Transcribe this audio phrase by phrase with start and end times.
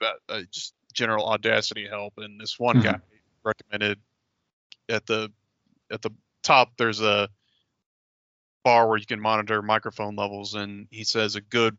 [0.00, 2.98] about uh, just general Audacity help, and this one guy
[3.44, 3.98] recommended
[4.88, 5.30] at the
[5.90, 6.10] at the
[6.42, 7.28] top there's a
[8.64, 11.76] bar where you can monitor microphone levels, and he says a good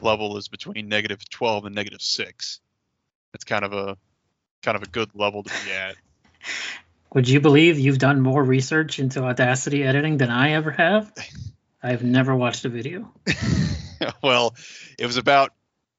[0.00, 2.60] level is between negative 12 and negative six.
[3.34, 3.96] It's kind of a
[4.62, 5.96] kind of a good level to be at.
[7.14, 11.12] Would you believe you've done more research into Audacity editing than I ever have?
[11.82, 13.12] I've never watched a video.
[14.22, 14.54] well,
[14.98, 15.52] it was about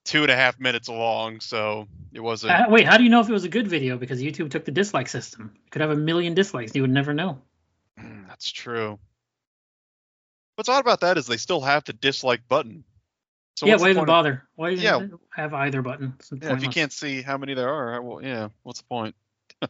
[0.09, 2.51] two and a half minutes long, so it wasn't.
[2.51, 3.95] Uh, wait, how do you know if it was a good video?
[3.95, 5.53] Because YouTube took the dislike system.
[5.65, 6.73] It could have a million dislikes.
[6.73, 7.39] You would never know.
[7.99, 8.97] Mm, that's true.
[10.55, 12.83] What's odd about that is they still have the dislike button.
[13.55, 14.47] So yeah, why even bother?
[14.55, 15.05] Why yeah.
[15.29, 16.15] have either button?
[16.41, 19.15] Yeah, if you can't see how many there are, well, yeah, what's the point?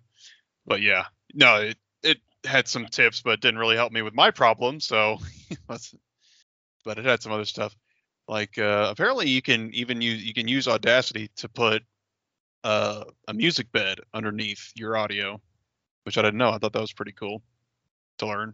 [0.66, 4.32] but yeah, no, it it had some tips, but didn't really help me with my
[4.32, 4.80] problem.
[4.80, 5.18] So,
[5.68, 7.76] but it had some other stuff.
[8.30, 11.82] Like uh, apparently you can even use you can use Audacity to put
[12.64, 15.42] uh, a music bed underneath your audio,
[16.04, 16.52] which I didn't know.
[16.52, 17.42] I thought that was pretty cool
[18.20, 18.54] to learn.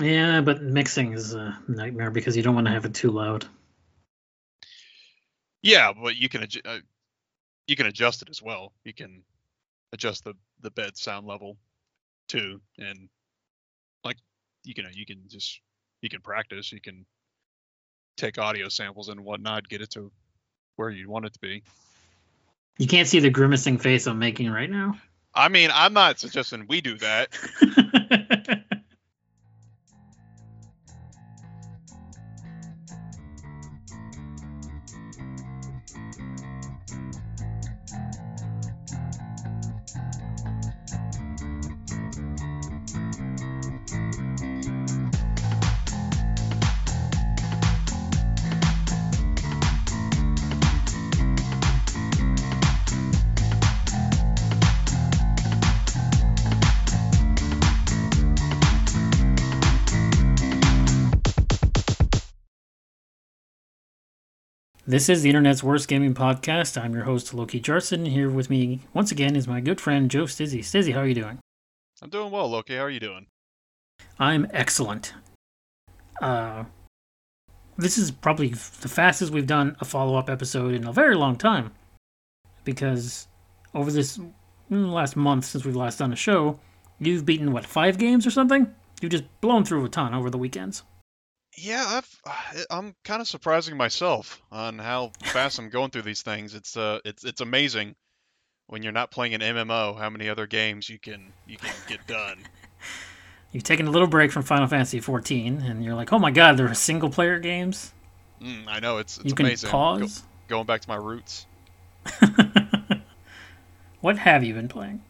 [0.00, 3.44] Yeah, but mixing is a nightmare because you don't want to have it too loud.
[5.60, 6.78] Yeah, but you can uh,
[7.66, 8.72] you can adjust it as well.
[8.84, 9.24] You can
[9.92, 11.56] adjust the the bed sound level
[12.28, 13.08] too, and
[14.04, 14.18] like
[14.62, 15.60] you can you can just
[16.02, 16.70] you can practice.
[16.70, 17.04] You can
[18.16, 20.10] take audio samples and whatnot, get it to
[20.76, 21.62] where you want it to be.
[22.78, 24.98] You can't see the grimacing face I'm making right now.
[25.34, 27.28] I mean, I'm not suggesting we do that.
[64.94, 66.80] This is the Internet's Worst Gaming Podcast.
[66.80, 68.06] I'm your host, Loki Jarson.
[68.06, 70.60] Here with me once again is my good friend, Jo Stizzy.
[70.60, 71.40] Stizzy, how are you doing?
[72.00, 72.76] I'm doing well, Loki.
[72.76, 73.26] How are you doing?
[74.20, 75.12] I'm excellent.
[76.22, 76.62] Uh,
[77.76, 81.34] this is probably the fastest we've done a follow up episode in a very long
[81.34, 81.72] time.
[82.62, 83.26] Because
[83.74, 84.20] over this
[84.70, 86.60] last month since we've last done a show,
[87.00, 88.72] you've beaten, what, five games or something?
[89.02, 90.84] You've just blown through a ton over the weekends.
[91.56, 96.54] Yeah, I've, I'm kind of surprising myself on how fast I'm going through these things.
[96.54, 97.94] It's uh, it's it's amazing
[98.66, 102.06] when you're not playing an MMO how many other games you can you can get
[102.06, 102.38] done.
[103.52, 106.56] You've taken a little break from Final Fantasy 14, and you're like, oh my god,
[106.56, 107.92] there are single player games.
[108.42, 109.70] Mm, I know it's it's you amazing.
[109.70, 110.18] can pause.
[110.48, 111.46] Go, going back to my roots.
[114.00, 115.02] what have you been playing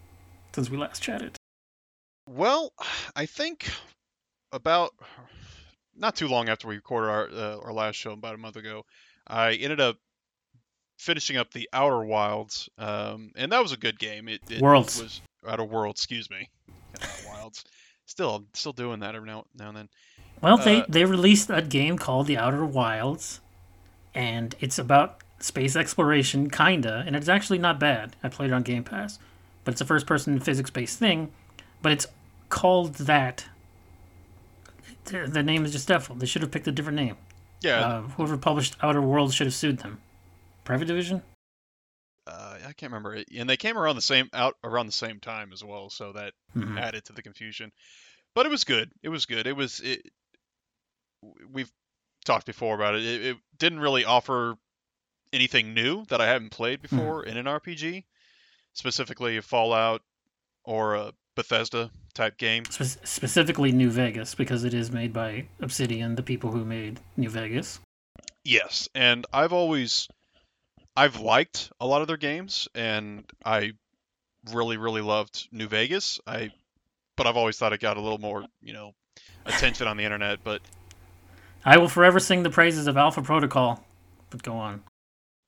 [0.55, 1.37] since we last chatted?
[2.29, 2.75] Well,
[3.17, 3.71] I think
[4.53, 4.93] about
[5.97, 8.85] not too long after we recorded our uh, our last show about a month ago,
[9.27, 9.97] I ended up
[10.99, 14.29] finishing up the Outer Wilds, um, and that was a good game.
[14.29, 16.49] It, it Worlds was Outer Worlds, excuse me,
[17.27, 17.65] Wilds.
[18.07, 19.89] Still, still doing that every now, now and then.
[20.43, 23.41] Well, uh, they they released a game called The Outer Wilds,
[24.15, 28.17] and it's about space exploration, kinda, and it's actually not bad.
[28.23, 29.19] I played it on Game Pass,
[29.65, 31.33] but it's a first-person physics-based thing,
[31.83, 32.07] but it's
[32.49, 33.47] called that
[35.05, 36.17] the name is just devil.
[36.17, 37.17] They should have picked a different name.
[37.61, 37.81] Yeah.
[37.81, 40.01] Uh, whoever published Outer Worlds should have sued them.
[40.65, 41.23] Private Division.
[42.27, 45.53] Uh, I can't remember and they came around the same out around the same time
[45.53, 46.79] as well, so that mm-hmm.
[46.79, 47.71] added to the confusion.
[48.35, 48.91] But it was good.
[49.03, 49.47] It was good.
[49.47, 50.03] It was it.
[51.53, 51.71] We've
[52.25, 53.05] talked before about it.
[53.05, 54.57] It, it didn't really offer
[55.35, 56.97] anything new that I haven't played hmm.
[56.97, 57.37] before mm-hmm.
[57.37, 58.05] in an RPG,
[58.73, 60.01] specifically Fallout
[60.65, 62.65] or a Bethesda type game.
[62.67, 67.31] Spe- specifically New Vegas because it is made by Obsidian, the people who made New
[67.31, 67.81] Vegas.
[68.45, 70.09] Yes, and I've always
[70.97, 73.73] I've liked a lot of their games and I
[74.53, 76.21] really really loved New Vegas.
[76.27, 76.51] I
[77.17, 78.93] but I've always thought it got a little more, you know,
[79.47, 80.61] attention on the internet, but
[81.65, 83.85] I will forever sing the praises of Alpha Protocol.
[84.31, 84.83] But go on.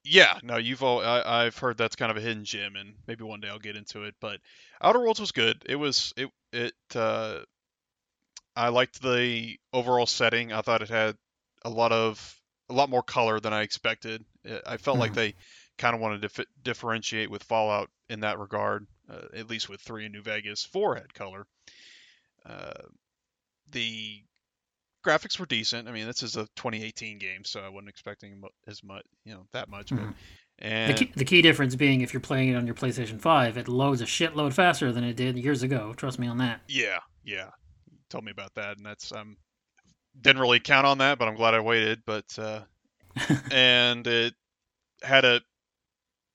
[0.09, 3.25] Yeah, no, you've all I, have heard that's kind of a hidden gem, and maybe
[3.25, 4.15] one day I'll get into it.
[4.21, 4.41] But
[4.81, 5.65] Outer Worlds was good.
[5.69, 6.75] It was it it.
[6.95, 7.41] Uh,
[8.55, 10.53] I liked the overall setting.
[10.53, 11.17] I thought it had
[11.65, 14.25] a lot of a lot more color than I expected.
[14.67, 15.01] I felt mm-hmm.
[15.01, 15.35] like they
[15.77, 18.87] kind of wanted to fi- differentiate with Fallout in that regard.
[19.11, 21.47] Uh, at least with three in New Vegas, four had color.
[22.45, 22.73] Uh,
[23.73, 24.23] the
[25.07, 25.89] graphics were decent.
[25.89, 29.47] I mean, this is a 2018 game, so I wasn't expecting as much, you know,
[29.53, 29.91] that much.
[29.91, 30.07] Mm-hmm.
[30.07, 30.15] But
[30.59, 33.57] And The key, the key difference being if you're playing it on your PlayStation 5,
[33.57, 35.95] it loads a shitload faster than it did years ago.
[35.97, 36.61] Trust me on that.
[36.69, 37.51] yeah, yeah,
[37.91, 39.37] you told me about that, and that's um
[40.21, 42.03] didn't really count on that, but I'm glad I waited.
[42.07, 42.61] But uh,
[43.53, 44.35] and it
[45.03, 45.41] had a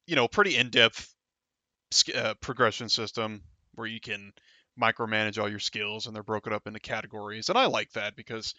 [0.08, 1.14] you know pretty in-depth
[2.16, 3.42] uh, progression system
[3.76, 4.34] where you can
[4.80, 8.54] micromanage all your skills and they're broken up into categories and i like that because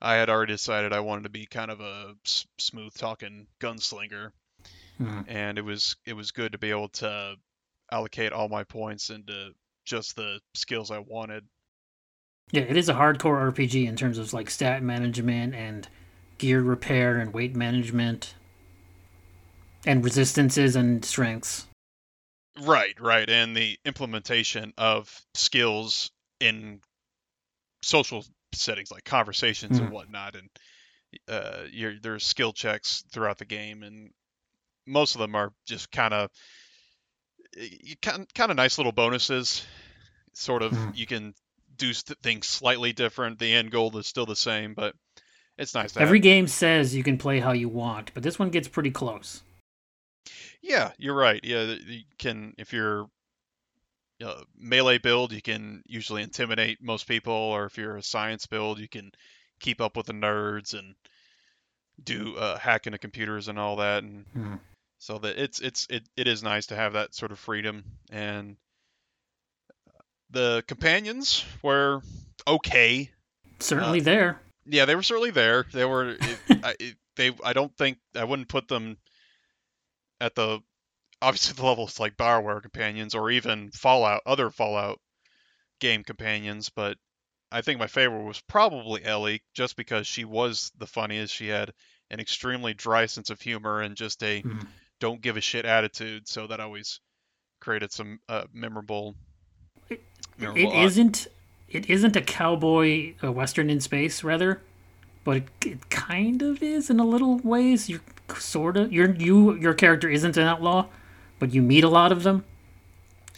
[0.00, 4.30] i had already decided i wanted to be kind of a s- smooth talking gunslinger
[4.98, 5.20] Hmm.
[5.26, 7.34] and it was it was good to be able to
[7.90, 9.52] allocate all my points into
[9.84, 11.44] just the skills i wanted
[12.52, 15.88] Yeah, it is a hardcore RPG in terms of like stat management and
[16.38, 18.34] gear repair and weight management
[19.86, 21.66] and resistances and strengths.
[22.60, 26.10] Right, right, and the implementation of skills
[26.40, 26.80] in
[27.82, 29.92] social settings like conversations and Mhm.
[29.92, 30.50] whatnot, and
[31.28, 34.12] uh, you're, there's skill checks throughout the game, and
[34.86, 36.30] most of them are just kind of
[37.54, 39.64] you kind kind of nice little bonuses.
[40.34, 40.96] Sort of, Mhm.
[40.96, 41.34] you can
[41.76, 43.38] do st- things slightly different.
[43.38, 44.94] The end goal is still the same, but
[45.58, 46.22] it's nice to Every have.
[46.22, 49.42] game says you can play how you want, but this one gets pretty close.
[50.62, 51.40] Yeah, you're right.
[51.42, 53.06] Yeah, th- you can if you're
[54.24, 58.78] uh, melee build, you can usually intimidate most people, or if you're a science build,
[58.78, 59.10] you can
[59.60, 60.94] keep up with the nerds and
[62.02, 64.02] do uh, hack into computers and all that.
[64.04, 64.54] And Hmm.
[64.98, 67.84] so that it's it's it, it is nice to have that sort of freedom.
[68.10, 68.56] And
[70.30, 72.00] the companions were
[72.46, 73.10] okay.
[73.58, 74.40] Certainly there.
[74.64, 75.66] Yeah, they were certainly there.
[75.72, 76.20] They were it,
[76.64, 77.32] I, it, they.
[77.44, 78.96] I don't think I wouldn't put them
[80.22, 80.60] at the
[81.20, 84.98] obviously the levels like Bioware companions or even Fallout, other Fallout
[85.80, 86.96] game companions, but
[87.50, 91.34] I think my favorite was probably Ellie, just because she was the funniest.
[91.34, 91.74] She had
[92.10, 94.66] an extremely dry sense of humor and just a Mhm.
[95.00, 97.00] don't give a shit attitude, so that always
[97.60, 99.16] created some uh, memorable.
[99.90, 100.02] It
[100.38, 101.26] memorable uh, isn't.
[101.68, 104.62] It isn't a cowboy a western in space, rather,
[105.24, 107.88] but it, it kind of is in a little ways.
[107.88, 108.00] You
[108.38, 110.86] sort of your you your character isn't an outlaw,
[111.38, 112.44] but you meet a lot of them.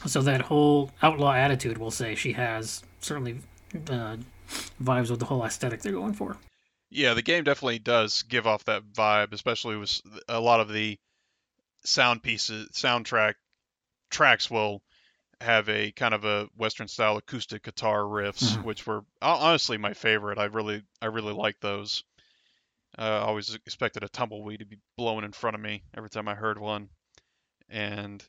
[0.06, 3.38] So that whole outlaw attitude, we'll say, she has certainly
[3.75, 4.16] uh,
[4.82, 6.36] vibes with the whole aesthetic they're going for.
[6.90, 10.98] Yeah, the game definitely does give off that vibe, especially with a lot of the
[11.84, 13.34] sound pieces, soundtrack
[14.10, 14.82] tracks will
[15.44, 18.64] have a kind of a western style acoustic guitar riffs, Mhm.
[18.64, 20.38] which were honestly my favorite.
[20.38, 22.05] I really, I really like those.
[22.99, 26.29] Uh, I always expected a tumbleweed to be blowing in front of me every time
[26.29, 26.91] I heard one.
[27.69, 28.25] And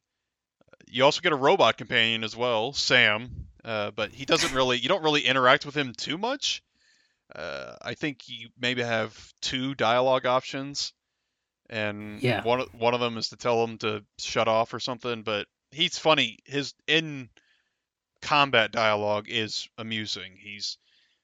[0.87, 3.47] you also get a robot companion as well, Sam.
[3.63, 6.63] Uh, but he doesn't really, you don't really interact with him too much.
[7.35, 10.93] Uh, I think you maybe have two dialogue options,
[11.69, 12.43] and Yeah.
[12.43, 15.23] one one of them is to tell him to shut off or something.
[15.23, 16.39] But he's funny.
[16.45, 17.29] His in
[18.21, 20.33] combat dialogue is amusing.
[20.39, 20.77] He's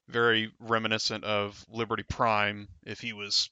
[0.07, 3.49] very reminiscent of Liberty Prime if he was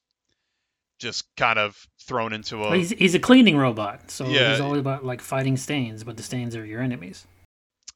[0.98, 4.50] just kind of thrown into a Well, he's he's a cleaning robot, so Yeah.
[4.50, 7.26] he's all about like fighting stains, but the stains are your enemies.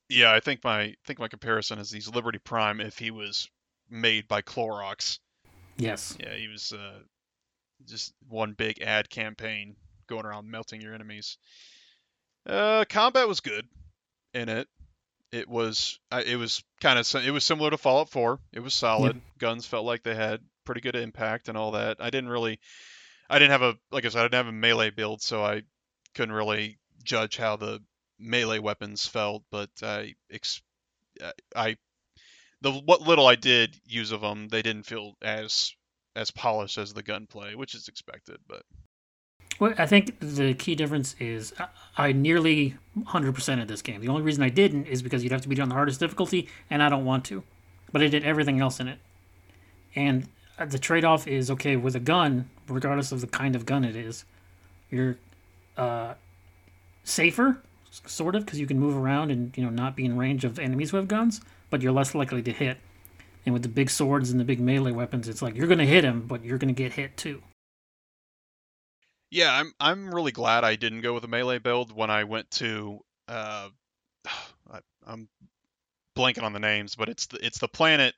[0.08, 0.32] yeah.
[0.32, 3.48] I think my I think my comparison is he's Liberty Prime if he was
[3.90, 5.18] made by Clorox.
[5.76, 6.16] Yes.
[6.18, 7.00] Yeah, he was uh,
[7.84, 11.36] just one big ad campaign going around melting your enemies.
[12.46, 13.66] Uh, combat was good
[14.32, 14.68] in it.
[15.32, 18.38] It was it was kind of it was similar to Fallout 4.
[18.52, 19.20] It was solid.
[19.38, 21.96] Guns felt like they had pretty good impact and all that.
[22.00, 22.60] I didn't really
[23.28, 25.62] I didn't have a like I said I didn't have a melee build, so I
[26.14, 27.82] couldn't really judge how the
[28.18, 30.62] melee weapons felt, but I ex-
[31.54, 31.76] I
[32.60, 35.74] the what little I did use of them, they didn't feel as
[36.16, 38.38] as polished as the gunplay, which is expected.
[38.46, 38.62] But
[39.60, 41.52] Well, I think the key difference is
[41.96, 44.00] I- nearly 100% of this game.
[44.00, 46.00] The only reason I didn't is because you'd have to beat it on the hardest
[46.00, 47.44] difficulty, and I don't want to.
[47.92, 48.98] But I did everything else in it.
[49.94, 53.64] And uh, the trade off is okay, with a gun, regardless of the kind of
[53.66, 54.24] gun it is,
[54.90, 55.16] you're
[55.76, 56.14] uh,
[57.04, 57.58] safer,
[57.90, 60.58] sort of, because you can move around and you know not be in range of
[60.58, 62.78] enemies who have guns, but you're less likely to hit.
[63.46, 65.86] And with the big swords and the big melee weapons, it's like you're going to
[65.86, 67.42] hit him, but you're going to get hit too.
[69.34, 72.50] Yeah, I'm I'm really glad I didn't go with a melee build when I went
[72.52, 73.68] to uh,
[74.26, 75.28] I, I'm
[76.16, 78.14] blanking on the names, but it's the it's the planet.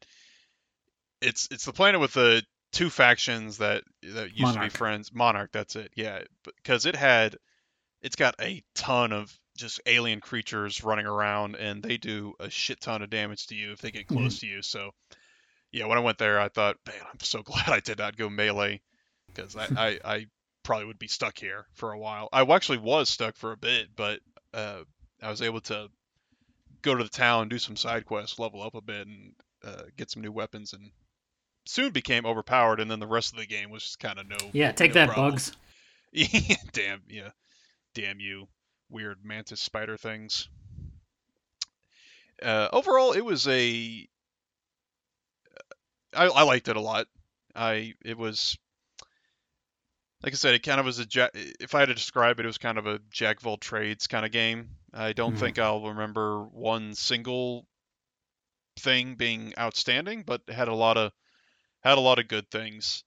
[1.22, 2.42] It's it's the planet with the
[2.72, 5.10] two factions that that used to be friends.
[5.14, 5.90] Monarch, that's it.
[5.96, 7.36] Yeah, because it had
[8.02, 12.78] it's got a ton of just alien creatures running around, and they do a shit
[12.82, 14.60] ton of damage to you if they get close to you.
[14.60, 14.90] So,
[15.72, 18.28] yeah, when I went there, I thought, man, I'm so glad I did not go
[18.28, 18.82] melee
[19.34, 20.26] because I, I I
[20.66, 22.28] probably would be stuck here for a while.
[22.32, 24.18] I actually was stuck for a bit, but
[24.52, 24.80] uh,
[25.22, 25.88] I was able to
[26.82, 29.32] go to the town, do some side quests, level up a bit, and
[29.64, 30.90] uh, get some new weapons, and
[31.66, 32.80] soon became overpowered.
[32.80, 34.36] And then the rest of the game was just kind of no.
[34.52, 35.30] Yeah, take no that, problem.
[35.30, 35.52] bugs.
[36.72, 37.30] damn, yeah,
[37.94, 38.48] damn you,
[38.90, 40.48] weird mantis spider things.
[42.42, 44.08] Uh, overall, it was a.
[46.12, 47.06] I, I liked it a lot.
[47.54, 48.58] I it was
[50.22, 51.30] like I said, it kind of was a jack.
[51.34, 54.06] If I had to describe it, it was kind of a jack of all trades
[54.06, 54.70] kind of game.
[54.92, 55.38] I don't Mhm.
[55.38, 57.66] think I'll remember one single
[58.78, 61.12] thing being outstanding, but it had a lot of
[61.82, 63.04] had a lot of good things.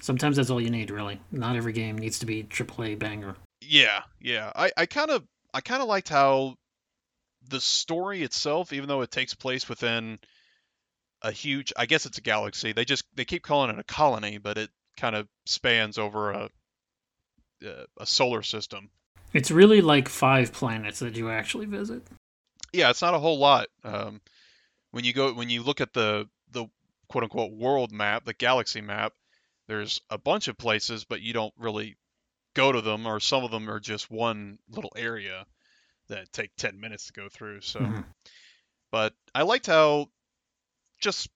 [0.00, 1.20] Sometimes that's all you need, really.
[1.30, 3.36] Not every game needs to be AAA banger.
[3.60, 4.52] Yeah, yeah.
[4.54, 6.56] I I kind of I kind of liked how
[7.48, 10.18] the story itself, even though it takes place within
[11.22, 12.72] a huge, I guess it's a galaxy.
[12.72, 16.50] They just they keep calling it a colony, but it kind of spans over a
[17.98, 18.90] a- solar system.
[19.32, 22.02] It's really like five planets that you actually visit.
[22.72, 23.68] Yeah, it's not a whole lot.
[23.84, 24.20] Um,
[24.90, 26.66] when you go when you look at the the
[27.08, 29.12] quote unquote world map, the galaxy map,
[29.68, 31.96] there's a bunch of places, but you don't really
[32.54, 35.46] go to them, or some of them are just one little area
[36.08, 37.60] that take 10 minutes to go through.
[37.60, 38.04] So, Mhm.
[38.90, 40.10] but I liked how
[41.00, 41.28] just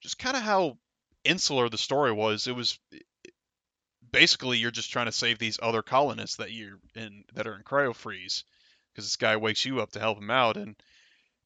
[0.00, 0.78] just kind of how
[1.26, 2.46] insular the story was.
[2.46, 2.78] It was
[4.12, 7.62] basically you're just trying to save these other colonists that you're in that are in
[7.62, 8.44] cryo freeze
[8.92, 10.76] because this guy wakes you up to help him out and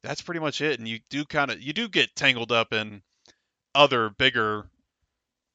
[0.03, 3.01] that's pretty much it and you do kind of you do get tangled up in
[3.75, 4.65] other bigger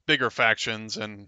[0.06, 1.26] bigger factions and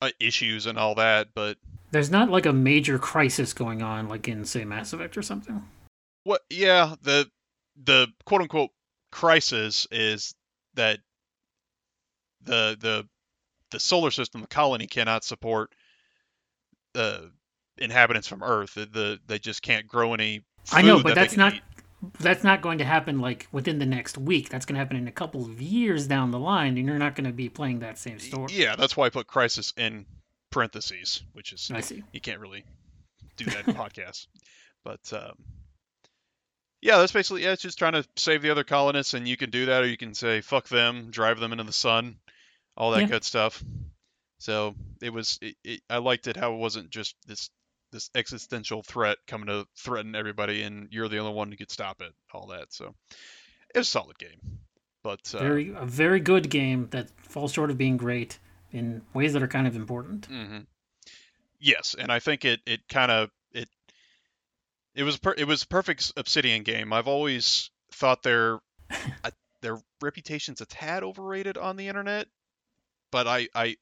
[0.00, 1.56] uh, issues and all that but
[1.90, 5.62] There's not like a major crisis going on, like in, say, Mass Effect or something.
[6.24, 7.30] what yeah the
[7.84, 8.70] the quote unquote
[9.12, 10.34] crisis is
[10.74, 10.98] that
[12.42, 13.08] the the
[13.70, 15.74] the solar system the colony cannot support
[16.94, 17.30] the
[17.76, 20.42] inhabitants from earth the, the they just can't grow any
[20.72, 21.62] I know, but that that's not eat.
[22.20, 24.50] that's not going to happen like within the next week.
[24.50, 27.14] That's going to happen in a couple of years down the line, and you're not
[27.14, 28.52] going to be playing that same story.
[28.52, 30.04] yeah that's why i put crisis in
[30.50, 32.02] parentheses which is I see.
[32.12, 32.64] you can't really
[33.38, 34.26] do that in podcasts.
[34.84, 35.32] But um,
[36.80, 37.52] yeah, that's basically yeah.
[37.52, 39.96] It's just trying to save the other colonists, and you can do that, or you
[39.96, 42.16] can say fuck them, drive them into the sun,
[42.78, 43.06] all that Yeah.
[43.08, 43.62] good stuff.
[44.38, 45.38] So it was.
[45.42, 47.50] It, it, I liked it how it wasn't just this
[47.90, 52.00] this existential threat coming to threaten everybody, and you're the only one who could stop
[52.00, 52.12] it.
[52.32, 52.72] All that.
[52.72, 52.94] So
[53.74, 54.40] it was a solid game.
[55.02, 58.38] But uh, Very a very good game that falls short of being great
[58.72, 60.26] in ways that are kind of important.
[60.26, 60.58] hmm
[61.60, 63.68] Yes, and I think it it kind of it
[64.94, 66.92] it was per, it was a perfect Obsidian game.
[66.92, 68.60] I've always thought their
[69.24, 69.30] uh,
[69.60, 72.28] their reputation's a tad overrated on the internet,
[73.10, 73.76] but I I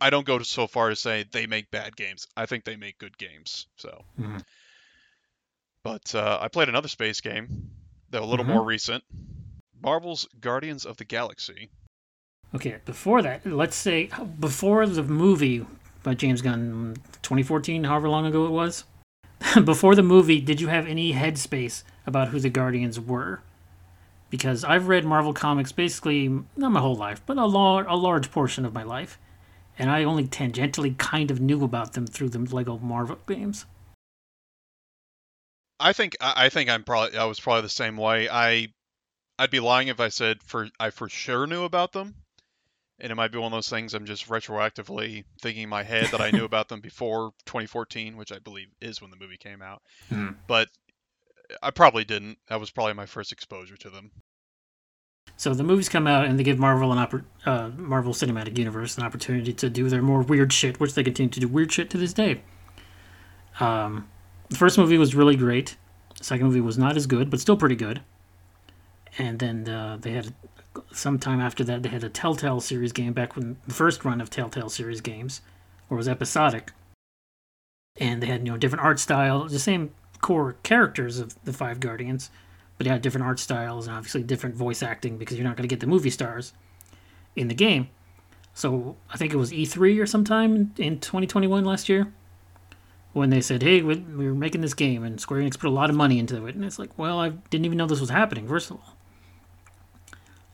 [0.00, 2.26] I don't go so far as say they make bad games.
[2.36, 3.66] I think they make good games.
[3.76, 4.42] So, Mhm.
[5.82, 7.70] but uh, I played another space game,
[8.10, 8.48] though a little Mhm.
[8.54, 9.04] more recent,
[9.80, 11.70] Marvel's Guardians of the Galaxy.
[12.54, 15.66] Okay, before that, let's say before the movie
[16.02, 18.84] by James Gunn, 2014, however long ago it was.
[19.64, 23.40] before the movie, did you have any headspace about who the Guardians were?
[24.28, 28.30] Because I've read Marvel comics basically not my whole life, but a, lar- a large
[28.30, 29.18] portion of my life,
[29.78, 33.66] and I only tangentially kind of knew about them through the Lego Marvel games.
[35.78, 38.28] I think I think I'm probably I was probably the same way.
[38.30, 38.68] I
[39.38, 42.14] I'd be lying if I said for I for sure knew about them.
[42.98, 46.06] And it might be one of those things I'm just retroactively thinking in my head
[46.12, 49.60] that I knew about them before 2014, which I believe is when the movie came
[49.60, 49.82] out.
[50.08, 50.30] Hmm.
[50.46, 50.70] But
[51.62, 52.38] I probably didn't.
[52.48, 54.10] That was probably my first exposure to them.
[55.36, 58.96] So the movies come out and they give Marvel an oppor- uh, Marvel Cinematic Universe
[58.96, 61.90] an opportunity to do their more weird shit, which they continue to do weird shit
[61.90, 62.40] to this day.
[63.60, 64.08] Um,
[64.48, 65.76] the first movie was really great.
[66.18, 68.00] The second movie was not as good, but still pretty good.
[69.18, 70.34] And then uh, they had
[70.92, 74.30] sometime after that they had a Telltale series game back when the first run of
[74.30, 75.40] Telltale series games,
[75.90, 76.72] it was episodic.
[77.98, 81.80] And they had you know different art style, the same core characters of the five
[81.80, 82.30] Guardians,
[82.78, 85.68] but it had different art styles and obviously different voice acting because you're not going
[85.68, 86.52] to get the movie stars
[87.34, 87.88] in the game.
[88.54, 92.12] So I think it was E3 or sometime in 2021 last year
[93.12, 93.96] when they said, "Hey, we
[94.26, 96.64] were making this game," and Square Enix put a lot of money into it, and
[96.64, 98.48] it's like, well, I didn't even know this was happening.
[98.48, 98.78] First of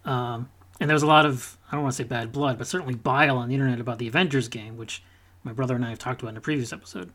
[0.05, 0.51] all, um,
[0.81, 2.95] and there was a lot of I don't want to say bad blood, but certainly
[2.95, 5.03] bile on the internet about the Avengers game, which
[5.45, 7.13] my brother and I have talked about in a previous episode.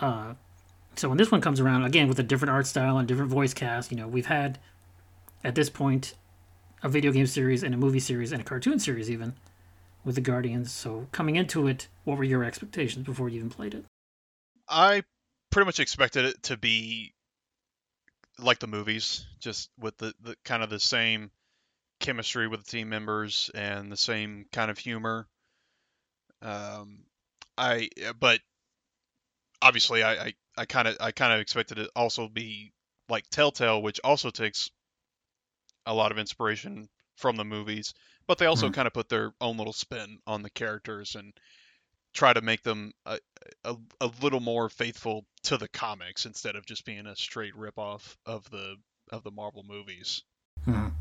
[0.00, 0.34] Uh,
[0.96, 3.54] so when this one comes around again with a different art style and different voice
[3.54, 4.58] cast, you know, we've had
[5.44, 6.14] at this point
[6.82, 9.34] a video game series and a movie series and a cartoon series even
[10.04, 10.72] with the Guardians.
[10.72, 13.84] So coming into it, what were your expectations before you even played it?
[14.68, 15.02] I
[15.50, 17.12] pretty much expected it to be
[18.38, 21.30] like the movies, just with the, the kind of the same
[22.00, 25.26] chemistry with the team members and the same kind of humor.
[26.42, 27.04] Um,
[27.56, 27.88] I
[28.20, 28.40] but
[29.62, 32.72] obviously I I, I kind of I kind of expected it also be
[33.08, 34.70] like Telltale, which also takes
[35.86, 37.94] a lot of inspiration from the movies,
[38.26, 38.74] but they also Mhm.
[38.74, 41.32] kind of put their own little spin on the characters and
[42.12, 43.20] try to make them a,
[43.64, 48.16] a, a little more faithful to the comics instead of just being a straight ripoff
[48.26, 48.76] of the
[49.12, 50.22] of the Marvel movies.
[50.66, 50.94] Mhm.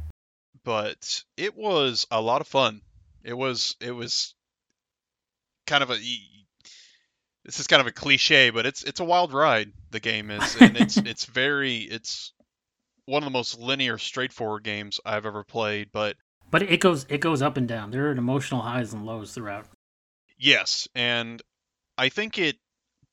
[0.64, 2.82] But it was a lot of fun.
[3.24, 4.36] It was it was
[5.66, 5.98] kind of a
[7.46, 9.72] this is kind of a cliche, but it's it's a wild ride.
[9.92, 12.34] The game is, and it's it's very it's
[13.06, 15.90] one of the most linear, straightforward games I've ever played.
[15.92, 16.18] But
[16.50, 17.92] But it goes it goes up and down.
[17.92, 19.68] There are emotional highs and lows throughout.
[20.38, 21.42] yes, and
[21.98, 22.58] I think it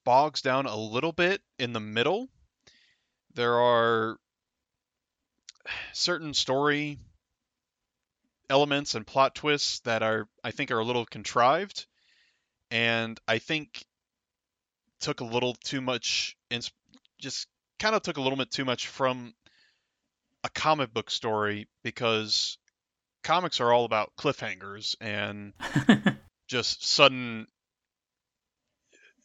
[0.04, 2.28] bogs down a little bit in the middle.
[3.34, 4.16] There are
[5.92, 6.98] certain story
[8.50, 11.86] elements and plot twists that are I think are a little contrived,
[12.70, 13.84] and I think
[15.02, 16.72] took a little too much, ins-
[17.18, 17.46] just
[17.78, 19.34] kind of took a little bit too much from
[20.44, 22.56] a comic book story because
[23.22, 25.52] comics are all about cliffhangers and
[26.48, 27.46] just sudden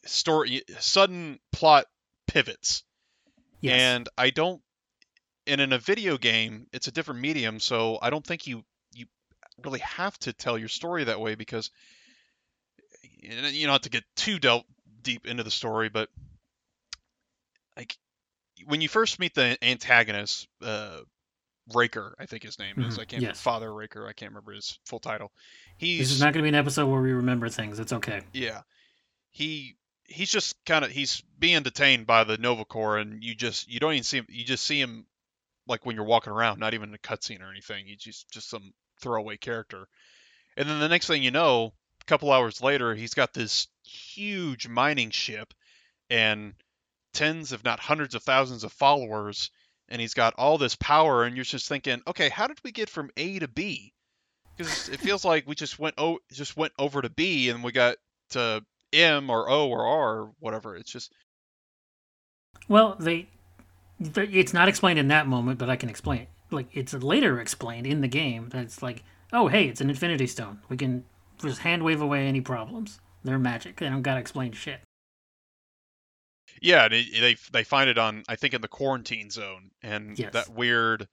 [0.04, 1.86] story, sudden plot
[2.26, 2.84] pivots.
[3.60, 3.80] yes.
[3.80, 4.60] And I don't,
[5.46, 9.06] and in a video game, it's a different medium, so I don't think you you
[9.64, 11.70] really have to tell your story that way because
[13.02, 14.66] you know not have to get too dealt
[15.02, 16.08] deep into the story, but
[17.76, 17.96] like
[18.66, 21.00] when you first meet the antagonist, uh,
[21.74, 22.96] Raker, I think his name is.
[22.96, 23.40] Mhm, I can't yes.
[23.40, 24.06] Father Raker.
[24.06, 25.32] I can't remember his full title.
[25.76, 27.78] He's this is not going to be an episode where we remember things.
[27.78, 28.22] It's okay.
[28.32, 28.62] yeah,
[29.30, 33.68] he he's just kind of he's being detained by the Nova Corps, and you just
[33.68, 34.26] you don't even see him.
[34.30, 35.06] You just see him
[35.66, 37.84] like when you're walking around, not even a cutscene or anything.
[37.86, 39.86] He's just just some throwaway character.
[40.56, 44.68] And then the next thing you know, a couple hours later, he's got this huge
[44.68, 45.52] mining ship
[46.10, 46.54] and
[47.12, 49.50] tens, if not hundreds of thousands of followers,
[49.88, 52.90] and he's got all this power, and you're just thinking, okay, how did we get
[52.90, 53.92] from A to B?
[54.56, 57.70] Because it feels like we just went oh just went over to B and we
[57.70, 57.96] got
[58.30, 60.74] to M or O or R or whatever.
[60.76, 61.12] It's just
[62.66, 63.28] Well, they,
[64.02, 66.28] th it's not explained in that moment, but I can explain it.
[66.50, 70.26] Like it's later explained in the game that it's like, oh hey, it's an Infinity
[70.26, 70.58] Stone.
[70.68, 71.04] We can
[71.40, 73.00] just hand wave away any problems.
[73.24, 73.76] They're magic.
[73.78, 74.80] They don't gotta explain shit.
[76.62, 80.18] yeah, and it, they they find it on I think in the quarantine zone and
[80.18, 80.32] Yes.
[80.32, 81.06] that weird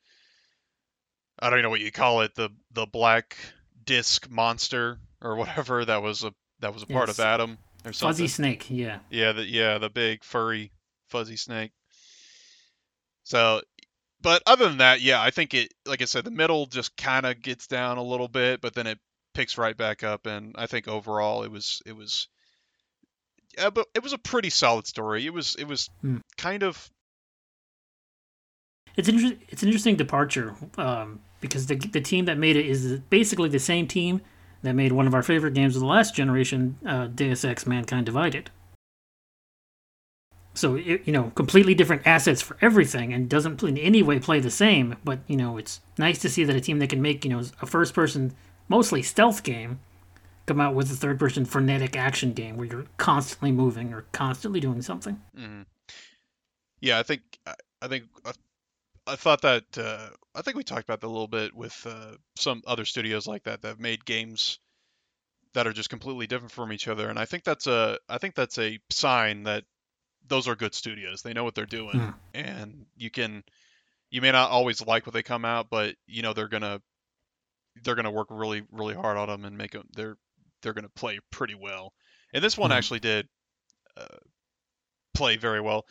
[1.40, 3.38] I don't know what you call it the the black
[3.84, 7.20] disc monster or whatever that was a that was a part Yes.
[7.20, 8.14] of Adam or something.
[8.14, 8.66] Fuzzy Snake.
[8.70, 9.00] Yeah.
[9.10, 10.72] Yeah, the yeah, the big furry
[11.10, 11.72] fuzzy snake.
[13.24, 13.62] So,
[14.22, 17.26] but other than that, yeah, I think it like I said, the middle just kind
[17.26, 19.00] of gets down a little bit, but then it
[19.36, 22.28] picks right back up, and I think overall it was it was
[23.58, 25.26] yeah, but it was a pretty solid story.
[25.26, 26.18] It was it was Hmm.
[26.38, 26.90] kind of
[28.98, 33.00] It's inter- It's an interesting departure um, because the the team that made it is
[33.10, 34.22] basically the same team
[34.64, 38.06] that made one of our favorite games of the last generation, uh, Deus Ex: Mankind
[38.06, 38.50] Divided.
[40.54, 44.40] So it, you know, completely different assets for everything, and doesn't in any way play
[44.40, 44.96] the same.
[45.04, 47.44] But you know, it's nice to see that a team that can make you know
[47.62, 48.34] a first-person,
[48.68, 49.80] mostly stealth game,
[50.46, 54.82] come out with a third-person frenetic action game where you're constantly moving or constantly doing
[54.82, 55.22] something.
[55.38, 55.62] Mm-hmm.
[56.82, 57.00] yeah.
[57.00, 57.22] I think
[57.82, 58.32] I, think I,
[59.08, 62.16] I thought that uh, I think we talked about that a little bit with uh,
[62.36, 64.60] some other studios like that that have made games
[65.54, 68.36] that are just completely different from each other, and I think that's a I think
[68.36, 69.64] that's a sign that
[70.28, 71.22] those are good studios.
[71.22, 72.10] They know what they're doing, Hmm.
[72.34, 73.44] and you can
[74.10, 76.82] you may not always like what they come out, but you know they're gonna
[77.84, 80.18] they're gonna work really really hard on them and make them they're
[80.62, 81.94] they're gonna play pretty well.
[82.34, 82.76] And this one Mhm.
[82.76, 83.28] actually did
[83.98, 84.18] uh,
[85.14, 85.86] play very well.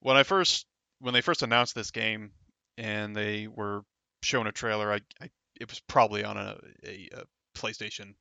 [0.00, 0.66] When I first
[1.00, 2.32] when they first announced this game
[2.78, 3.82] and they were
[4.22, 8.14] showing a trailer, I, I it was probably on a, a, a PlayStation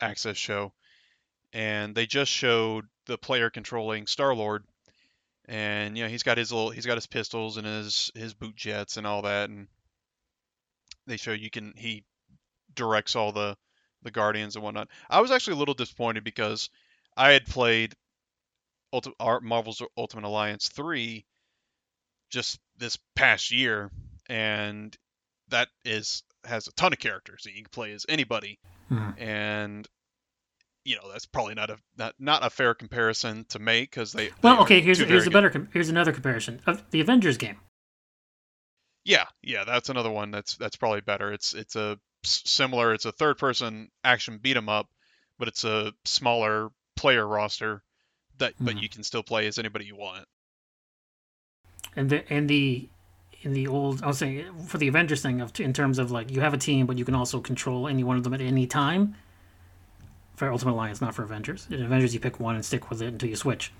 [0.00, 0.74] Access show,
[1.54, 4.64] and they just showed the player controlling Star Lord,
[5.46, 8.56] and you know he's got his little he's got his pistols and his his boot
[8.56, 9.68] jets and all that, and
[11.06, 12.04] they show you can he
[12.76, 13.56] directs all the
[14.02, 14.88] the guardians and whatnot.
[15.10, 16.70] I was actually a little disappointed because
[17.16, 17.94] I had played
[18.94, 21.24] Ulti- Marvel's Ultimate Alliance three
[22.30, 23.90] just this past year,
[24.28, 24.96] and
[25.48, 28.58] that is has a ton of characters that you can play as anybody,
[28.90, 29.20] Mhm.
[29.20, 29.88] and
[30.84, 34.30] you know that's probably not a not, not a fair comparison to make because they.
[34.42, 34.80] Well, they okay.
[34.80, 37.58] Here's here's a better com- here's another comparison of the Avengers game.
[39.06, 41.32] Yeah, yeah, that's another one that's that's probably better.
[41.32, 42.92] It's it's a similar.
[42.92, 44.88] It's a third person action beat 'em up,
[45.38, 47.84] but it's a smaller player roster
[48.38, 48.78] that but hmm.
[48.80, 50.24] you can still play as anybody you want.
[51.94, 52.88] And the and the
[53.42, 56.32] in the old I was saying for the Avengers thing of in terms of like
[56.32, 58.66] you have a team but you can also control any one of them at any
[58.66, 59.14] time.
[60.34, 61.66] For Ultimate Alliance, not for Avengers.
[61.70, 63.72] In Avengers, you pick one and stick with it until you switch.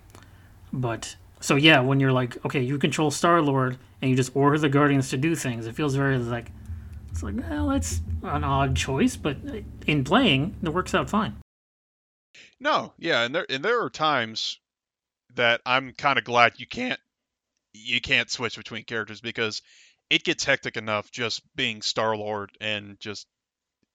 [0.72, 4.58] But so yeah, when you're like, okay, you control Star Lord and you just order
[4.58, 6.50] the Guardians to do things, it feels very like
[7.10, 9.38] it's like, well, that's an odd choice, but
[9.86, 11.36] in playing, it works out fine.
[12.60, 14.58] No, yeah, and there and there are times
[15.34, 17.00] that I'm kind of glad you can't
[17.72, 19.62] you can't switch between characters because
[20.10, 23.26] it gets hectic enough just being Star Lord and just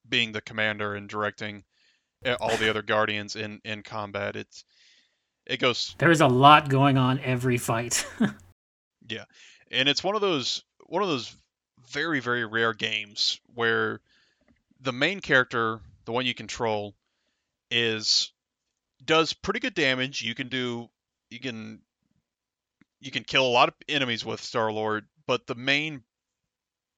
[0.08, 1.63] being the commander and directing
[2.25, 4.36] eh, all the other guardians in in combat.
[4.36, 4.63] It's
[5.52, 5.96] it goes.
[5.98, 8.08] There's a lot going on every fight.
[9.10, 9.26] yeah,
[9.70, 11.36] and it's one of those one of those
[11.90, 14.00] very very rare games where
[14.80, 16.96] the main character, the one you control,
[17.70, 18.32] is
[19.04, 20.22] does pretty good damage.
[20.22, 20.90] You can do
[21.30, 21.82] you can
[23.02, 26.02] you can kill a lot of enemies with Star Lord, but the main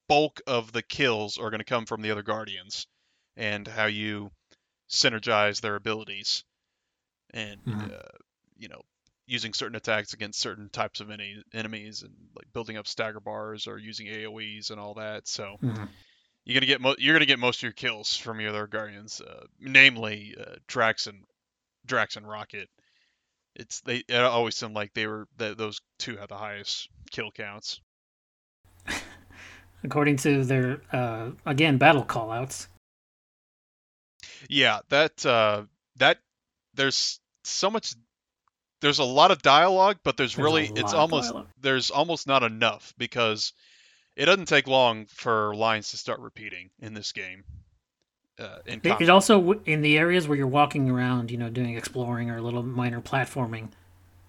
[0.08, 2.86] bulk of the kills are going to come from the other guardians
[3.36, 4.30] and how you
[4.88, 6.44] synergize their abilities
[7.32, 7.90] and mm-hmm.
[7.90, 8.18] uh,
[8.56, 8.82] you know
[9.26, 13.66] using certain attacks against certain types of any enemies and like building up stagger bars
[13.66, 15.26] or using AOE's and all that.
[15.26, 15.84] So mm-hmm.
[16.44, 19.20] you're gonna get mo- you're gonna get most of your kills from your other guardians,
[19.20, 21.24] uh, namely uh, Drax and
[21.86, 22.68] Drax and Rocket.
[23.56, 27.30] It's they it always seemed like they were that those two had the highest kill
[27.30, 27.80] counts.
[29.84, 32.68] According to their uh, again battle callouts.
[34.48, 35.62] Yeah, that uh,
[35.96, 36.18] that
[36.74, 37.94] there's so much
[38.84, 42.92] there's a lot of dialogue, but there's, there's really it's almost there's almost not enough
[42.98, 43.54] because
[44.14, 47.44] it doesn't take long for lines to start repeating in this game.
[48.38, 51.78] Uh, in it, it also in the areas where you're walking around, you know, doing
[51.78, 53.68] exploring or a little minor platforming,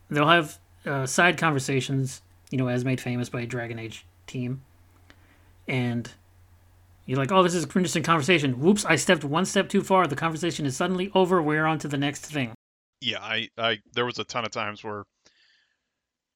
[0.10, 4.62] they'll have uh, side conversations, you know, as made famous by Dragon Age team,
[5.68, 6.10] and
[7.06, 8.62] you're like, oh, this is an interesting conversation.
[8.62, 10.08] Whoops, I stepped one step too far.
[10.08, 11.41] The conversation is suddenly over.
[11.41, 12.55] We're on to the next thing
[13.06, 15.06] yeah, I, I there was a ton of times where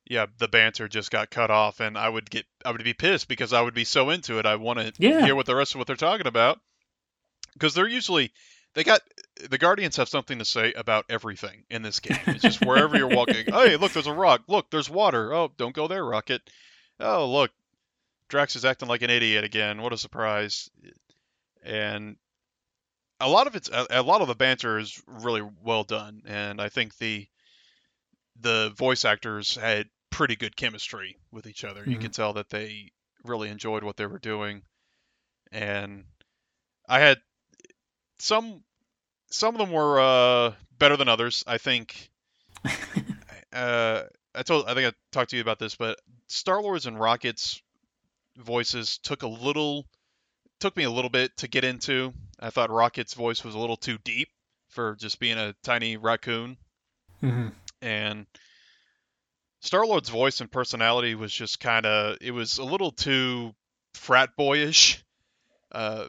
[0.05, 3.27] yeah, the banter just got cut off and I would get I would be pissed
[3.27, 4.45] because I would be so into it.
[4.45, 5.25] I want to yeah.
[5.25, 6.59] hear what the rest of what they're talking about.
[7.53, 8.31] Because they're usually
[8.75, 9.01] they got
[9.49, 12.19] the Guardians have something to say about everything in this game.
[12.27, 13.45] It's just wherever you're walking.
[13.47, 14.43] hey, look, there's a rock.
[14.47, 15.33] Look, there's water.
[15.33, 16.41] Oh, don't go there, Rocket.
[16.99, 17.51] Oh, look,
[18.27, 19.81] Drax is acting like an idiot again.
[19.81, 20.69] What a surprise!
[21.63, 22.17] And
[23.19, 26.61] a lot of it's a, a lot of the banter is really well done, and
[26.61, 27.27] I think the
[28.39, 31.81] the voice actors had pretty good chemistry with each other.
[31.81, 31.91] Mm-hmm.
[31.91, 32.91] You can tell that they
[33.23, 34.63] really enjoyed what they were doing,
[35.51, 36.05] and
[36.87, 37.17] I had
[38.19, 38.63] some
[39.31, 41.43] some of them were uh, better than others.
[41.45, 42.09] I think.
[43.53, 44.03] uh,
[44.35, 47.61] I told I think I talked to you about this, but Star Lord's and Rocket's
[48.37, 49.85] voices took a little
[50.59, 52.13] took me a little bit to get into.
[52.39, 54.29] I thought Rocket's voice was a little too deep
[54.69, 56.57] for just being a tiny raccoon.
[57.23, 57.47] Mm-hmm.
[57.81, 58.25] And
[59.61, 63.53] Star Lord's voice and personality was just kind of, it was a little too
[63.93, 65.03] frat boyish.
[65.71, 66.07] Uh,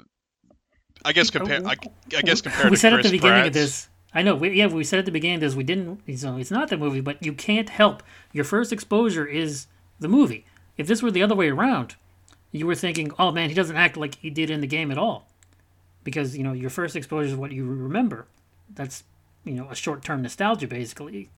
[1.04, 1.66] I guess compare.
[1.66, 1.76] I,
[2.16, 3.48] I, guess compared we to said at the beginning Pratt's.
[3.48, 3.88] of this.
[4.12, 4.34] I know.
[4.34, 6.02] We, yeah, we said at the beginning of this we didn't.
[6.18, 8.02] So it's not the movie, but you can't help.
[8.32, 9.66] Your first exposure is
[9.98, 10.44] the movie.
[10.76, 11.96] If this were the other way around,
[12.52, 14.98] you were thinking, oh man, he doesn't act like he did in the game at
[14.98, 15.28] all.
[16.02, 18.26] Because, you know, your first exposure is what you remember.
[18.74, 19.04] That's,
[19.44, 21.28] you know, a short term nostalgia, basically.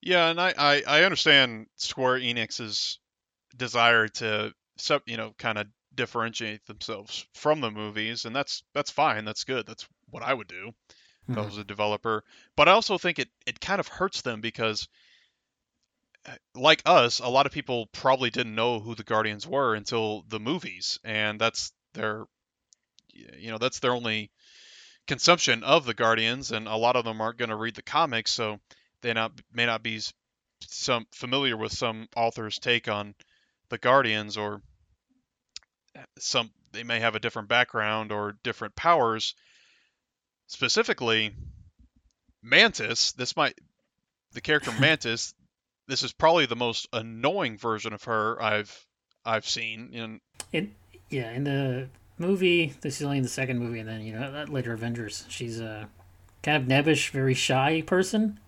[0.00, 2.98] Yeah, and I, I, I understand Square Enix's
[3.56, 4.52] desire to,
[5.06, 9.24] you know, kind of differentiate themselves from the movies, and that's that's fine.
[9.24, 9.66] That's good.
[9.66, 10.72] That's what I would do
[11.28, 11.40] if mm-hmm.
[11.40, 12.24] I was a developer.
[12.56, 14.88] But I also think it, it kind of hurts them because–
[16.54, 20.40] like us, a lot of people probably didn't know who the Guardians were until the
[20.40, 22.24] movies, and that's their,
[23.12, 24.30] you know, that's their only
[25.06, 28.32] consumption of the Guardians, and a lot of them aren't going to read the comics,
[28.32, 28.58] so
[29.02, 30.00] they not may not be
[30.66, 33.14] some familiar with some author's take on
[33.68, 34.62] the Guardians, or
[35.94, 39.34] eh, some they may have a different background or different powers.
[40.46, 41.34] Specifically,
[42.42, 43.12] Mantis.
[43.12, 43.58] This might
[44.32, 45.34] the character Mantis
[45.86, 48.86] this is probably the most annoying version of her I've
[49.24, 50.20] I've seen in
[50.52, 50.68] it.
[51.10, 54.44] Yeah, in the movie, this is only in the second movie, and then you know
[54.48, 55.24] later Avengers.
[55.28, 55.88] She's a
[56.42, 58.38] kind of nebbish, very shy person.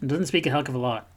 [0.00, 1.08] And doesn't speak a heck of a lot.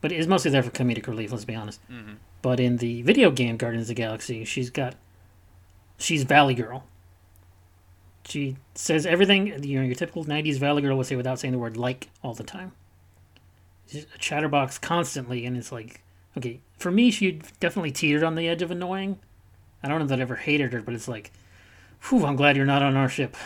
[0.00, 1.80] But is mostly there for comedic relief, let's be honest.
[1.88, 4.94] hmm But in the video game Guardians of the Galaxy, she's got
[5.98, 6.84] she's Valley Girl.
[8.26, 11.58] She says everything you know your typical '90s Valley Girl would say without saying the
[11.58, 12.72] word "like" all the time.
[13.94, 16.02] A chatterbox constantly, and it's like,
[16.36, 19.18] okay, for me, she definitely teetered on the edge of annoying.
[19.82, 21.30] I don't know that I ever hated her, but it's like,
[22.02, 23.36] whew, I'm glad you're not on our ship.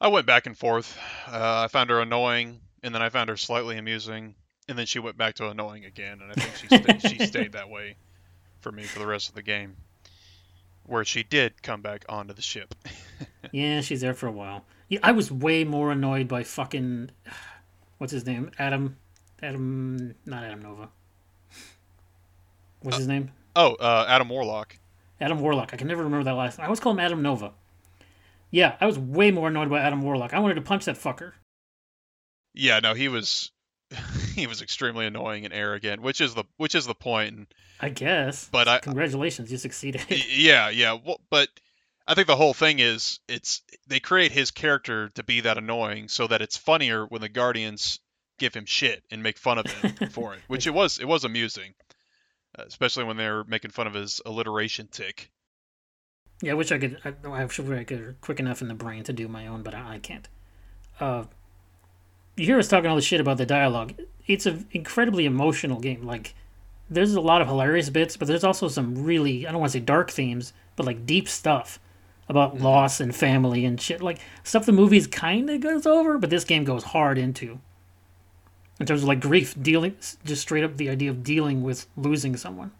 [0.00, 0.98] I went back and forth.
[1.26, 4.34] Uh, I found her annoying, and then I found her slightly amusing,
[4.68, 7.52] and then she went back to annoying again, and I think she stayed, she stayed
[7.52, 7.96] that way
[8.60, 9.76] for me for the rest of the game,
[10.84, 12.74] where she did come back onto the ship.
[13.52, 14.64] Yeah, she's there for a while.
[14.88, 17.10] Yeah, I was way more annoyed by fucking
[18.04, 18.50] what's his name?
[18.58, 18.98] Adam
[19.42, 20.90] Adam not Adam Nova.
[22.82, 23.30] What's his name?
[23.56, 24.76] Oh, uh, Adam Warlock.
[25.22, 25.70] Adam Warlock.
[25.72, 26.64] I can never remember that last Name.
[26.64, 27.52] I always call him Adam Nova.
[28.50, 30.34] Yeah, I was way more annoyed by Adam Warlock.
[30.34, 31.32] I wanted to punch that fucker.
[32.52, 33.50] Yeah, no, he was
[34.34, 37.54] he was extremely annoying and arrogant, which is the which is the point.
[37.80, 38.50] I guess.
[38.52, 40.04] but I, Congratulations, you succeeded.
[40.28, 41.48] Yeah yeah well, but
[42.06, 46.08] i think the whole thing is it's they create his character to be that annoying
[46.08, 48.00] so that it's funnier when the guardians
[48.38, 51.24] give him shit and make fun of him for it which it was it was
[51.24, 51.74] amusing
[52.58, 55.30] uh, especially when they're making fun of his alliteration tick
[56.42, 56.98] Yeah, I wish I could.
[57.04, 59.74] I, I wish I could quick enough in the brain to do my own, but
[59.74, 60.28] I, I can't.
[61.00, 61.24] Uh,
[62.36, 63.94] you hear us talking all this shit about the dialogue.
[64.26, 66.02] It's an incredibly emotional game.
[66.02, 66.34] Like,
[66.90, 69.78] there's a lot of hilarious bits, but there's also some really I don't want to
[69.78, 71.78] say dark themes, but like deep stuff
[72.28, 72.64] about mm-hmm.
[72.64, 74.02] loss and family and shit.
[74.02, 77.60] Like stuff the movies kind of goes over, but this game goes hard into.
[78.80, 82.36] In terms of like grief, dealing just straight up the idea of dealing with losing
[82.36, 82.72] someone.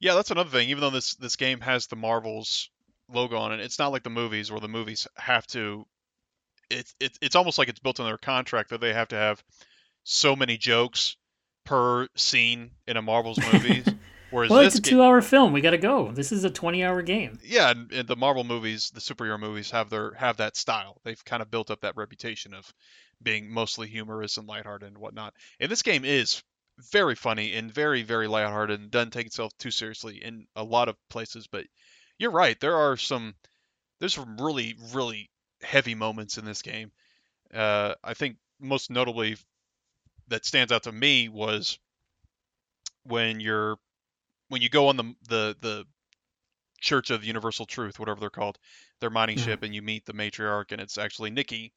[0.00, 2.68] yeah that's another thing even though this this game has the marvels
[3.12, 5.86] logo on it it's not like the movies where the movies have to
[6.70, 9.42] it's it, it's almost like it's built in their contract that they have to have
[10.04, 11.16] so many jokes
[11.64, 13.86] per scene in a marvel's movies
[14.34, 15.52] whereas Well, it's a two-hour film.
[15.52, 16.10] We got to go.
[16.12, 17.38] This is a twenty-hour game.
[17.42, 21.00] yeah, and, and the Marvel movies, the superhero movies have their have that style.
[21.04, 22.72] They've kind of built up that reputation of
[23.22, 25.34] being mostly humorous and lighthearted and whatnot.
[25.60, 26.42] And this game is
[26.90, 30.88] very funny and very very lighthearted and doesn't take itself too seriously in a lot
[30.88, 31.46] of places.
[31.46, 31.66] But
[32.18, 33.34] you're right, there are some
[34.00, 35.30] there's some really really
[35.62, 36.90] heavy moments in this game.
[37.54, 39.36] Uh, I think most notably
[40.28, 41.78] that stands out to me was
[43.04, 43.76] when you're
[44.54, 45.84] when you go on the the the
[46.80, 48.56] Church of Universal Truth, whatever they're called,
[49.00, 49.40] their mining Mhm.
[49.44, 51.72] ship, and you meet the matriarch, and it's actually Nikki,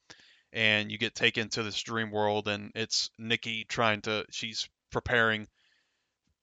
[0.54, 5.48] and you get taken to this dream world, and it's Nikki trying to, she's preparing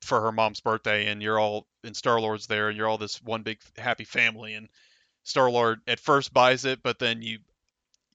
[0.01, 3.23] for her mom's birthday, and you're all, and Star Lord's there, and you're all this
[3.23, 4.68] one big happy family, and
[5.23, 7.38] Star Lord at first buys it, but then you,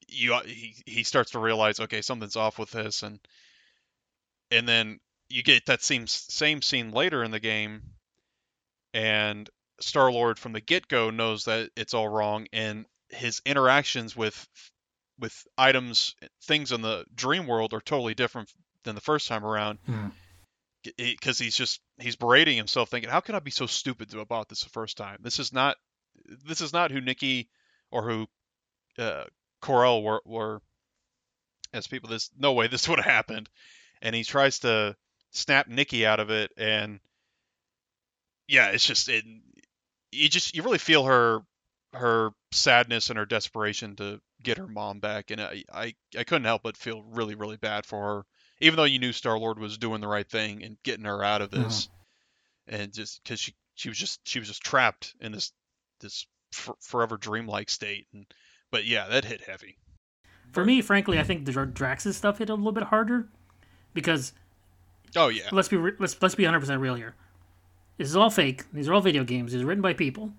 [0.09, 3.17] you, he, he starts to realize, okay, something's off with this, and,
[4.51, 7.81] and then you get that same same scene later in the game,
[8.93, 9.49] and
[9.79, 14.47] Star Lord from the get go knows that it's all wrong, and his interactions with
[15.19, 18.49] with items, things in the dream world are totally different
[18.83, 19.79] than the first time around.
[19.85, 20.07] Hmm.
[20.95, 24.63] Because he's just he's berating himself, thinking, "How can I be so stupid bought this
[24.63, 25.17] the first time?
[25.21, 25.75] This is not
[26.45, 27.49] this is not who Nikki
[27.91, 28.27] or who
[28.97, 29.25] uh,
[29.61, 30.61] Corel were, were
[31.73, 32.09] as people.
[32.09, 33.49] This no way this would have happened."
[34.01, 34.95] And he tries to
[35.31, 37.01] snap Nikki out of it, and
[38.49, 39.23] yeah, it's just it.
[40.11, 41.41] You just you really feel her
[41.93, 46.45] her sadness and her desperation to get her mom back, and I I, I couldn't
[46.45, 48.25] help but feel really really bad for her,
[48.59, 51.41] even though you knew Star Lord was doing the right thing and getting her out
[51.41, 51.63] of uh-huh.
[51.63, 51.89] this,
[52.67, 55.51] and just because she she was just she was just trapped in this
[56.01, 58.25] this f- forever dreamlike state, and
[58.71, 59.77] but yeah, that hit heavy.
[60.53, 63.27] For me, frankly, I think the Dra- Drax's stuff hit a little bit harder
[63.93, 64.33] because
[65.15, 67.15] Oh yeah, let's be re- let's let's be 100 percent real here.
[67.99, 68.63] This is all fake.
[68.71, 69.53] These are all video games.
[69.53, 70.31] It's written by people.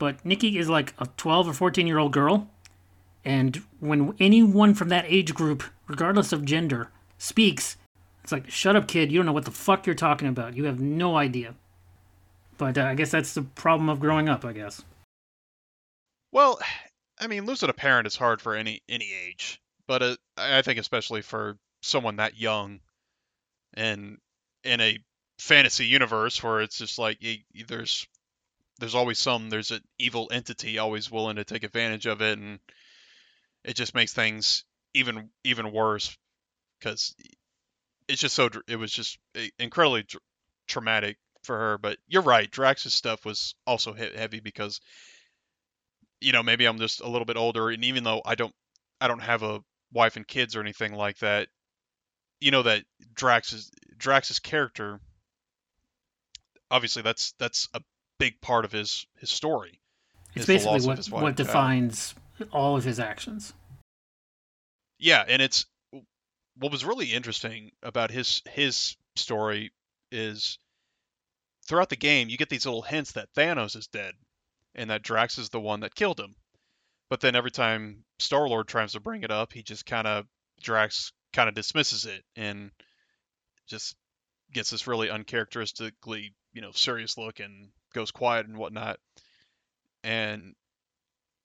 [0.00, 2.50] But Nikki is like a 12 or 14 year old girl,
[3.24, 7.76] and when anyone from that age group, regardless of gender, speaks,
[8.22, 9.12] it's like, "Shut up, kid!
[9.12, 10.56] You don't know what the fuck you're talking about.
[10.56, 11.54] You have no idea."
[12.58, 14.44] But uh, I guess that's the problem of growing up.
[14.44, 14.82] I guess.
[16.32, 16.58] Well,
[17.20, 20.80] I mean, losing a parent is hard for any any age, but uh, I think
[20.80, 22.80] especially for someone that young,
[23.74, 24.18] and
[24.64, 24.98] in a
[25.38, 28.06] fantasy universe where it's just like y y- there's
[28.78, 32.58] there's always some there's an evil entity always willing to take advantage of it, and
[33.64, 36.16] it just makes things even even worse
[36.78, 37.14] because
[38.08, 39.18] it's just so it was just
[39.58, 40.18] incredibly tr-
[40.66, 41.78] traumatic for her.
[41.78, 44.80] But you're right, Drax's stuff was also hit heavy because
[46.20, 48.54] you know, maybe I'm just a little bit older, and even though I don't,
[49.00, 49.60] I don't have a
[49.92, 51.48] wife and kids or anything like that,
[52.40, 55.00] you know that Drax's Drax's character,
[56.70, 57.80] obviously that's that's a
[58.18, 59.80] big part of his his story.
[60.34, 62.14] It's is basically what what defines
[62.52, 63.52] all of his actions.
[64.98, 65.66] Yeah, and it's
[66.56, 69.72] what was really interesting about his his story
[70.10, 70.58] is
[71.66, 74.14] throughout the game you get these little hints that Thanos is dead
[74.74, 76.34] and that Drax is the one that killed him.
[77.10, 80.26] But then every time Star Lord tries to bring it up, he just kind of
[80.60, 82.70] Drax kind of dismisses it and
[83.66, 83.96] just
[84.52, 88.98] gets this really uncharacteristically you know serious look and goes quiet and whatnot.
[90.02, 90.56] And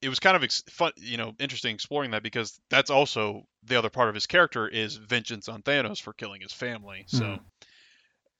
[0.02, 3.78] it was kind of ex- fun, you know, interesting exploring that because that's also the
[3.78, 7.06] other part of his character is vengeance on Thanos for killing his family.
[7.08, 7.46] So Mhm.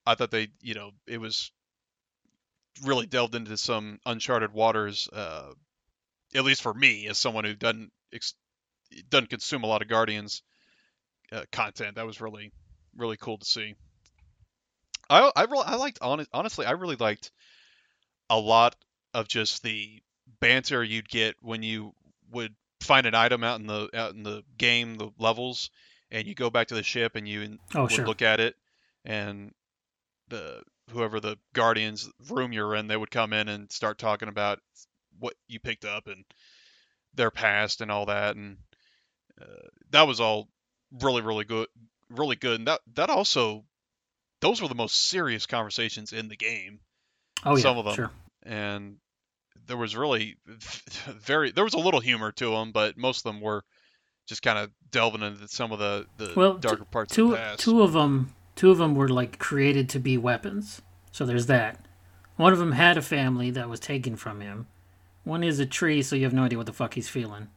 [0.08, 1.52] I thought they, you know, it was
[2.82, 5.08] really delved into some uncharted waters.
[5.14, 5.54] Uh,
[6.34, 8.34] at least for me, as someone who doesn't ex-
[9.10, 10.42] doesn't consume a lot of Guardians
[11.32, 12.52] uh, content, that was really
[12.96, 13.76] really cool to see.
[15.10, 17.32] I I, re- I liked hon- honestly, I really liked
[18.30, 18.76] a lot
[19.14, 20.02] of just the
[20.40, 21.94] banter you'd get when you
[22.32, 25.70] would find an item out in the out in the game, the levels,
[26.12, 28.06] and you go back to the ship and you Oh would sure.
[28.06, 28.56] look at it,
[29.06, 29.52] and
[30.30, 30.62] the
[30.92, 34.60] whoever the guardians room you're in, they would come in and start talking about
[35.20, 36.26] what you picked up and
[37.14, 38.58] their past and all that, and
[39.42, 40.50] uh, that was all
[41.02, 41.68] really really good,
[42.10, 42.60] really good.
[42.60, 43.66] And that that also
[44.44, 46.80] those were the most serious conversations in the game
[47.46, 47.62] oh yeah.
[47.62, 47.96] some of them.
[47.96, 48.12] Sure.
[48.44, 48.98] and
[49.68, 53.42] there was really very there was a little humor to them, but most of them
[53.42, 53.64] were
[54.28, 57.38] just kind of delving into some of the the Well, darker parts of Two the
[57.38, 57.60] past.
[57.62, 60.82] two of them two of them were like created to be weapons.
[61.12, 61.86] So there's that.
[62.36, 64.68] One of them had a family that was taken from him.
[65.24, 67.48] One is a tree, so you have no idea what the fuck he's feeling.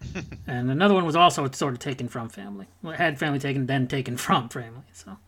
[0.46, 2.66] and another one was also sort of taken from family.
[2.82, 4.82] Well, had family taken, then taken from family.
[4.92, 5.18] So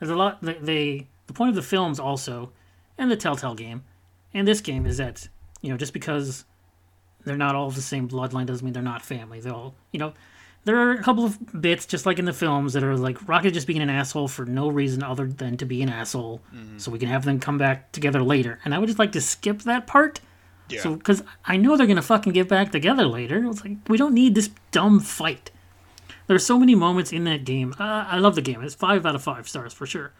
[0.00, 0.38] there's a lot.
[0.42, 2.50] They, they the point of the films also,
[2.98, 3.84] and the Telltale game,
[4.34, 5.28] and this game is that
[5.60, 6.44] you know just because
[7.24, 9.40] they're not all of the same bloodline doesn't mean they're not family.
[9.40, 10.12] They all you know
[10.64, 13.52] there are a couple of bits, just like in the films, that are like Rocket
[13.52, 16.78] just being an asshole for no reason other than to be an asshole, Mm-hmm.
[16.78, 18.58] so we can have them come back together later.
[18.64, 20.20] And I would just like to skip that part.
[20.68, 23.42] yeah, So, because I know they're gonna fucking get back together later.
[23.48, 25.50] It's like we don't need this dumb fight.
[26.30, 27.74] There's so many moments in that game.
[27.76, 28.62] Uh, I love the game.
[28.62, 30.12] It's five out of five stars for sure.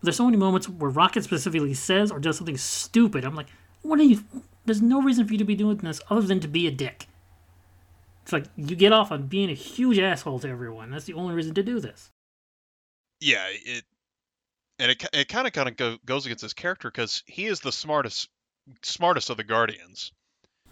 [0.00, 3.24] But there's so many moments where Rocket specifically says or does something stupid.
[3.24, 3.46] I'm like,
[3.82, 4.24] what are you?
[4.64, 7.06] There's no reason for you to be doing this other than to be a dick.
[8.24, 10.90] It's like you get off on being a huge asshole to everyone.
[10.90, 12.10] That's the only reason to do this.
[13.20, 13.84] yeah, it
[14.80, 17.60] and it it kind of kind of go, goes against his character because he is
[17.60, 18.28] the smartest
[18.82, 20.10] smartest of the guardians.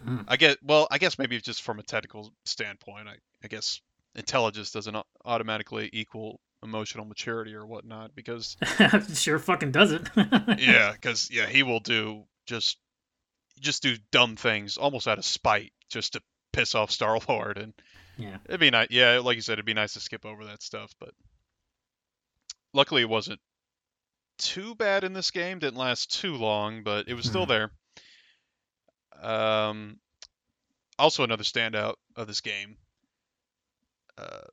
[0.03, 0.23] Hmm.
[0.27, 3.79] I get well, I guess maybe just from a technical standpoint, I, I guess
[4.15, 4.95] intelligence doesn't
[5.25, 8.55] automatically equal emotional maturity or whatnot because
[9.15, 10.07] sure fucking does it.
[10.59, 12.77] yeah, because yeah, he will do just
[13.59, 16.21] just do dumb things almost out of spite just to
[16.53, 17.73] piss off Star Lord, and
[18.17, 18.37] Yeah.
[18.47, 18.87] it'd be nice.
[18.91, 21.11] Yeah, like you said, it'd be nice to skip over that stuff, but
[22.73, 23.39] luckily it wasn't
[24.37, 25.59] too bad in this game.
[25.59, 27.49] Didn't last too long, but it was still Mhm.
[27.49, 27.71] there.
[29.21, 29.99] Um,
[30.97, 32.77] also another standout of this game,
[34.21, 34.47] uh,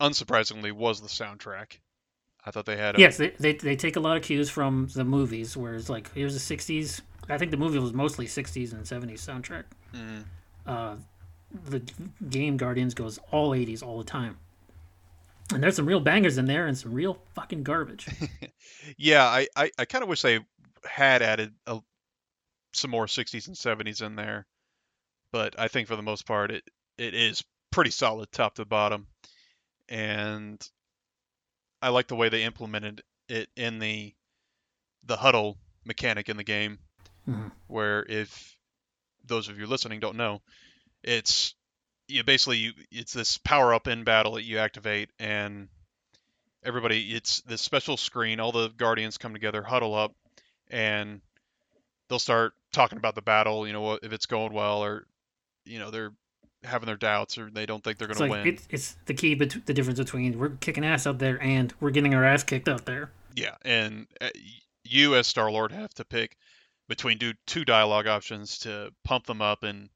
[0.00, 1.78] unsurprisingly, was the soundtrack.
[2.44, 4.88] I thought they had a Yes, they, they they take a lot of cues from
[4.94, 7.00] the movies, where it's like here's the '60s.
[7.28, 9.64] I think the movie was mostly '60s and '70s soundtrack.
[9.94, 10.24] Mhm.
[10.66, 10.96] Uh,
[11.66, 11.82] the
[12.28, 14.38] game Guardians goes all '80s all the time,
[15.52, 18.06] and there's some real bangers in there and some real fucking garbage.
[18.96, 20.40] Yeah, I, I, I kind of wish they
[20.84, 21.80] had added a,
[22.72, 24.46] some more 60s and 70s in there,
[25.32, 26.64] but I think for the most part it
[26.96, 29.06] it is pretty solid top to bottom,
[29.88, 30.66] and
[31.80, 34.14] I like the way they implemented it in the
[35.04, 36.78] the huddle mechanic in the game,
[37.26, 37.52] Mhm.
[37.66, 38.56] where if
[39.24, 40.42] those of you listening don't know,
[41.02, 41.54] it's
[42.08, 45.68] you basically you it's this power up in battle that you activate and
[46.64, 50.14] everybody it's this special screen all the guardians come together huddle up
[50.70, 51.20] and
[52.08, 55.06] they'll start talking about the battle you know if it's going well or
[55.64, 56.12] you know they're
[56.64, 59.14] having their doubts or they don't think they're going to like win it's, it's the
[59.14, 62.42] key, bet- the difference between we're kicking ass out there and we're getting our ass
[62.42, 63.10] kicked out there.
[63.36, 64.28] yeah and uh,
[64.84, 66.36] you as star lord have to pick
[66.88, 69.88] between do two dialogue options to pump them up and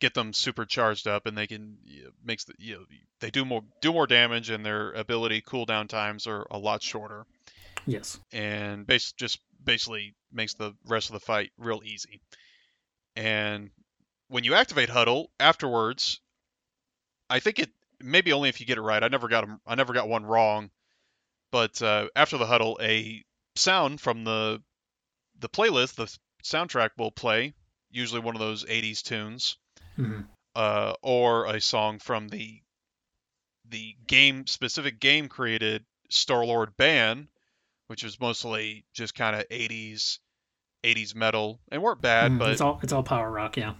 [0.00, 2.84] get them super charged up and they can you know, makes the you know
[3.20, 7.26] they do more do more damage and their ability cooldown times are a lot shorter
[7.88, 8.18] Yes.
[8.32, 12.20] and base just basically makes the rest of the fight real easy.
[13.14, 13.70] And
[14.28, 16.20] when you activate huddle afterwards,
[17.30, 17.70] I think it
[18.00, 19.02] maybe only if you get it right.
[19.02, 20.70] I never got I never got one wrong.
[21.52, 23.24] But uh, after the huddle, a
[23.54, 24.62] sound from the
[25.38, 27.54] the playlist, the soundtrack will play,
[27.90, 29.58] usually one of those 80s tunes,
[29.98, 30.22] mm-hmm.
[30.54, 32.60] uh, or a song from the
[33.68, 37.28] the game specific game created Star Lord band,
[37.88, 40.18] which was mostly just kind of 80s
[40.84, 43.74] 80s metal and weren't bad, Mm, but it's all it's all power rock, yeah.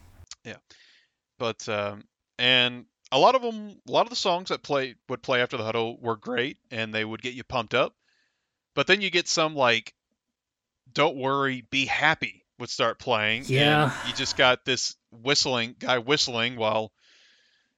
[1.39, 2.05] But um,
[2.39, 5.57] and a lot of them, a lot of the songs that play would play after
[5.57, 7.95] the huddle were great, and they would get you pumped up.
[8.75, 9.95] But then you get some like,
[10.93, 13.43] "Don't worry, be happy" would start playing.
[13.43, 13.91] and Yeah.
[14.09, 16.91] you just got this whistling guy whistling while,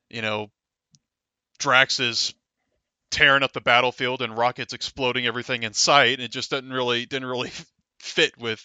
[0.08, 0.50] you know,
[1.58, 2.34] Drax is
[3.10, 6.20] tearing up the battlefield and rockets exploding everything in sight.
[6.20, 7.50] It just didn't really didn't really
[7.98, 8.64] fit with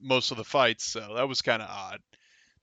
[0.00, 2.00] most of the fights, so that was kind of odd.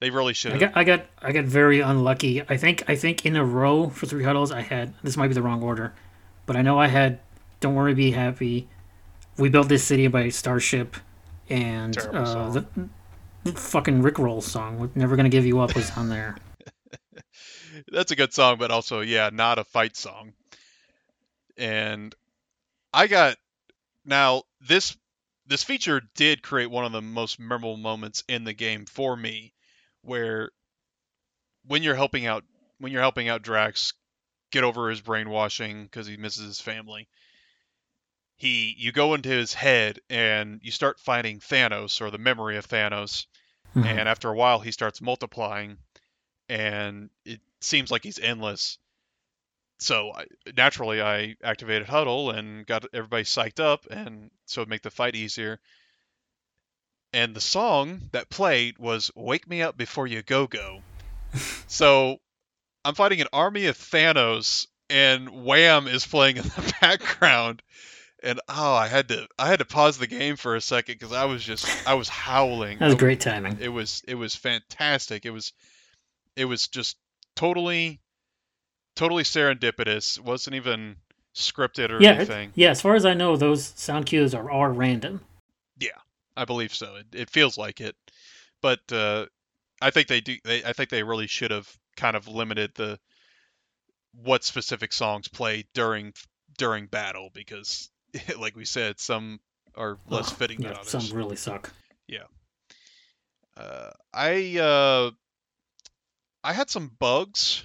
[0.02, 2.42] They really should I got I got I got very unlucky.
[2.42, 5.34] I think I think in a row for three huddles I had this might be
[5.34, 5.94] the wrong order,
[6.44, 7.20] but I know I had
[7.60, 8.68] Don't Worry Be Happy,
[9.38, 10.96] We Built This City by Starship,
[11.48, 12.66] and uh, the,
[13.44, 16.36] the fucking Rickroll song with Never Gonna Give You Up was on there.
[17.92, 20.32] that's a good song, but also yeah, not a fight song.
[21.56, 22.12] And
[22.92, 23.36] I got
[24.04, 24.96] now this
[25.46, 29.51] this feature did create one of the most memorable moments in the game for me,
[30.02, 30.50] where
[31.66, 32.44] when you're helping out
[32.78, 33.92] when you're helping out Drax
[34.50, 37.08] get over his brainwashing because he misses his family.
[38.36, 42.66] He, you go into his head and you start fighting Thanos or the memory of
[42.66, 43.26] Thanos,
[43.76, 43.86] Mhm.
[43.86, 45.78] and after a while he starts multiplying
[46.48, 48.76] and it seems like he's endless
[49.78, 54.82] so I, naturally i activated huddle and got everybody psyched up and so it'd make
[54.82, 55.58] the fight easier
[57.12, 60.80] and the song that played was wake me up before you go go
[61.66, 62.16] so
[62.84, 67.62] i'm fighting an army of thanos and wham is playing in the background
[68.22, 71.12] and oh i had to i had to pause the game for a second because
[71.12, 73.58] i was just i was howling That was great timing.
[73.60, 75.24] it was it was fantastic.
[75.26, 75.52] It was
[76.36, 76.96] it was just
[77.36, 78.00] totally
[78.96, 80.18] totally serendipitous.
[80.18, 80.96] It wasn't even
[81.34, 82.52] scripted or Yeah, it- anything.
[82.54, 82.70] yeah.
[82.70, 85.22] As far as I know, those sound cues are are random.
[86.36, 86.96] I believe so.
[86.96, 87.94] It, it feels like it,
[88.62, 89.26] but uh,
[89.80, 90.36] I think they do.
[90.44, 92.98] They, I think they really should have kind of limited the
[94.14, 96.12] what specific songs play during
[96.58, 97.90] during battle because,
[98.38, 99.40] like we said, some
[99.76, 100.88] are less Ugh, fitting than others.
[100.88, 101.70] some really suck.
[102.08, 102.24] Yeah.
[103.56, 105.10] Uh, I uh,
[106.44, 107.64] I had some bugs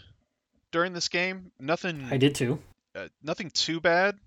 [0.72, 1.52] during this game.
[1.60, 2.06] Nothing.
[2.12, 2.60] I did too.
[2.96, 4.18] uh, nothing too bad.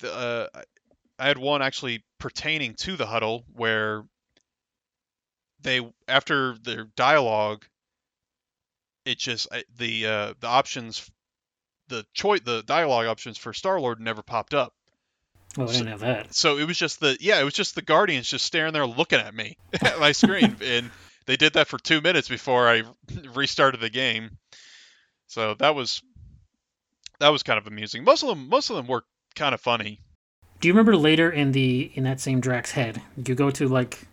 [0.00, 0.64] The, uh, I-
[1.22, 4.04] I had one actually pertaining to the huddle where
[5.62, 7.64] they after their dialogue,
[9.04, 11.10] it just the uh, the options,
[11.88, 14.72] the choice, the dialogue options for Star Lord never popped up.
[15.58, 16.34] Oh, I So- didn't have that.
[16.34, 19.18] So it was just the yeah, it was just the Guardians just staring there looking
[19.18, 20.90] at me at my screen, and
[21.26, 22.82] they did that for two minutes before I
[23.34, 24.38] restarted the game.
[25.26, 26.02] So that was
[27.18, 28.04] that was kind of amusing.
[28.04, 29.04] Most of them most of them were
[29.34, 30.00] kind of funny.
[30.60, 34.06] Do you remember later in the in that same Drax head, you go to like,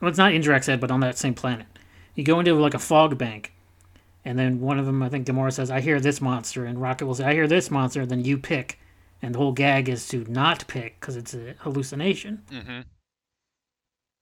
[0.00, 1.66] well, it's not in Drax head, but on that same planet,
[2.14, 3.52] you go into like a fog bank,
[4.24, 7.06] and then one of them, I think Gamora says, "I hear this monster," and Rocket
[7.06, 8.80] will say, "I hear this monster," and then you pick,
[9.20, 12.42] and the whole gag is to not pick because it's a hallucination.
[12.50, 12.80] Mm-hmm.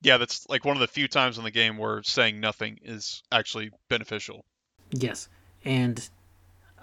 [0.02, 3.22] Yeah, that's like one of the few times in the game where saying nothing is
[3.30, 4.44] actually beneficial.
[4.90, 5.28] Yes,
[5.64, 6.08] and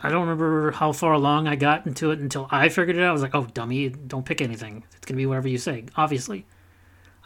[0.02, 3.10] I don't remember how far along I got into it until I figured it out.
[3.10, 4.84] I was like, "Oh, dummy, don't pick anything.
[4.96, 6.46] It's gonna be whatever you say." Obviously,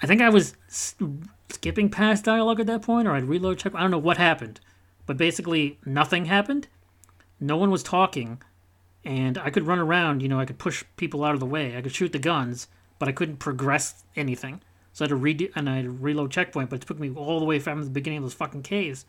[0.01, 0.55] I think I was
[1.49, 3.75] skipping past dialogue at that point, or I'd reload check.
[3.75, 4.59] I don't know what happened,
[5.05, 6.67] but basically nothing happened.
[7.39, 8.41] No one was talking,
[9.03, 10.21] and I could run around.
[10.21, 11.77] You know, I could push people out of the way.
[11.77, 12.67] I could shoot the guns,
[12.99, 14.61] but I couldn't progress anything.
[14.93, 17.09] So I had to redo and I had to reload checkpoint, but it took me
[17.11, 19.05] all the way from the beginning of those fucking caves.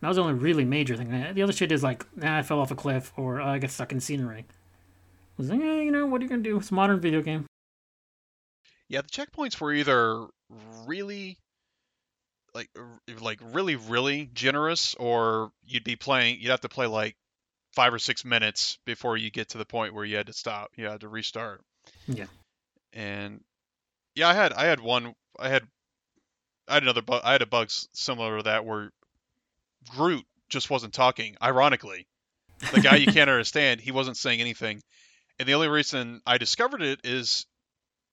[0.00, 1.10] That was the only really major thing.
[1.34, 3.70] The other shit is like, nah, I fell off a cliff or uh, I got
[3.70, 4.40] stuck in scenery.
[4.40, 4.44] I
[5.38, 6.58] was like, eh, you know, what are you gonna do?
[6.58, 7.46] It's a modern video game.
[8.88, 10.26] Yeah, the checkpoints were either
[10.86, 11.38] really
[12.54, 12.70] like
[13.20, 17.16] like really really generous or you'd be playing you'd have to play like
[17.74, 20.70] 5 or 6 minutes before you get to the point where you had to stop,
[20.76, 21.60] you had to restart.
[22.06, 22.26] Yeah.
[22.92, 23.40] And
[24.14, 25.64] yeah, I had I had one I had
[26.68, 28.90] I had another bug I had a bug similar to that where
[29.90, 32.06] Groot just wasn't talking ironically.
[32.72, 34.80] The guy you can't understand, he wasn't saying anything.
[35.38, 37.46] And the only reason I discovered it is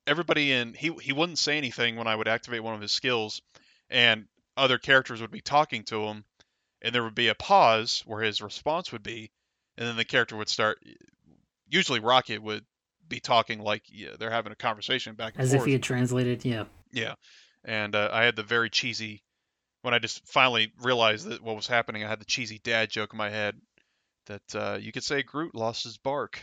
[0.08, 3.42] everybody in he he wouldn't say anything when I would activate one of his skills,
[3.90, 4.26] and
[4.58, 6.26] other characters would be talking to him,
[6.82, 9.32] and there would be a pause where his response would be,
[9.78, 10.80] and then the character would start.
[11.70, 12.66] Usually, Rocket would
[13.08, 15.62] be talking like yeah, they're having a conversation back and As forth.
[15.62, 16.66] if he had translated, yeah.
[16.92, 17.14] Yeah,
[17.64, 19.24] and uh, I had the very cheesy.
[19.82, 23.14] When I just finally realized that what was happening, I had the cheesy dad joke
[23.14, 23.56] in my head
[24.28, 26.42] that uh, you could say Groot lost his bark.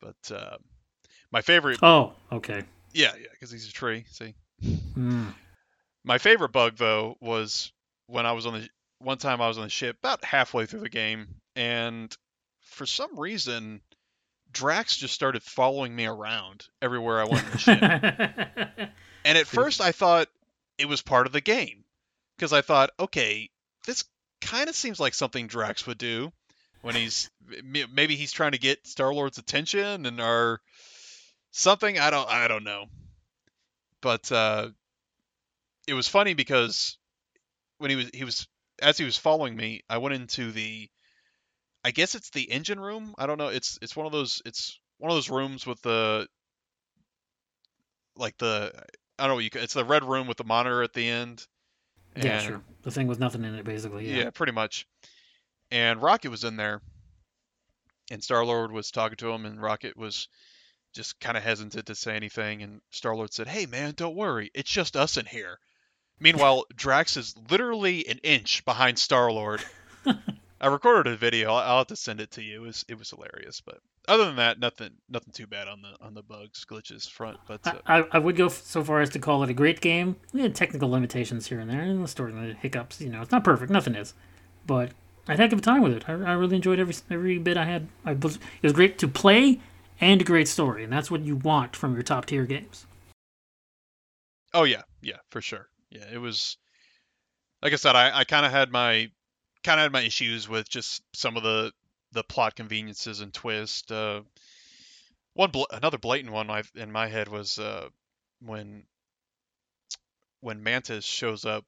[0.00, 0.56] But uh,
[1.30, 2.64] my favorite, Oh, okay.
[2.92, 4.04] yeah, yeah, because he's a tree.
[4.10, 5.34] See, Mm.
[6.04, 7.72] my favorite bug though was
[8.06, 10.80] when I was on the one time I was on the ship about halfway through
[10.80, 11.26] the game,
[11.56, 12.14] and
[12.60, 13.80] for some reason,
[14.52, 18.88] Drax just started following me around everywhere I went on the ship.
[19.24, 20.26] And at first, I thought
[20.78, 21.84] it was part of the game
[22.36, 23.50] because I thought, okay,
[23.86, 24.04] this
[24.40, 26.32] kind of seems like something Drax would do
[26.82, 27.30] when he's
[27.92, 30.60] maybe he's trying to get Star Lord's attention and or
[31.52, 31.98] something.
[31.98, 32.86] I don't, I don't know.
[34.00, 34.68] But uh,
[35.86, 36.98] it was funny because
[37.78, 38.48] when he was he was
[38.80, 40.88] as he was following me, I went into the,
[41.84, 43.14] I guess it's the engine room.
[43.16, 43.48] I don't know.
[43.48, 46.26] It's it's one of those it's one of those rooms with the
[48.16, 48.72] like the
[49.22, 51.46] I don't know what you it's the red room with the monitor at the end.
[52.16, 52.60] yeah, sure.
[52.82, 54.08] The thing with nothing in it, basically.
[54.10, 54.24] Yeah.
[54.24, 54.30] Yeah.
[54.30, 54.84] pretty much.
[55.70, 56.82] And Rocket was in there,
[58.10, 60.26] and Star Lord was talking to him, and Rocket was
[60.92, 62.64] just kind of hesitant to say anything.
[62.64, 65.60] And Star Lord said, "Hey, man, don't worry, it's just us in here."
[66.18, 69.64] Meanwhile, Drax is literally an inch behind Star Lord.
[70.60, 71.50] I recorded a video.
[71.50, 72.64] I'll, I'll have to send it to you.
[72.64, 75.96] It was it was hilarious, but other than that, nothing nothing too bad on the
[76.04, 77.38] on the bugs glitches front.
[77.46, 80.16] But uh, I, I- would go so far as to call it a great game.
[80.32, 83.00] We had technical limitations here and there, and the story hiccups.
[83.00, 83.70] You know, it's not perfect.
[83.70, 84.14] Nothing is,
[84.66, 84.90] but
[85.28, 86.08] I had a heck of a time with it.
[86.08, 87.88] I, I really enjoyed every every bit I had.
[88.04, 89.60] I was, it was great to play
[90.00, 92.86] and a great story, and that's what you want from your top tier games.
[94.54, 95.68] Oh yeah, yeah, for sure.
[95.90, 96.56] Yeah, it was.
[97.62, 99.10] Like I said, I, I kind of had my
[99.62, 101.72] kind of had my issues with just some of the
[102.12, 103.90] the plot conveniences and twist.
[103.90, 104.22] Uh,
[105.34, 107.88] one bl- another blatant one I've, in my head was uh,
[108.40, 108.84] when
[110.40, 111.64] when Mantis shows up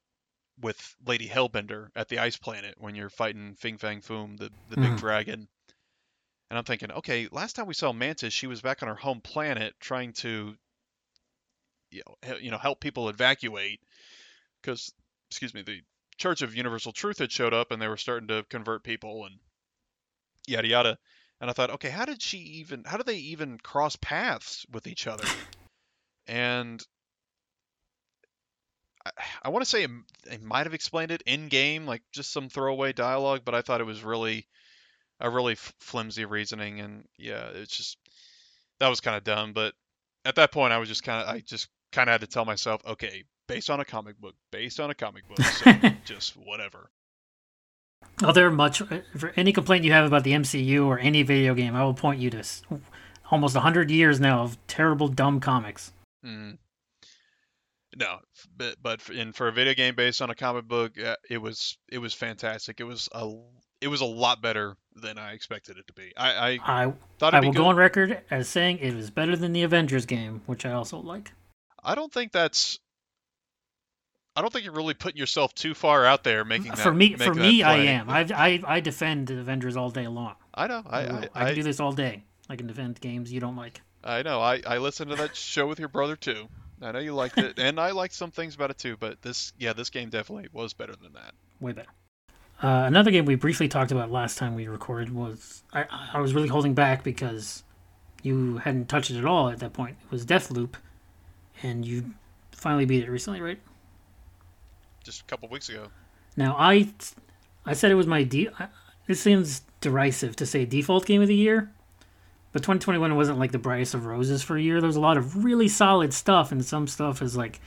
[0.59, 4.77] with Lady Hellbender at the ice planet when you're fighting Fing Fang Foom, the the
[4.77, 4.97] big Mhm.
[4.97, 5.47] dragon.
[6.49, 9.21] And I'm thinking, okay, last time we saw Mantis, she was back on her home
[9.21, 10.57] planet trying to
[11.91, 13.79] you know, you know help people evacuate
[14.61, 14.93] because
[15.29, 15.81] excuse me the
[16.17, 19.39] church of universal truth had showed up and they were starting to convert people and
[20.47, 20.97] yada yada.
[21.41, 24.87] And i thought okay how did she even how did they even cross paths with
[24.87, 25.25] each other?
[26.27, 26.83] And
[29.05, 29.11] i,
[29.43, 29.85] I want to say
[30.27, 33.79] they might have explained it in game like just some throwaway dialogue but i thought
[33.79, 34.47] it was really
[35.19, 37.97] a really f- flimsy reasoning and yeah it's just
[38.79, 39.73] that was kind of dumb but
[40.25, 42.45] at that point i was just kind of i just kind of had to tell
[42.45, 45.71] myself okay based on a comic book based on a comic book so
[46.05, 46.89] just whatever
[48.33, 48.81] There much
[49.17, 51.75] for any complaint you have about the MCU or any video game.
[51.75, 52.43] I will point you to
[53.31, 55.91] almost hundred years now of terrible, dumb comics.
[56.25, 56.57] mm.
[57.95, 58.17] no
[58.57, 61.77] but but in for a video game based on a comic book uh, it was
[61.89, 63.31] it was fantastic it was a
[63.81, 67.33] it was a lot better than i expected it to be i i I thought
[67.33, 70.65] I will go on record as saying it was better than the Avengers game, which
[70.65, 71.31] I also like.
[71.83, 72.79] i don't think that's
[74.35, 76.79] I don't think you're really putting yourself too far out there making that.
[76.79, 78.09] for me, for me, I am.
[78.09, 80.35] I, I I defend the Avengers all day long.
[80.53, 80.83] I know.
[80.85, 81.03] I I.
[81.03, 82.25] I, I, I, can do this all day.
[82.49, 83.81] I can defend games you don't like.
[84.03, 84.39] I know.
[84.39, 86.47] I, I listened to that show with your brother too.
[86.81, 88.97] I know you liked it, and I liked some things about it too.
[88.97, 91.33] But this, yeah, this game definitely was better than that.
[91.59, 91.89] Way better.
[92.61, 96.33] Uh, another game we briefly talked about last time we recorded was I, I was
[96.33, 97.63] really holding back because
[98.21, 99.97] you hadn't touched it at all at that point.
[100.03, 100.75] It was Deathloop,
[101.63, 102.13] and you
[102.51, 103.59] finally beat it recently, right?
[105.05, 105.87] Just a couple weeks ago.
[106.35, 106.89] Now I
[107.65, 108.67] I said it was my de- I-
[109.07, 111.71] This seems derisive to say default game of the year,
[112.51, 114.81] but 2021 wasn't like the brightest of roses for a year.
[114.81, 117.61] There was a lot of really solid stuff, and some stuff is like,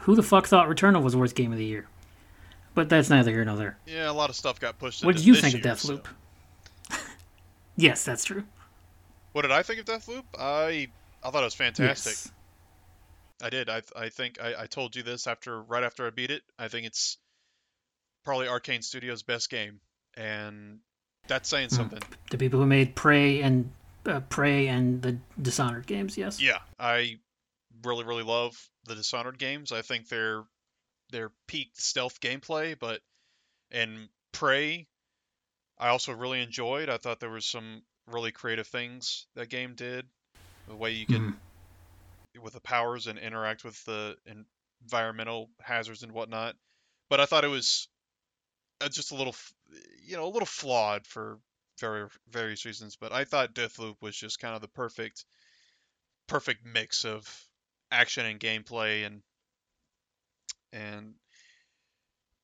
[0.00, 1.88] who the fuck thought Returnal was worth game of the year?
[2.74, 3.78] But that's neither here nor there.
[3.86, 5.04] Yeah, a lot of stuff got pushed.
[5.04, 6.06] What did you think of year, so- Deathloop?
[7.76, 8.44] yes, that's true.
[9.32, 10.24] What did I think of Deathloop?
[10.38, 10.88] I
[11.24, 12.12] I thought it was fantastic.
[12.12, 12.32] Yes.
[13.42, 13.68] I did.
[13.68, 16.42] I I think I, I told you this after right after I beat it.
[16.58, 17.18] I think it's
[18.24, 19.80] probably Arkane Studios' best game,
[20.14, 20.78] and
[21.26, 21.74] that's saying Hmm.
[21.76, 22.02] something.
[22.30, 23.72] The people who made Prey and
[24.06, 26.40] uh, Prey and the Dishonored games, yes.
[26.40, 27.18] Yeah, I
[27.84, 29.72] really really love the Dishonored games.
[29.72, 30.44] I think they're
[31.10, 33.00] they're peak stealth gameplay, but
[33.70, 34.86] and Prey,
[35.78, 36.88] I also really enjoyed.
[36.88, 40.06] I thought there was some really creative things that game did.
[40.68, 41.36] The way you could Mhm.
[42.40, 44.16] With the powers and interact with the
[44.82, 46.56] environmental hazards and whatnot.
[47.10, 47.88] But I thought it was
[48.80, 49.34] uh, just a little,
[50.04, 51.38] you know, a little flawed for
[51.78, 52.96] very various reasons.
[52.96, 55.24] But I thought Deathloop was just kind of the perfect,
[56.26, 57.28] perfect mix of
[57.90, 59.22] action and gameplay and
[60.72, 61.14] and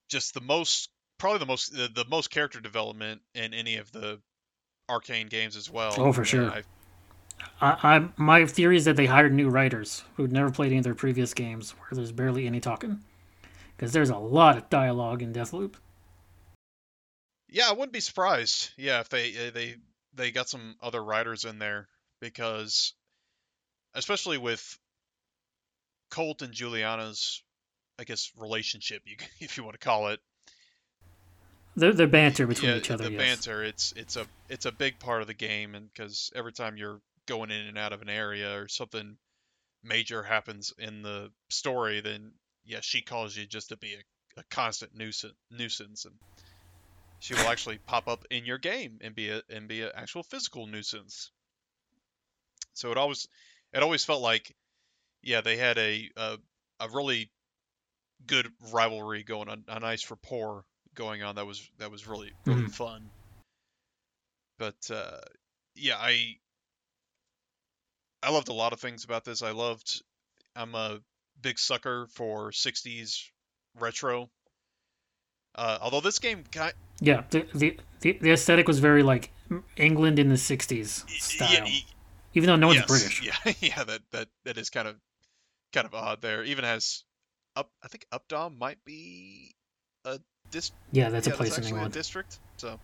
[0.09, 4.21] just the most probably the most the, the most character development in any of the
[4.89, 5.95] Arkane games as well.
[5.99, 6.51] Oh, for sure.
[6.51, 6.63] I,
[7.61, 10.85] I, I, my theory is that they hired new writers who'd never played any of
[10.85, 13.01] their previous games, where there's barely any talking,
[13.77, 15.75] because there's a lot of dialogue in Deathloop.
[17.49, 18.71] Yeah, I wouldn't be surprised.
[18.77, 19.77] Yeah, if they eh, they
[20.15, 21.89] they got some other writers in there
[22.21, 22.93] because,
[23.95, 24.79] especially with
[26.11, 27.43] Colt and Juliana's,
[27.99, 30.21] I guess relationship, you if you want to call it.
[31.77, 33.05] The the banter between yeah, each other.
[33.05, 33.21] The yes.
[33.21, 36.77] banter, it's it's a it's a big part of the game, and because every time
[36.77, 39.17] you're going in and out of an area or something
[39.85, 42.33] major happens in the story, then
[42.65, 46.15] yeah, she calls you just to be a, a constant nuisance nuisance and
[47.21, 50.23] she will actually pop up in your game and be a and be an actual
[50.23, 51.31] physical nuisance.
[52.75, 53.29] So it always
[53.73, 54.55] it always felt like
[55.23, 56.39] yeah they had a a,
[56.81, 57.31] a really
[58.27, 60.65] good rivalry going on, a nice rapport
[60.95, 62.71] going on that was that was really really mm-hmm.
[62.71, 63.11] fun.
[64.59, 65.19] But uh,
[65.75, 66.37] yeah, I
[68.23, 69.43] I loved a lot of things about this.
[69.43, 70.03] I loved
[70.57, 70.99] I'm a
[71.41, 73.23] big sucker for 60s
[73.79, 74.31] retro.
[75.55, 79.31] Uh, although this game kind yeah, the, the the aesthetic was very like
[79.77, 81.81] England in the '60s style, yeah,
[82.35, 83.23] even though no one's yes, British.
[83.45, 84.97] Yeah, yeah, that that that is kind of
[85.73, 86.43] kind of odd there.
[86.43, 87.05] Even has
[87.55, 89.55] up, I think Updaam might be
[90.05, 90.19] a
[90.51, 90.73] dis.
[90.93, 91.95] Yeah, that's yeah, a place that's in England.
[91.95, 92.39] district.
[92.57, 92.79] So,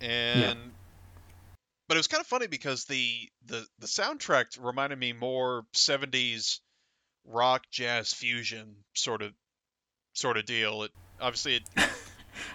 [0.00, 0.72] and.
[1.88, 6.60] But it was kind of funny because the the the soundtrack reminded me more '70s
[7.24, 9.32] rock jazz fusion sort of
[10.14, 10.84] sort of deal.
[10.84, 11.62] It obviously it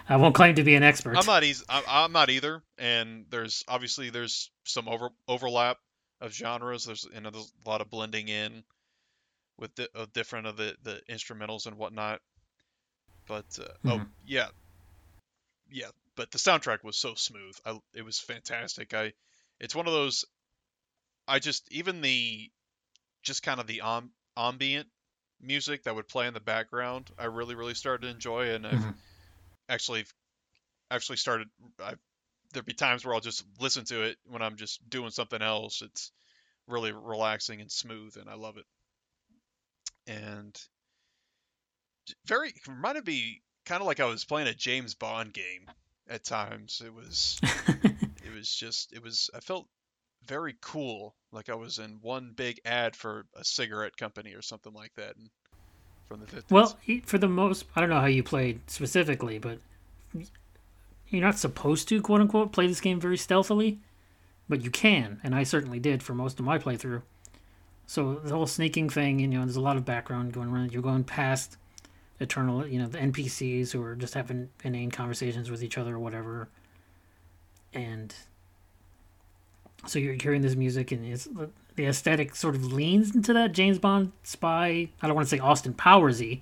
[0.08, 1.16] I won't claim to be an expert.
[1.16, 1.64] I'm not easy.
[1.68, 2.62] I'm not either.
[2.78, 5.78] And there's obviously there's some over overlap
[6.20, 6.84] of genres.
[6.84, 8.64] There's you know there's a lot of blending in
[9.58, 12.20] with the, uh, different of the the instrumentals and whatnot.
[13.26, 14.02] But uh, oh, mm-hmm.
[14.02, 14.48] oh yeah,
[15.70, 15.88] yeah.
[16.18, 17.56] But the soundtrack was so smooth.
[17.64, 18.92] I, it was fantastic.
[18.92, 19.12] I
[19.60, 20.24] it's one of those.
[21.28, 22.50] I just even the
[23.22, 24.88] just kind of the om, ambient
[25.40, 27.08] music that would play in the background.
[27.16, 28.76] I really really started to enjoy, and mm-hmm.
[28.76, 28.94] I've
[29.68, 30.06] actually
[30.90, 31.46] actually started
[31.80, 31.94] I,
[32.52, 35.82] there'd be times where I'll just listen to it when I'm just doing something else.
[35.82, 36.10] It's
[36.66, 38.64] really relaxing and smooth and I love it.
[40.08, 40.60] And
[42.26, 45.70] very reminded me kind of like I was playing a James Bond game
[46.08, 46.82] at times.
[46.84, 49.66] It was it was just it was I felt
[50.26, 54.72] very cool like I was in one big ad for a cigarette company or something
[54.72, 55.16] like that.
[55.16, 55.30] And
[56.08, 56.50] from the 50s.
[56.50, 59.58] Well, for the most, I don't know how you played specifically, but
[61.08, 63.78] you're not supposed to, quote unquote, play this game very stealthily,
[64.48, 67.02] but you can, and I certainly did for most of my playthrough.
[67.86, 70.72] So the whole sneaking thing, you know, there's a lot of background going around.
[70.72, 71.56] You're going past
[72.20, 75.98] eternal, you know, the NPCs who are just having inane conversations with each other or
[75.98, 76.48] whatever,
[77.72, 78.14] and
[79.86, 81.28] so you're hearing this music, and it's
[81.76, 84.88] the aesthetic sort of leans into that James Bond spy.
[85.00, 86.40] I don't want to say Austin Powersy,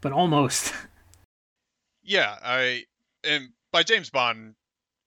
[0.00, 0.72] but almost.
[2.08, 2.84] Yeah, I
[3.24, 4.54] and by James Bond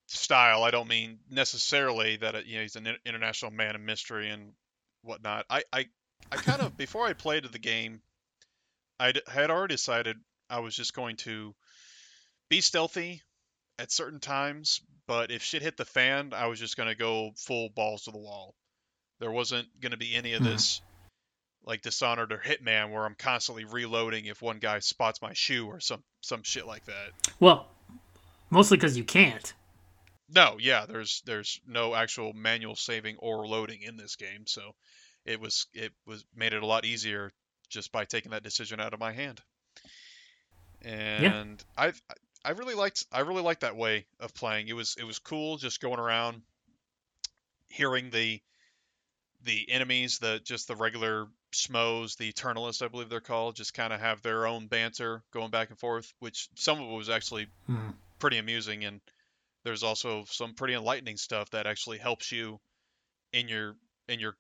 [0.08, 4.52] style, I don't mean necessarily that you know he's an international man of mystery and
[5.02, 5.46] whatnot.
[5.50, 5.86] I I,
[6.30, 8.02] I kind of before I played the game,
[9.00, 10.18] I had already decided
[10.50, 11.56] I was just going to
[12.50, 13.22] be stealthy
[13.78, 17.32] at certain times, but if shit hit the fan, I was just going to go
[17.38, 18.56] full balls to the wall.
[19.20, 20.52] There wasn't going to be any of mm-hmm.
[20.52, 20.82] this
[21.66, 25.80] like Dishonored or Hitman where I'm constantly reloading if one guy spots my shoe or
[25.80, 27.12] some some shit like that.
[27.40, 27.68] Well,
[28.50, 29.54] mostly because you can't.
[30.30, 34.74] No, yeah, there's there's no actual manual saving or loading in this game, so
[35.26, 37.32] it was it was made it a lot easier
[37.70, 39.42] just by taking that decision out of my hand.
[40.82, 41.92] And yeah.
[41.92, 41.94] I
[42.44, 44.68] I really liked I really liked that way of playing.
[44.68, 46.42] It was it was cool just going around
[47.68, 48.42] hearing the
[49.44, 53.94] the enemies, the just the regular schmoes, the Eternalists, I believe they're called, just kind
[53.94, 57.48] of have their own banter going back and forth, which some of it was actually
[57.70, 57.94] mm.
[58.20, 59.02] pretty amusing, and
[59.64, 62.60] there's also some pretty enlightening stuff that actually helps you
[63.34, 63.76] in your
[64.08, 64.36] in your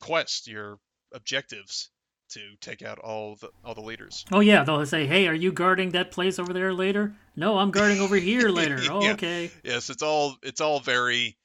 [0.00, 0.78] quest, your
[1.12, 1.90] objectives
[2.30, 4.24] to take out all the all the leaders.
[4.32, 7.70] Oh yeah, they'll say, "Hey, are you guarding that place over there later?" No, I'm
[7.70, 8.78] guarding over here later.
[8.90, 9.12] Oh, yeah.
[9.12, 9.50] okay.
[9.62, 11.36] Yes, it's all it's all very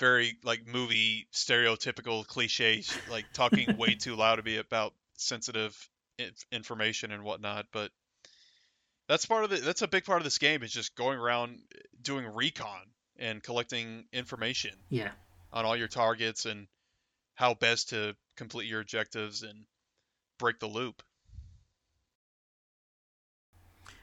[0.00, 5.76] very like movie stereotypical cliches, like talking way too loud to be about sensitive
[6.18, 7.66] inf- information and whatnot.
[7.72, 7.90] But
[9.08, 11.58] that's part of the that's a big part of this game is just going around
[11.74, 12.80] eh, doing recon
[13.18, 15.10] and collecting information Yeah.
[15.52, 16.66] on all your targets and
[17.34, 19.64] how best to complete your objectives and
[20.38, 21.02] break the loop.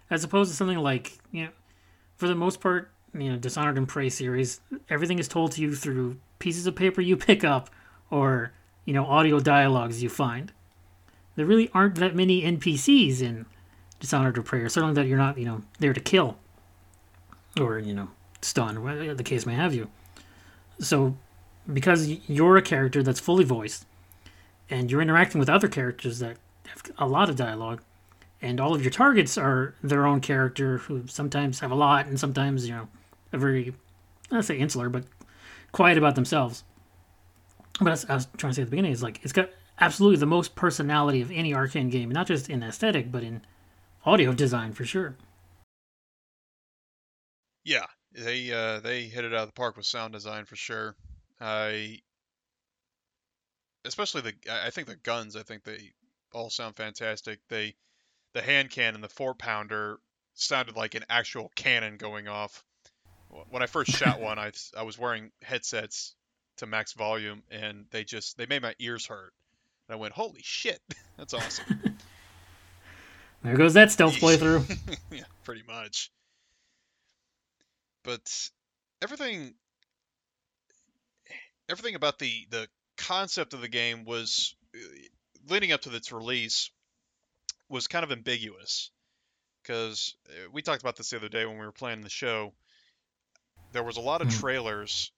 [0.09, 1.51] As opposed to something like, you know,
[2.17, 5.75] for the most part, you know, Dishonored and Prey series, everything is told to you
[5.75, 7.69] through pieces of paper you pick up
[8.09, 8.51] or,
[8.85, 10.51] you know, audio dialogues you find.
[11.35, 13.45] There really aren't that many NPCs in
[13.99, 16.37] Dishonored or Prey, or certainly that you're not, you know, there to kill
[17.59, 18.09] or, you know,
[18.41, 19.89] stun, the case may have you.
[20.79, 21.15] So,
[21.71, 23.85] because you're a character that's fully voiced
[24.71, 27.83] and you're interacting with other characters that have a lot of dialogue,
[28.41, 32.19] and all of your targets are their own character who sometimes have a lot and
[32.19, 32.87] sometimes you know
[33.33, 33.75] are very
[34.31, 35.03] I say insular but
[35.71, 36.63] quiet about themselves.
[37.79, 39.49] But I was trying to say at the beginning is like it's got
[39.79, 43.41] absolutely the most personality of any Arkane game, not just in aesthetic but in
[44.05, 45.17] audio design for sure.
[47.63, 50.95] Yeah, they uh, they hit it out of the park with sound design for sure.
[51.39, 51.99] I
[53.85, 55.35] especially the I think the guns.
[55.35, 55.91] I think they
[56.33, 57.39] all sound fantastic.
[57.49, 57.75] They
[58.33, 59.99] the hand cannon, the four pounder,
[60.33, 62.63] sounded like an actual cannon going off.
[63.49, 66.15] When I first shot one, I I was wearing headsets
[66.57, 69.33] to max volume, and they just they made my ears hurt.
[69.87, 70.79] And I went, holy shit,
[71.17, 71.97] that's awesome.
[73.43, 74.97] There goes that stealth playthrough.
[75.11, 76.11] yeah, pretty much.
[78.03, 78.49] But
[79.01, 79.53] everything
[81.69, 82.67] everything about the the
[83.05, 84.79] concept of the game was uh,
[85.49, 86.69] leading up to its release
[87.69, 88.91] was kind of ambiguous
[89.63, 90.15] because
[90.51, 92.53] we talked about this the other day when we were playing the show.
[93.71, 94.39] There was a lot of Mhm.
[94.39, 95.11] trailers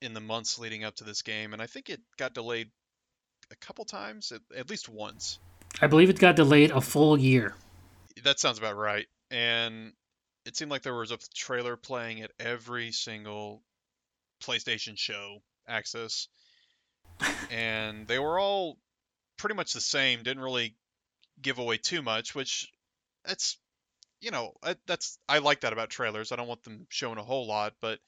[0.00, 2.70] in the months leading up to this game, and I think it got delayed
[3.50, 5.38] a couple times, at, at least once.
[5.80, 7.54] I believe it got delayed a full year.
[8.22, 9.06] That sounds about right.
[9.30, 9.92] And
[10.44, 13.62] it seemed like there was a trailer playing at every single
[14.40, 16.28] PlayStation show access.
[17.50, 18.78] And they were all
[19.36, 20.76] pretty much the same, didn't really
[21.40, 22.70] give away too much, which
[23.24, 23.58] that's
[24.20, 24.54] you know,
[24.86, 26.32] that's I like that about trailers.
[26.32, 27.98] I don't want them showing a whole lot, but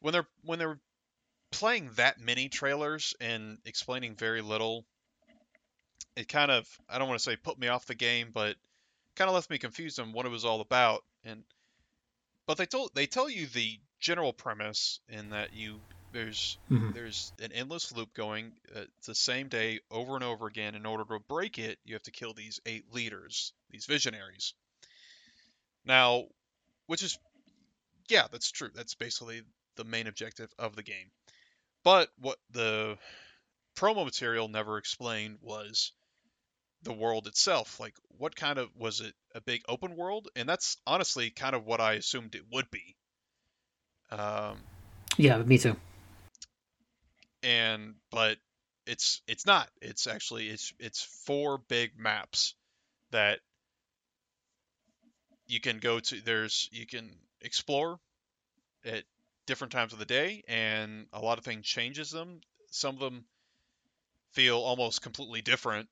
[0.00, 0.80] when they're when they're
[1.50, 4.84] playing that many trailers and explaining very little,
[6.16, 8.56] it kind of I don't want to say put me off the game, but
[9.16, 11.04] kind of left me confused on what it was all about.
[11.24, 11.44] And
[12.46, 15.80] but they told they tell you the general premise in that you
[16.12, 16.94] there's Mhm.
[16.94, 18.52] there's an endless loop going.
[18.74, 20.74] Uh, it's the same day over and over again.
[20.74, 24.54] In order to break it, you have to kill these eight leaders, these visionaries.
[25.84, 26.28] Now,
[26.86, 27.18] which is
[28.08, 28.70] yeah, that's true.
[28.74, 29.42] That's basically
[29.76, 31.10] the main objective of the game.
[31.82, 32.98] But what the
[33.74, 35.92] promo material never explained was
[36.82, 37.80] the world itself.
[37.80, 39.14] Like, what kind of was it?
[39.34, 40.28] A big open world?
[40.36, 42.96] And that's honestly kind of what I assumed it would be.
[44.10, 44.58] Um,
[45.16, 45.76] Yeah, me too.
[47.42, 48.38] And but
[48.86, 49.68] it's it's not.
[49.80, 52.54] It's actually it's it's four big maps
[53.10, 53.40] that
[55.46, 56.20] you can go to.
[56.20, 57.98] There's you can explore
[58.84, 59.04] at
[59.46, 62.40] different times of the day, and a lot of things changes them.
[62.70, 63.24] Some of them
[64.32, 65.88] feel almost completely different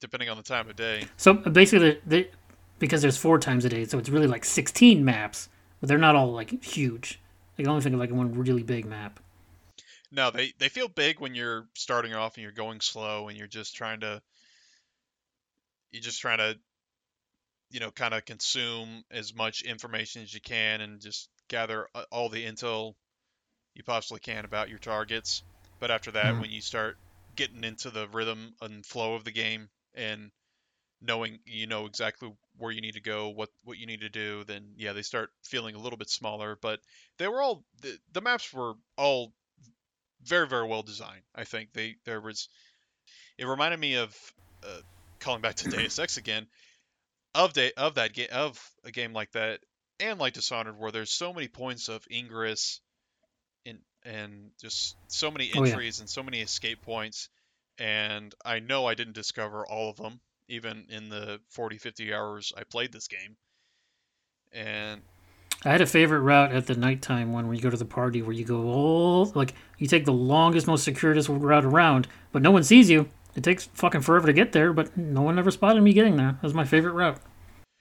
[0.00, 1.04] depending on the time of day.
[1.16, 2.30] So basically, they,
[2.78, 5.48] because there's four times a day, so it's really like 16 maps,
[5.80, 7.20] but they're not all like huge.
[7.58, 9.20] I can only think of like one really big map.
[10.10, 13.46] No, they they feel big when you're starting off and you're going slow and you're
[13.46, 14.20] just trying to
[15.90, 16.58] you're just trying to
[17.70, 22.04] you know kind of consume as much information as you can and just gather uh,
[22.10, 22.94] all the intel
[23.74, 25.42] you possibly can about your targets.
[25.80, 26.40] But after that, Mhm.
[26.40, 26.98] when you start
[27.34, 30.30] getting into the rhythm and flow of the game and
[31.00, 34.44] knowing you know exactly where you need to go, what what you need to do,
[34.44, 36.58] then yeah, they start feeling a little bit smaller.
[36.60, 36.80] But
[37.18, 39.32] they were all the, the maps were all
[40.22, 41.22] very very well designed.
[41.34, 42.48] I think they there was
[43.38, 44.16] it reminded me of
[44.62, 44.80] uh,
[45.20, 46.46] calling back to Deus Ex again
[47.34, 49.60] of day of that game of a game like that
[50.00, 52.80] and like Dishonored where there's so many points of ingress
[53.66, 55.76] and and just so many Oh, yeah.
[55.76, 57.28] entries and so many escape points
[57.78, 62.52] and I know I didn't discover all of them even in the 40 50 hours
[62.56, 63.36] I played this game
[64.52, 65.02] and
[65.64, 68.22] I had a favorite route at the nighttime one where you go to the party
[68.22, 72.50] where you go all like you take the longest, most circuitous route around, but no
[72.50, 73.08] one sees you.
[73.34, 76.32] It takes fucking forever to get there, but no one ever spotted me getting there.
[76.32, 77.20] That was my favorite route.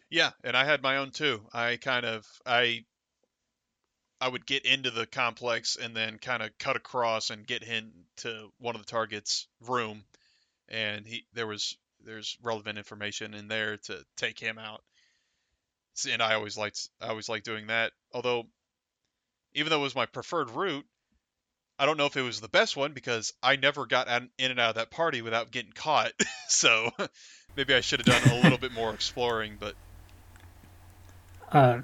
[0.10, 1.42] Yeah, and I had my own too.
[1.54, 2.86] I kind of I
[4.22, 8.52] I would get into the complex and then kind of cut across and get into
[8.58, 10.04] one of the targets' room,
[10.70, 14.82] and he there was there's relevant information in there to take him out.
[16.12, 17.94] And I always liked I always liked doing that.
[18.14, 18.44] Although,
[19.54, 20.86] even though it was my preferred route,
[21.78, 24.60] I don't know if it was the best one because I never got in and
[24.60, 26.12] out of that party without getting caught.
[26.48, 26.92] so
[27.56, 29.58] maybe I should have done a little bit more exploring.
[29.60, 29.76] But
[31.52, 31.82] uh,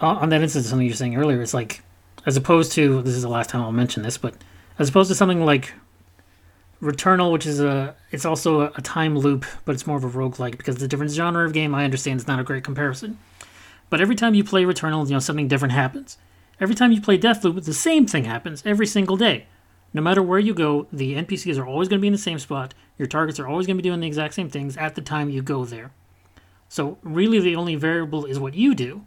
[0.00, 1.82] on that instance, something you were saying earlier, it's like
[2.26, 4.34] as opposed to this is the last time I'll mention this, but
[4.78, 5.74] as opposed to something like
[6.82, 10.56] Returnal, which is a it's also a, time loop, but it's more of a roguelike
[10.56, 13.18] because the different genre of game I understand is not a great comparison.
[13.88, 16.18] But every time you play Returnal, you know something different happens.
[16.60, 19.46] Every time you play Deathloop, the same thing happens every single day.
[19.94, 22.38] No matter where you go, the NPCs are always going to be in the same
[22.38, 22.74] spot.
[22.98, 25.30] Your targets are always going to be doing the exact same things at the time
[25.30, 25.92] you go there.
[26.68, 29.04] So really, the only variable is what you do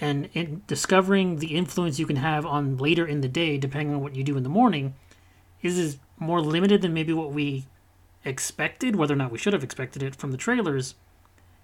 [0.00, 4.00] and in discovering the influence you can have on later in the day, depending on
[4.00, 4.94] what you do in the morning,
[5.62, 7.66] is, is more limited than maybe what we
[8.24, 10.94] expected, whether or not we should have expected it from the trailers.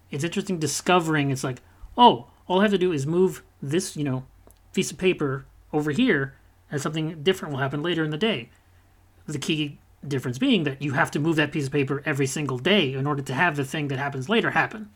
[0.09, 1.61] It's interesting discovering it's like,
[1.97, 4.25] oh, all I have to do is move this, you know,
[4.73, 6.35] piece of paper over here,
[6.69, 8.49] and something different will happen later in the day.
[9.25, 12.57] The key difference being that you have to move that piece of paper every single
[12.57, 14.89] day in order to have the thing that happens later happen.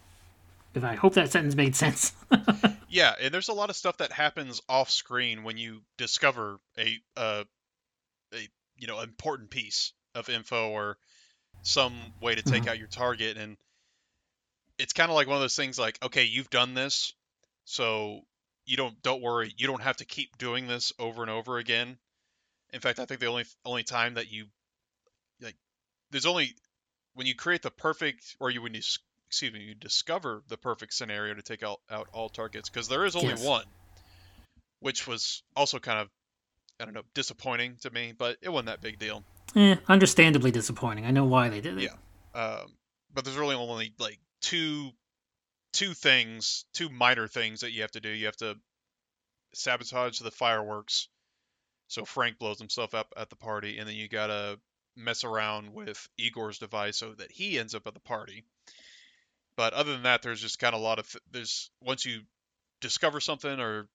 [0.74, 2.12] If I hope that sentence made sense.
[2.89, 6.99] yeah, and there's a lot of stuff that happens off screen when you discover a
[7.16, 7.43] uh,
[8.78, 10.97] you know important piece of info or
[11.61, 12.69] some way to take mm-hmm.
[12.69, 13.57] out your target and
[14.78, 17.13] it's kind of like one of those things like okay you've done this
[17.63, 18.21] so
[18.65, 21.97] you don't don't worry you don't have to keep doing this over and over again
[22.73, 24.45] in fact i think the only only time that you
[25.41, 25.55] like
[26.11, 26.53] there's only
[27.13, 28.82] when you create the perfect or you when you
[29.28, 33.05] excuse me, you discover the perfect scenario to take out, out all targets because there
[33.05, 33.43] is only yes.
[33.43, 33.65] one,
[34.80, 36.09] which was also kind of
[36.80, 39.23] I don't know disappointing to me, but it wasn't that big deal.
[39.55, 41.05] Eh, understandably disappointing.
[41.05, 41.84] I know why they did it.
[41.84, 42.76] Yeah, um,
[43.13, 44.91] but there's really only like two
[45.73, 48.09] two things, two minor things that you have to do.
[48.09, 48.57] You have to
[49.53, 51.07] sabotage the fireworks,
[51.88, 54.59] so Frank blows himself up at the party, and then you gotta
[54.97, 58.43] mess around with Egor's device so that he ends up at the party.
[59.57, 62.21] But other than that, there's just kind of a lot of there's once you
[62.82, 63.88] discover something or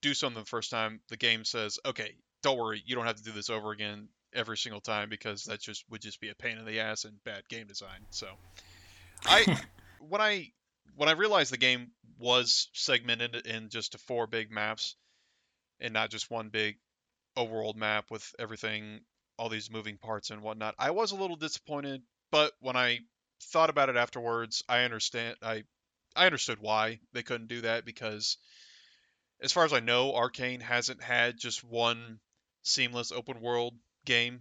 [0.00, 3.22] do something the first time, the game says, okay, don't worry, you don't have to
[3.22, 6.58] do this over again every single time because that just would just be a pain
[6.58, 8.00] in the ass and bad game design.
[8.10, 8.28] So,
[9.24, 9.58] I
[10.08, 10.52] when I
[10.96, 14.96] when I realized the game was segmented in just four big maps
[15.80, 16.76] and not just one big
[17.36, 19.00] overworld map with everything,
[19.38, 22.02] all these moving parts and whatnot, I was a little disappointed.
[22.30, 23.00] But when I
[23.40, 24.62] thought about it afterwards.
[24.68, 25.36] I understand.
[25.42, 25.64] I
[26.16, 28.38] I understood why they couldn't do that because,
[29.40, 32.18] as far as I know, Arkane hasn't had just one
[32.62, 34.40] seamless open world game.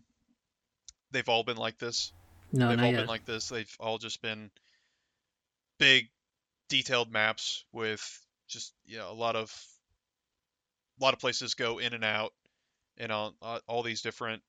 [1.11, 2.11] They've all been like this.
[2.51, 2.97] No, They've all yet.
[2.97, 3.49] been like this.
[3.49, 4.49] They've all just been
[5.77, 6.07] big,
[6.69, 9.53] detailed maps with just you know a lot of
[10.99, 12.33] a lot of places go in and out,
[12.97, 14.41] and all uh, all these different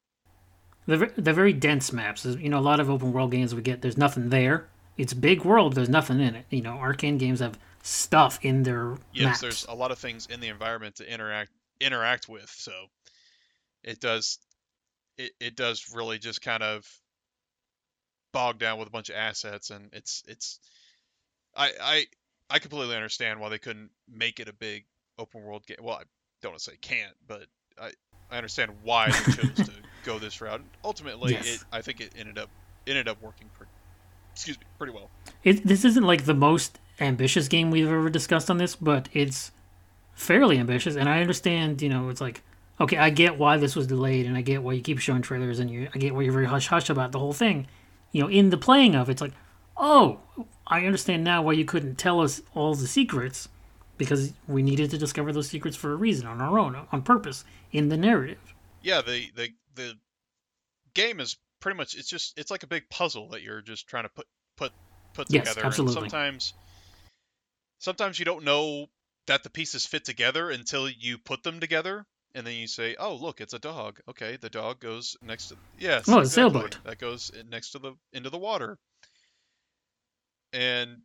[0.88, 2.24] they're, they're very dense maps.
[2.24, 4.68] You know, a lot of open world games we get, there's nothing there.
[4.96, 6.46] It's big world, there's nothing in it.
[6.50, 9.24] You know, Arkane games have stuff in their yes.
[9.24, 9.40] Maps.
[9.40, 11.50] There's a lot of things in the environment to interact
[11.80, 12.50] interact with.
[12.50, 12.72] So
[13.88, 14.38] it does
[15.16, 16.86] it, it does really just kind of
[18.32, 20.60] bog down with a bunch of assets, and it's it's
[21.56, 22.06] I I
[22.50, 24.84] I completely understand why they couldn't make it a big
[25.18, 25.78] open world game.
[25.80, 26.02] Well, I
[26.42, 27.46] don't want to say can't, but
[27.80, 27.92] I
[28.30, 29.72] I understand why they chose to
[30.04, 30.62] go this route.
[30.84, 31.56] Ultimately, yes.
[31.56, 32.50] it, I think it ended up
[32.86, 33.72] ended up working pretty,
[34.34, 35.08] excuse me, pretty well.
[35.44, 39.50] It, this isn't like the most ambitious game we've ever discussed on this, but it's
[40.14, 40.94] fairly ambitious.
[40.96, 42.42] And I understand, you know, it's like,
[42.80, 45.58] okay, I get why this was delayed, and I get why you keep showing trailers,
[45.58, 47.66] and you, I get why you're very hush hush about the whole thing.
[48.12, 49.32] You know, in the playing of it's like,
[49.76, 50.20] oh,
[50.66, 53.48] I understand now why you couldn't tell us all the secrets
[53.96, 57.44] because we needed to discover those secrets for a reason on our own, on purpose,
[57.72, 58.54] in the narrative.
[58.82, 59.94] Yeah, the the the
[60.94, 64.04] game is pretty much it's just it's like a big puzzle that you're just trying
[64.04, 64.26] to put
[64.56, 64.72] put
[65.14, 65.66] put yes, together.
[65.66, 66.02] Absolutely.
[66.02, 66.54] And sometimes
[67.78, 68.86] sometimes you don't know
[69.26, 73.14] that the pieces fit together until you put them together and then you say, "Oh,
[73.14, 76.22] look, it's a dog." Okay, the dog goes next to yes, oh, exactly.
[76.22, 78.78] a sailboat that goes next to the into the water,
[80.52, 80.98] and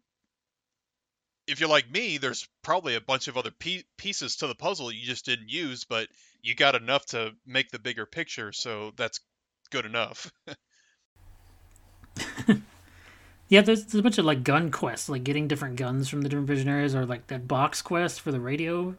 [1.48, 3.52] if you're like me, there's probably a bunch of other
[3.98, 6.08] pieces to the puzzle you just didn't use, but
[6.42, 9.20] you got enough to make the bigger picture, so that's
[9.70, 10.32] good enough.
[13.50, 16.30] yeah, there's, there's, a bunch of like gun quests, like getting different guns from the
[16.30, 18.96] different visionaries, or like that box quest for the radio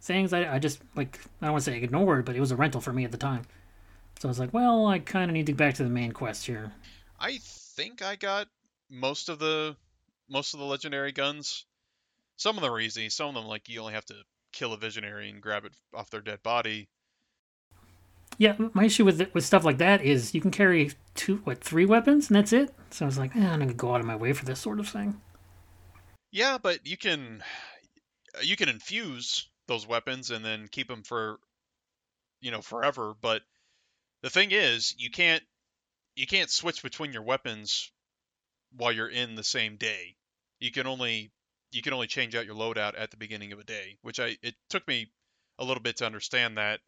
[0.00, 0.32] things.
[0.32, 2.80] I, I just like I don't want to say ignored, but it was a rental
[2.80, 3.42] for me at the time.
[4.18, 6.12] So I was like, well, I kind of need to get back to the main
[6.12, 6.72] quest here.
[7.18, 8.48] I think I got
[8.90, 9.76] most of the
[10.28, 11.64] most of the legendary guns.
[12.36, 13.08] Some of them are easy.
[13.08, 14.14] Some of them like you only have to
[14.52, 16.88] kill a visionary and grab it off their dead body.
[18.38, 21.84] Yeah, my issue with with stuff like that is you can carry two, what, three
[21.84, 22.74] weapons, and that's it.
[22.90, 24.80] So I was like, eh, I'm gonna go out of my way for this sort
[24.80, 25.20] of thing.
[26.30, 27.42] Yeah, but you can
[28.42, 31.38] you can infuse those weapons and then keep them for
[32.40, 33.14] you know forever.
[33.18, 33.42] But
[34.20, 35.42] the thing is, you can't
[36.16, 37.90] you can't switch between your weapons
[38.76, 40.16] while you're in the same day.
[40.58, 41.30] You can only
[41.70, 44.36] you can only change out your loadout at the beginning of a day, which I
[44.42, 45.12] it took me
[45.58, 46.80] a little bit to understand that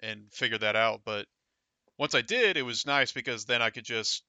[0.00, 1.26] and figure that out, but
[1.98, 4.24] once I did, it was nice because then I could just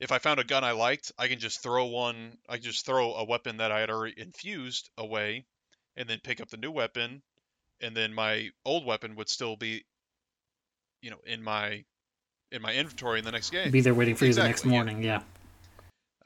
[0.00, 3.14] if I found a gun I liked, I can just throw one I just throw
[3.14, 5.46] a weapon that I had already infused away
[6.00, 7.22] and then pick up the new weapon
[7.80, 9.84] and then my old weapon would still be
[11.02, 11.84] you know in my
[12.50, 13.70] in my inventory in the next game.
[13.70, 15.20] Be there waiting for exactly, you the next morning, yeah.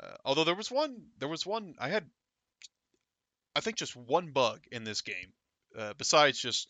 [0.00, 0.08] yeah.
[0.08, 2.04] Uh, although there was one there was one I had
[3.54, 5.32] I think just one bug in this game
[5.76, 6.68] uh, besides just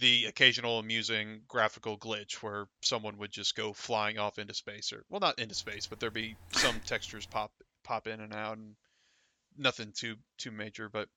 [0.00, 5.04] the occasional amusing graphical glitch where someone would just go flying off into space or
[5.08, 7.52] well not into space but there'd be some textures pop
[7.84, 8.74] pop in and out and
[9.56, 11.08] nothing too too major but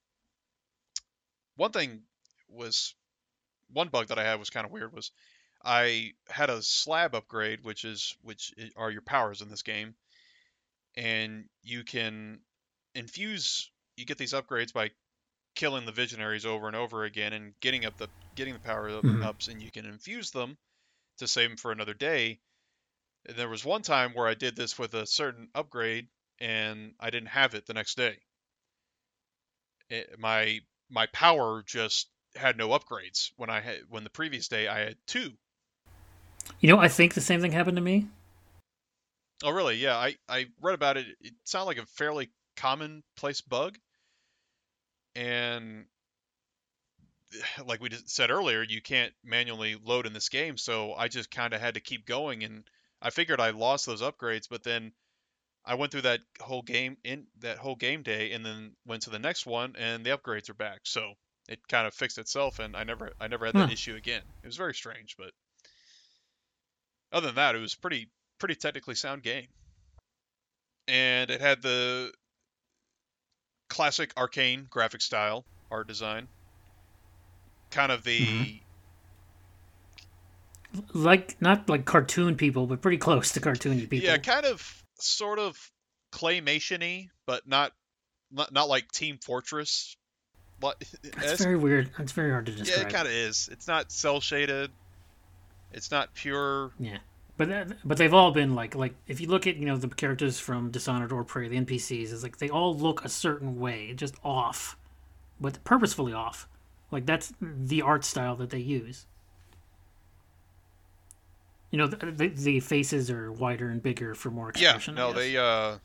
[1.55, 2.01] one thing
[2.49, 2.93] was
[3.71, 5.11] one bug that I had was kind of weird was
[5.63, 9.95] I had a slab upgrade which is which are your powers in this game
[10.95, 12.39] and you can
[12.93, 14.91] infuse you get these upgrades by
[15.55, 19.23] killing the visionaries over and over again and getting up the getting the power mm-hmm.
[19.23, 20.57] ups and you can infuse them
[21.17, 22.39] to save them for another day.
[23.25, 26.07] And there was one time where I did this with a certain upgrade
[26.39, 28.17] and I didn't have it the next day.
[29.89, 30.59] It, my
[30.95, 34.95] my power just had no upgrades when I had when the previous day I had
[35.05, 35.33] two.
[36.59, 38.07] You know, I think the same thing happened to me.
[39.43, 39.75] Oh, really?
[39.75, 41.05] Yeah, I I read about it.
[41.19, 43.77] It sounded like a fairly commonplace bug
[45.15, 45.85] and
[47.65, 51.53] like we said earlier, you can't manually load in this game, so I just kind
[51.53, 52.63] of had to keep going, and
[53.01, 54.93] I figured I lost those upgrades, but then
[55.65, 59.09] I went through that whole game in that whole game day, and then went to
[59.09, 61.13] the next one, and the upgrades are back, so
[61.47, 63.73] it kind of fixed itself, and I never I never had that huh.
[63.73, 64.21] issue again.
[64.43, 65.31] It was very strange, but
[67.11, 69.47] other than that, it was pretty pretty technically sound game,
[70.87, 72.11] and it had the
[73.69, 76.27] classic Arkane graphic style art design.
[77.71, 78.19] Kind of the
[80.75, 81.03] mm-hmm.
[81.03, 84.07] like not like cartoon people, but pretty close to cartoony people.
[84.07, 85.71] Yeah, kind of sort of
[86.11, 87.73] claymation-y, but not
[88.31, 89.95] not, not like Team Fortress.
[90.59, 90.83] But
[91.17, 91.91] That's very weird.
[91.99, 92.79] It's very hard to describe.
[92.79, 93.49] Yeah, it kind of is.
[93.51, 94.71] It's not cel shaded.
[95.73, 96.71] It's not pure.
[96.79, 96.97] Yeah.
[97.37, 99.89] But uh, but they've all been like like if you look at you know the
[99.89, 103.93] characters from Dishonored or Prey, the NPCs is like they all look a certain way,
[103.93, 104.77] just off,
[105.39, 106.47] but purposefully off.
[106.91, 109.05] Like that's the art style that they use.
[111.71, 114.95] You know the, the, faces are wider and bigger for more expression.
[114.95, 115.77] Yeah, no, they uh,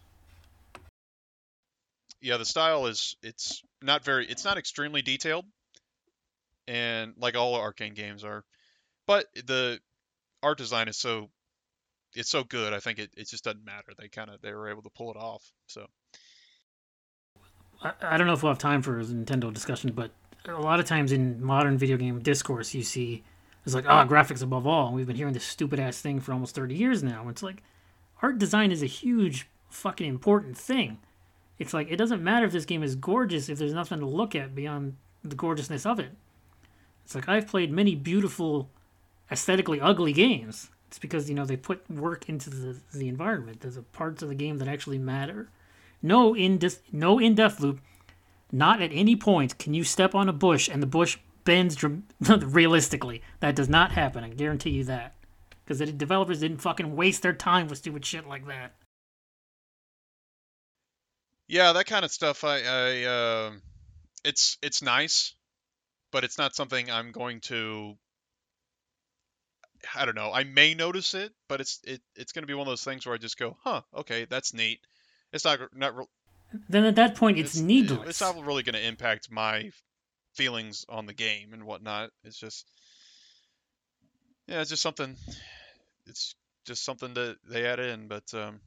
[2.20, 5.46] yeah, the style is it's not very it's not extremely detailed,
[6.68, 8.44] and like all Arkane games are,
[9.06, 9.80] but the
[10.42, 11.30] art design is so
[12.14, 12.72] it's so good.
[12.72, 13.92] I think it, it just doesn't matter.
[13.98, 15.42] They kind of they were able to pull it off.
[15.66, 15.86] So
[17.82, 20.10] I, I don't know if we'll have time for a Nintendo discussion, but
[20.46, 23.22] a lot of times in modern video game discourse, you see
[23.64, 24.88] it's like ah oh, graphics above all.
[24.88, 27.28] And we've been hearing this stupid ass thing for almost thirty years now.
[27.28, 27.62] It's like
[28.22, 30.98] art design is a huge fucking important thing.
[31.58, 34.34] It's like it doesn't matter if this game is gorgeous if there's nothing to look
[34.34, 36.12] at beyond the gorgeousness of it.
[37.04, 38.70] It's like I've played many beautiful,
[39.30, 43.60] aesthetically ugly games it's because you know they put work into the the environment.
[43.60, 45.48] There's a parts of the game that actually matter.
[46.02, 47.78] No in dis- no in Deathloop,
[48.50, 52.02] not at any point can you step on a bush and the bush bends dr-
[52.54, 53.22] realistically.
[53.40, 54.24] That does not happen.
[54.24, 55.14] I guarantee you that.
[55.64, 58.74] Because the developers didn't fucking waste their time with stupid shit like that.
[61.48, 62.44] Yeah, that kind of stuff.
[62.44, 63.50] I, I uh,
[64.24, 65.34] it's it's nice,
[66.12, 67.96] but it's not something I'm going to
[69.94, 70.32] I don't know.
[70.32, 73.06] I may notice it, but it's it, it's going to be one of those things
[73.06, 74.80] where I just go, "Huh, okay, that's neat."
[75.32, 75.96] It's not not.
[75.96, 76.06] Re-
[76.68, 78.08] then at that point, it's, it's needless.
[78.08, 79.70] It's not really going to impact my
[80.34, 82.10] feelings on the game and whatnot.
[82.24, 82.66] It's just,
[84.46, 85.16] yeah, it's just something.
[86.06, 88.32] It's just something that they add in, but.
[88.34, 88.60] um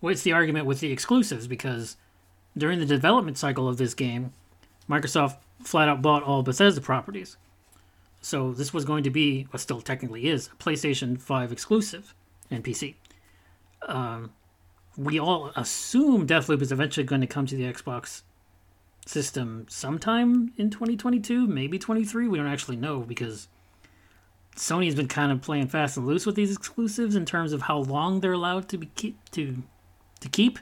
[0.00, 1.96] Well, it's the argument with the exclusives because
[2.56, 4.32] during the development cycle of this game,
[4.88, 7.36] Microsoft flat out bought all Bethesda properties.
[8.22, 12.14] So this was going to be, what still technically is, a PlayStation 5 exclusive
[12.50, 12.94] and PC.
[13.86, 14.32] um,
[15.00, 18.20] we all assume Deathloop is eventually going to come to the Xbox
[19.06, 22.28] system sometime in 2022, maybe 23.
[22.28, 23.48] We don't actually know because
[24.56, 27.78] Sony's been kind of playing fast and loose with these exclusives in terms of how
[27.78, 29.62] long they're allowed to be keep, to
[30.20, 30.58] to keep.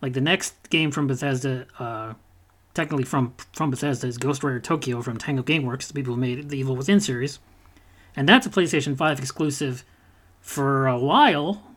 [0.00, 2.14] Like the next game from Bethesda, uh,
[2.72, 6.58] technically from from Bethesda, is Ghostwire Tokyo from Tango GameWorks, the people who made the
[6.58, 7.38] Evil Within series,
[8.16, 9.84] and that's a PlayStation 5 exclusive
[10.40, 11.67] for a while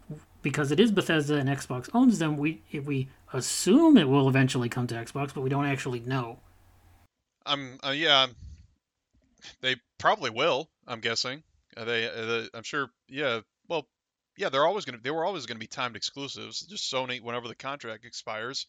[0.42, 2.38] because it is Bethesda and Xbox owns them.
[2.38, 6.40] We we assume it will eventually come to Xbox, but we don't actually know.
[7.46, 8.28] I'm uh, yeah,
[9.62, 10.70] they probably will.
[10.88, 11.44] I'm guessing.
[11.76, 12.90] They, uh, I'm sure.
[13.08, 13.42] Yeah.
[13.68, 13.88] Well,
[14.38, 14.50] yeah.
[14.50, 15.00] They're always gonna.
[15.02, 16.62] They were always gonna be timed exclusives.
[16.62, 18.68] Just Sony, whenever the contract expires,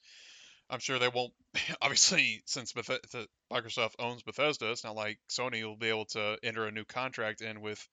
[0.70, 1.32] I'm sure they won't.
[1.82, 6.66] Obviously, since Beth- Microsoft owns Bethesda, it's not like Sony will be able to enter
[6.66, 7.86] a new contract in with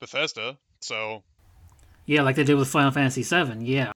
[0.00, 0.58] Bethesda.
[0.80, 1.22] So.
[2.08, 3.62] Yeah, like they did with Final Fantasy VII.
[3.66, 3.92] Yeah.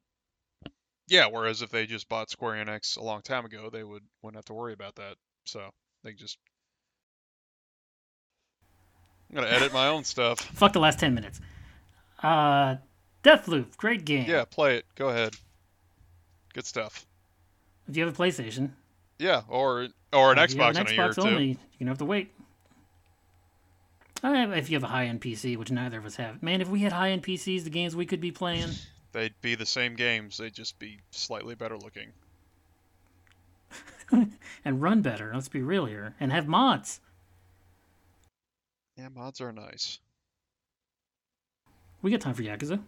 [1.08, 4.36] Yeah, whereas if they just bought Square Enix a long time ago, they would wouldn't
[4.36, 5.16] have to worry about that.
[5.46, 5.70] So
[6.04, 6.36] they just
[9.30, 10.40] I'm gonna edit my own stuff.
[10.54, 11.40] Fuck the last ten minutes.
[12.22, 12.76] Uh,
[13.24, 14.28] Deathloop, great game.
[14.28, 14.84] Yeah, play it.
[14.94, 15.34] Go ahead.
[16.52, 17.06] Good stuff.
[17.88, 18.72] If you have a PlayStation.
[19.18, 21.20] Yeah, or or an Xbox an in Xbox a year or two.
[21.22, 22.30] only, you're gonna have to wait.
[24.22, 26.80] Uh, if you have a high-end PC, which neither of us have, man, if we
[26.80, 28.70] had high-end PCs, the games we could be playing,
[29.12, 30.36] they'd be the same games.
[30.36, 32.12] They'd just be slightly better looking.
[34.64, 35.32] and run better.
[35.34, 37.00] Let's be real here, and have mods.
[38.96, 39.98] Yeah, mods are nice.
[42.02, 42.80] We got time for Yakuza.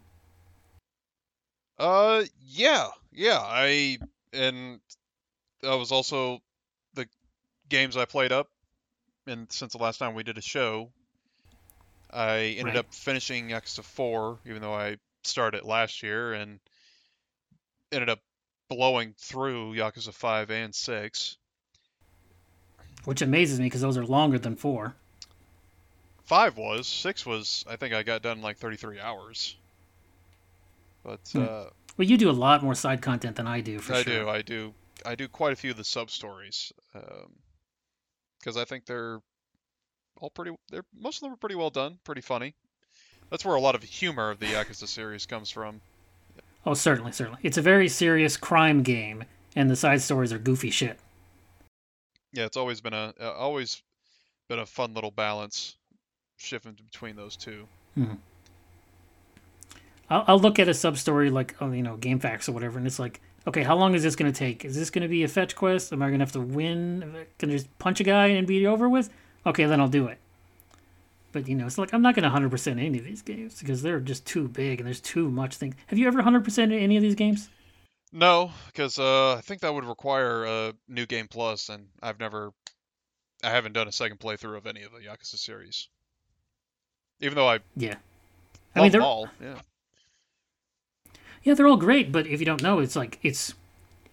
[1.79, 3.41] Uh, yeah, yeah.
[3.41, 3.99] I
[4.33, 4.81] and
[5.63, 6.41] that was also
[6.95, 7.09] the
[7.69, 8.51] games I played up,
[9.27, 10.91] and since the last time we did a show,
[12.15, 12.77] I ended Right.
[12.77, 16.61] up finishing Yakuza 4, even though I started last year, and
[17.91, 18.21] ended up
[18.69, 21.37] blowing through Yakuza 5 and 6.
[23.05, 24.95] Which amazes me because those are longer than four.
[26.25, 27.65] Five was, six was.
[27.69, 29.57] I think I got done in like 33 hours.
[31.03, 31.43] But Hmm.
[31.43, 34.25] uh, Well, you do a lot more side content than I do, for I sure.
[34.25, 36.73] do, I do, I do quite a few of the sub stories,
[38.39, 39.21] because I think they're
[40.21, 40.53] all pretty.
[40.71, 42.55] They're most of them are pretty well done, pretty funny.
[43.31, 45.81] That's where a lot of humor of the Yakuza series comes from.
[46.67, 47.41] Oh, certainly, certainly.
[47.43, 50.99] It's a very serious crime game, and the side stories are goofy shit.
[52.33, 53.83] Yeah, it's always been a uh, always
[54.49, 55.77] been a fun little balance,
[56.37, 57.67] shifting between those two.
[60.11, 62.79] I'll, I'll look at a sub story like, oh, you know, Game Facts or whatever,
[62.79, 64.65] and it's like, okay, how long is this going to take?
[64.65, 65.93] Is this going to be a fetch quest?
[65.93, 67.27] Am I going to have to win?
[67.39, 69.11] Can I just punch a guy and be over with?
[69.47, 70.19] Okay, then I'll do it.
[71.33, 73.83] But, you know, it's like, I'm not going to 100% any of these games because
[73.83, 75.75] they're just too big and there's too much things.
[75.89, 77.51] Have you ever 100% any of these games?
[78.13, 82.53] No, because uh, I think that would require a new game plus, and I've never,
[83.43, 85.89] I haven't done a second playthrough of any of the Yakuza series.
[87.21, 87.97] Even though I Yeah.
[88.77, 89.59] I mean, they're, all, yeah.
[91.43, 93.55] Yeah, they're all great, but if you don't know, it's like it's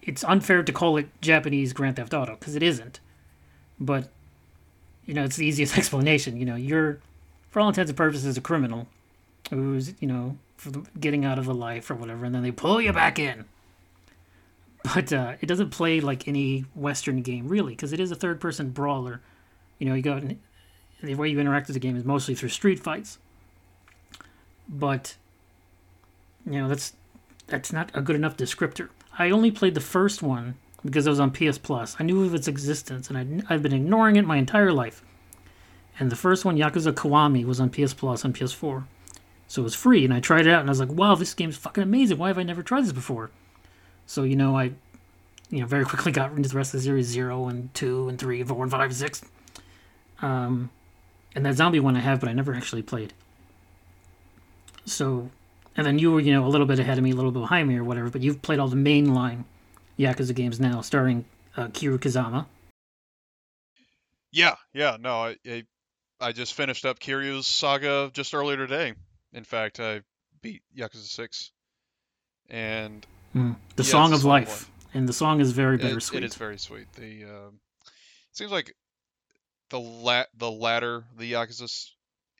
[0.02, 3.00] it's unfair to call it Japanese Grand Theft Auto because it isn't.
[3.80, 4.08] But
[5.06, 6.36] you know, it's the easiest explanation.
[6.36, 7.00] You know, you're
[7.50, 8.86] for all intents and purposes a criminal
[9.50, 10.38] who's you know
[10.98, 13.44] getting out of a life or whatever, and then they pull you back in.
[14.94, 18.70] But uh, it doesn't play like any Western game really, because it is a third-person
[18.70, 19.20] brawler.
[19.78, 20.38] You know, you go and
[21.02, 23.18] the way you interact with the game is mostly through street fights.
[24.68, 25.16] But
[26.46, 26.94] you know, that's
[27.46, 28.88] that's not a good enough descriptor.
[29.18, 30.54] I only played the first one
[30.84, 31.96] because it was on PS Plus.
[31.98, 35.02] I knew of its existence, and I'd, I'd been ignoring it my entire life.
[35.98, 38.84] And the first one, Yakuza Kiwami, was on PS Plus on PS4,
[39.46, 40.04] so it was free.
[40.04, 42.18] And I tried it out, and I was like, "Wow, this game's fucking amazing!
[42.18, 43.30] Why have I never tried this before?"
[44.06, 44.72] So you know, I,
[45.50, 48.18] you know, very quickly got into the rest of the series, zero and two and
[48.18, 49.22] three and four and five and six.
[50.20, 50.70] Um,
[51.34, 53.12] and that zombie one I have, but I never actually played.
[54.84, 55.30] So
[55.76, 57.40] and then you were, you know, a little bit ahead of me, a little bit
[57.40, 58.10] behind me, or whatever.
[58.10, 59.44] But you've played all the mainline
[60.02, 61.24] Yakuza games now, starring
[61.56, 62.46] uh, Kiryu Kazuma.
[64.30, 65.64] Yeah, yeah, no, I, I,
[66.20, 68.94] I just finished up Kiryu's saga just earlier today.
[69.32, 70.00] In fact, I
[70.40, 71.50] beat Yakuza 6.
[72.50, 73.56] And Mm.
[73.76, 76.22] The Yeah, Song of Life, and the song is very it, bittersweet.
[76.22, 76.86] it is very sweet.
[76.92, 78.76] The um, it seems like
[79.70, 81.90] the la- the latter, the Yakuza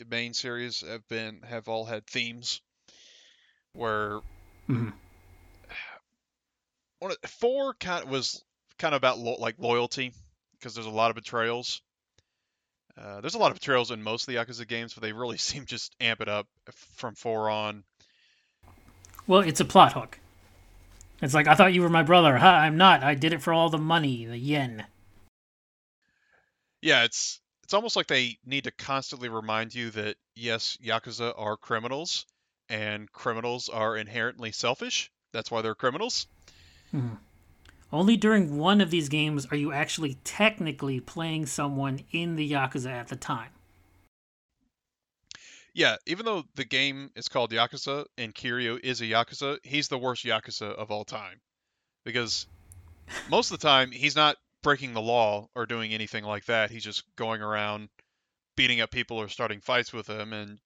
[0.06, 2.60] main series have been have all had themes
[3.72, 4.20] where
[4.68, 4.92] Mhm.
[7.02, 8.44] One of, four kind of was
[8.78, 10.12] kind of about lo- like loyalty
[10.52, 11.82] because there's a lot of betrayals.
[12.96, 15.36] Uh, there's a lot of betrayals in most of the Yakuza games, but they really
[15.38, 16.46] seem just amp it up
[16.98, 17.82] from four on.
[19.26, 20.18] Well, it's a plot hook.
[21.20, 22.36] It's like I thought you were my brother.
[22.38, 23.02] Ha, I'm not.
[23.02, 24.84] I did it for all the money, the yen.
[26.80, 31.56] Yeah, it's it's almost like they need to constantly remind you that yes, yakuza are
[31.56, 32.26] criminals,
[32.68, 35.10] and criminals are inherently selfish.
[35.32, 36.28] That's why they're criminals.
[36.92, 37.14] Hmm.
[37.92, 42.90] Only during one of these games are you actually technically playing someone in the yakuza
[42.90, 43.50] at the time.
[45.74, 49.98] Yeah, even though the game is called Yakuza and Kiryu is a Yakuza, he's the
[49.98, 51.40] worst Yakuza of all time.
[52.04, 52.46] Because
[53.30, 56.70] most of the time, he's not breaking the law or doing anything like that.
[56.70, 57.88] He's just going around
[58.54, 60.58] beating up people or starting fights with them and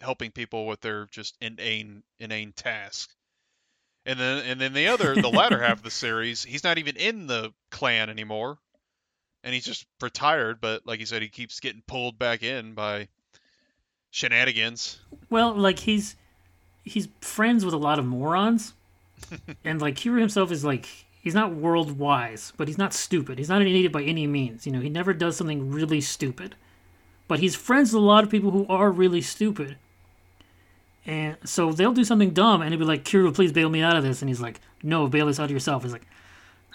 [0.00, 3.14] helping people with their just inane inane tasks.
[4.04, 6.96] And then and then the other the latter half of the series, he's not even
[6.96, 8.58] in the clan anymore.
[9.44, 13.08] And he's just retired, but like you said, he keeps getting pulled back in by
[14.10, 15.00] shenanigans.
[15.30, 16.16] Well, like he's
[16.84, 18.74] he's friends with a lot of morons,
[19.64, 20.86] and like Kiryu himself is like
[21.20, 23.38] he's not world wise, but he's not stupid.
[23.38, 24.66] He's not an idiot by any means.
[24.66, 26.56] You know, he never does something really stupid,
[27.28, 29.76] but he's friends with a lot of people who are really stupid.
[31.04, 33.96] And so they'll do something dumb, and he'll be like, "Kiryu, please bail me out
[33.96, 36.06] of this." And he's like, "No, bail this out of yourself." He's like,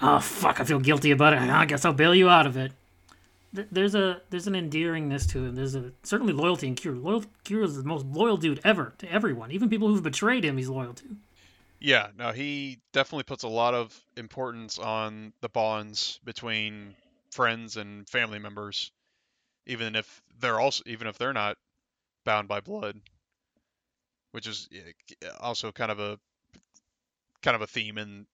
[0.02, 1.40] "Oh fuck, I feel guilty about it.
[1.40, 2.74] I guess I'll bail you out of it."
[3.72, 5.56] there's a there's an endearingness to him.
[5.56, 7.04] There's a certainly loyalty in Kiryu.
[7.04, 10.58] Loyal, Kiryu is the most loyal dude ever to everyone, even people who've betrayed him.
[10.58, 11.04] He's loyal to.
[11.80, 16.96] Yeah, no, he definitely puts a lot of importance on the bonds between
[17.32, 18.92] friends and family members,
[19.68, 21.58] even if they're also even if they're not
[22.26, 23.00] bound by blood,
[24.38, 24.70] which is
[25.26, 26.20] uh, also kind of a
[27.42, 28.28] kind of a theme in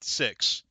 [0.00, 0.62] six,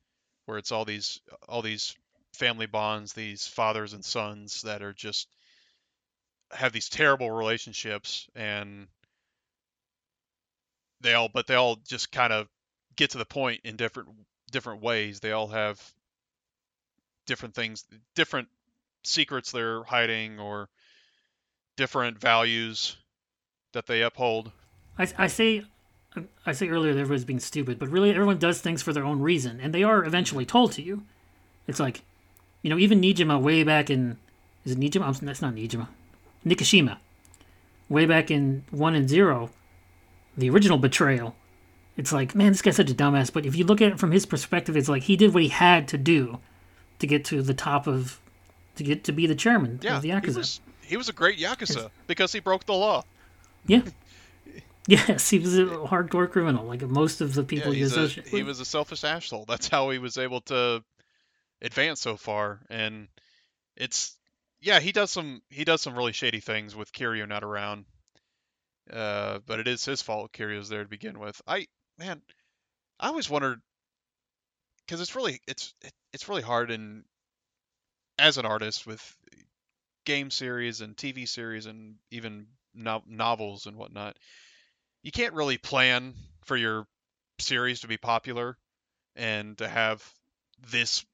[0.46, 1.94] where it's all these all these
[2.32, 5.28] family bonds, these fathers and sons that are just
[6.50, 8.88] have these terrible relationships and
[11.02, 12.48] they all but they all just kind of
[12.96, 14.08] get to the point in different
[14.50, 15.20] different ways.
[15.20, 15.80] They all have
[17.26, 17.84] different things,
[18.16, 18.48] different
[19.04, 20.68] secrets they're hiding or
[21.76, 22.96] different values
[23.72, 24.50] that they uphold.
[24.98, 25.64] I, I say
[26.44, 29.20] I say earlier that everyone's being stupid, but really everyone does things for their own
[29.20, 31.04] reason, and they are eventually told to you.
[31.66, 32.02] It's like
[32.62, 34.18] you know, even Nijima way back in
[34.64, 35.06] is it Nijima?
[35.06, 35.88] I'm, that's not Nijima.
[36.44, 36.98] Nikishima.
[37.88, 39.50] Way back in one and zero,
[40.36, 41.34] the original betrayal.
[41.96, 43.32] It's like, man, this guy's such a dumbass.
[43.32, 45.48] But if you look at it from his perspective, it's like he did what he
[45.48, 46.38] had to do
[46.98, 48.20] to get to the top of,
[48.76, 50.30] to get to be the chairman yeah, of the Yakuza.
[50.30, 53.04] He was, he was a great Yakuza because he broke the law.
[53.66, 53.82] Yeah.
[54.86, 58.32] Yes, he was a hardcore criminal, like most of the people yeah, he associated.
[58.32, 59.44] He was a selfish asshole.
[59.46, 60.82] That's how he was able to
[61.62, 63.08] advance so far, and
[63.76, 64.16] it's
[64.60, 67.84] yeah he does some he does some really shady things with Kiryu not around.
[68.90, 71.40] Uh, but it is his fault Kiryu's there to begin with.
[71.46, 71.66] I
[71.98, 72.22] man,
[72.98, 73.60] I always wondered
[74.84, 75.74] because it's really it's
[76.12, 77.04] it's really hard and
[78.18, 79.16] as an artist with
[80.04, 84.16] game series and TV series and even no- novels and whatnot,
[85.02, 86.14] you can't really plan
[86.44, 86.86] for your
[87.38, 88.56] series to be popular
[89.16, 90.06] and to have
[90.70, 91.04] this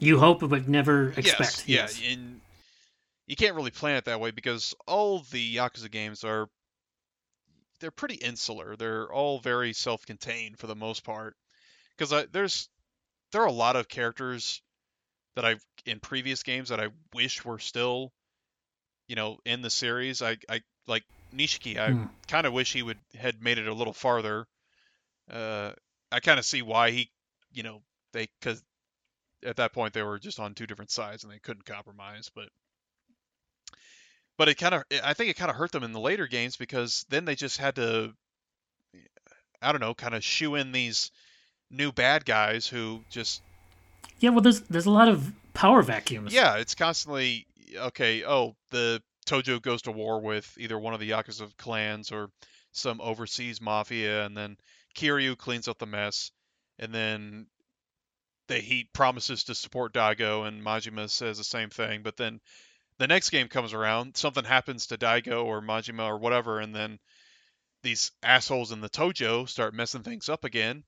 [0.00, 1.64] you hope, but never expect.
[1.66, 2.40] Yes, yeah, and
[3.26, 6.48] you can't really plan it that way because all the Yakuza games are
[7.80, 8.76] they're pretty insular.
[8.76, 11.34] They're all very self-contained for the most part.
[11.96, 12.68] Because there's
[13.32, 14.62] there are a lot of characters
[15.34, 18.12] that I've in previous games that I wish were still,
[19.08, 20.22] you know, in the series.
[20.22, 21.78] I I like Nishiki.
[21.78, 22.04] I hmm.
[22.26, 24.46] kind of wish he would had made it a little farther.
[25.30, 25.72] Uh,
[26.10, 27.10] I kind of see why he,
[27.52, 27.82] you know,
[28.12, 28.62] they because
[29.44, 32.30] at that point they were just on two different sides and they couldn't compromise.
[32.34, 32.48] But
[34.36, 36.56] but it kind of I think it kind of hurt them in the later games
[36.56, 38.14] because then they just had to
[39.60, 41.10] I don't know kind of shoe in these
[41.70, 43.42] new bad guys who just
[44.20, 47.46] yeah well there's there's a lot of power vacuums yeah it's constantly
[47.76, 52.30] okay oh the tojo goes to war with either one of the yakuza clans or
[52.72, 54.56] some overseas mafia and then
[54.96, 56.30] kiryu cleans up the mess
[56.78, 57.46] and then
[58.48, 62.02] that he promises to support Daigo, and Majima says the same thing.
[62.02, 62.40] But then
[62.98, 66.98] the next game comes around, something happens to Daigo or Majima or whatever, and then
[67.82, 70.82] these assholes in the Tojo start messing things up again,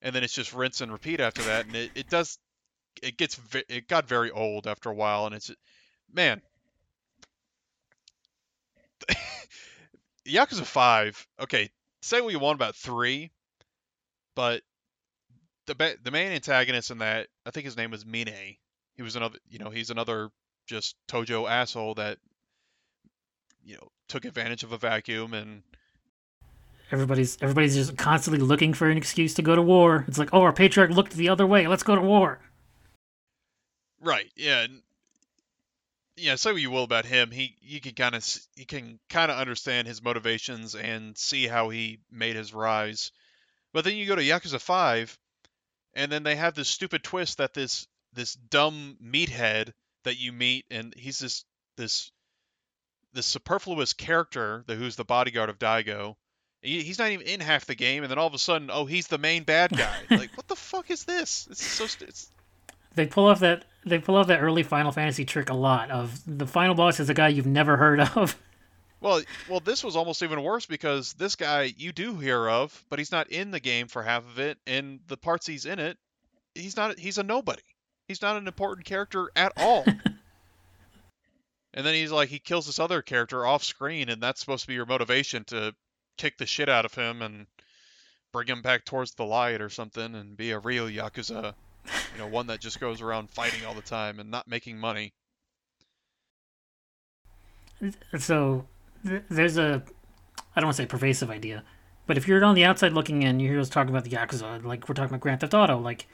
[0.00, 2.38] and then it's just rinse and repeat after that, and it, it does
[3.02, 3.38] it gets
[3.68, 5.50] it got very old after a while, and it's
[6.12, 6.40] man.
[10.26, 11.70] Yakuza 5, okay,
[12.02, 13.30] say what you want about 3,
[14.34, 14.62] but
[15.66, 18.56] the the main antagonist in that I think his name was Mine.
[18.96, 20.30] He was another, you know, he's another
[20.66, 22.18] just Tojo asshole that
[23.64, 25.62] you know took advantage of a vacuum and
[26.90, 30.04] everybody's everybody's just constantly looking for an excuse to go to war.
[30.06, 31.66] It's like, oh, our patriarch looked the other way.
[31.66, 32.40] Let's go to war.
[34.00, 34.30] Right.
[34.36, 34.66] Yeah.
[36.16, 36.36] Yeah.
[36.36, 38.26] Say what you will about him, he you can kind of
[38.56, 43.12] you can kind of understand his motivations and see how he made his rise.
[43.72, 45.18] But then you go to Yakuza Five,
[45.94, 49.72] and then they have this stupid twist that this this dumb meathead
[50.04, 51.44] that you meet, and he's this
[51.76, 52.12] this
[53.12, 56.16] this superfluous character that who's the bodyguard of Daigo.
[56.62, 59.06] he's not even in half the game, and then all of a sudden, oh, he's
[59.06, 59.96] the main bad guy.
[60.10, 61.46] like, what the fuck is this?
[61.50, 61.84] It's so.
[61.84, 62.30] It's...
[62.94, 65.90] They pull off that they pull off that early Final Fantasy trick a lot.
[65.90, 68.36] Of the final boss is a guy you've never heard of.
[69.00, 72.98] Well, well, this was almost even worse because this guy you do hear of, but
[72.98, 75.98] he's not in the game for half of it, and the parts he's in it,
[76.54, 76.98] he's not.
[76.98, 77.62] He's a nobody.
[78.08, 79.84] He's not an important character at all.
[81.74, 84.68] and then he's like, he kills this other character off screen, and that's supposed to
[84.68, 85.74] be your motivation to
[86.16, 87.46] kick the shit out of him and
[88.32, 91.54] bring him back towards the light or something, and be a real yakuza.
[91.86, 95.12] You know, one that just goes around fighting all the time and not making money.
[98.18, 98.66] So
[99.02, 99.82] there's a,
[100.56, 101.64] I don't want to say pervasive idea,
[102.06, 104.64] but if you're on the outside looking in, you hear us talking about the yakuza,
[104.64, 106.06] like we're talking about Grand Theft Auto, like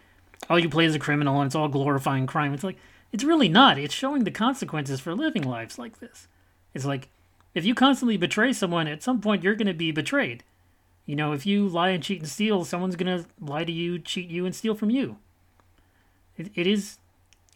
[0.48, 2.54] all you play as a criminal and it's all glorifying crime.
[2.54, 2.78] It's like
[3.12, 3.78] it's really not.
[3.78, 6.28] It's showing the consequences for living lives like this.
[6.74, 7.08] It's like
[7.54, 10.44] if you constantly betray someone, at some point you're going to be betrayed.
[11.06, 13.98] You know, if you lie and cheat and steal, someone's going to lie to you,
[13.98, 15.16] cheat you, and steal from you.
[16.40, 16.98] It, it is.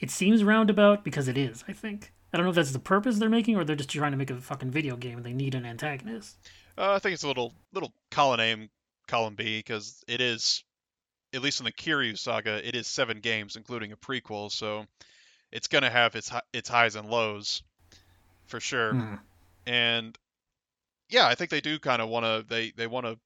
[0.01, 1.65] It seems roundabout because it is.
[1.67, 2.13] I think.
[2.33, 4.31] I don't know if that's the purpose they're making, or they're just trying to make
[4.31, 6.37] a fucking video game and they need an antagonist.
[6.77, 8.69] Uh, I think it's a little little column A,
[9.07, 10.65] column B, because it is
[11.35, 14.87] at least in the Kiryu saga, it is seven games, including a prequel, so
[15.53, 17.63] it's gonna have its its highs and lows,
[18.47, 18.93] for sure.
[18.93, 19.19] Mm.
[19.67, 20.19] And
[21.09, 23.19] yeah, I think they do kind of want to they they want to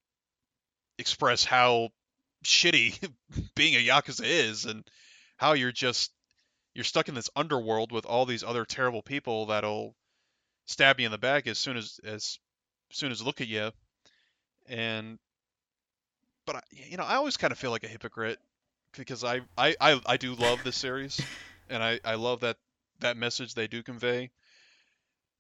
[0.98, 1.90] express how
[2.44, 3.10] shitty
[3.54, 4.84] being a yakuza is, and
[5.38, 6.12] how you're just
[6.74, 9.96] you're stuck in this underworld with all these other terrible people that'll
[10.66, 12.38] stab you in the back as soon as as
[12.90, 13.70] soon as look at you,
[14.68, 15.18] and
[16.44, 18.38] but I, you know, I always kind of feel like a hypocrite
[18.96, 21.20] because I, I, I, I do love this series,
[21.68, 22.56] and I, I love that
[23.00, 24.30] that message they do convey.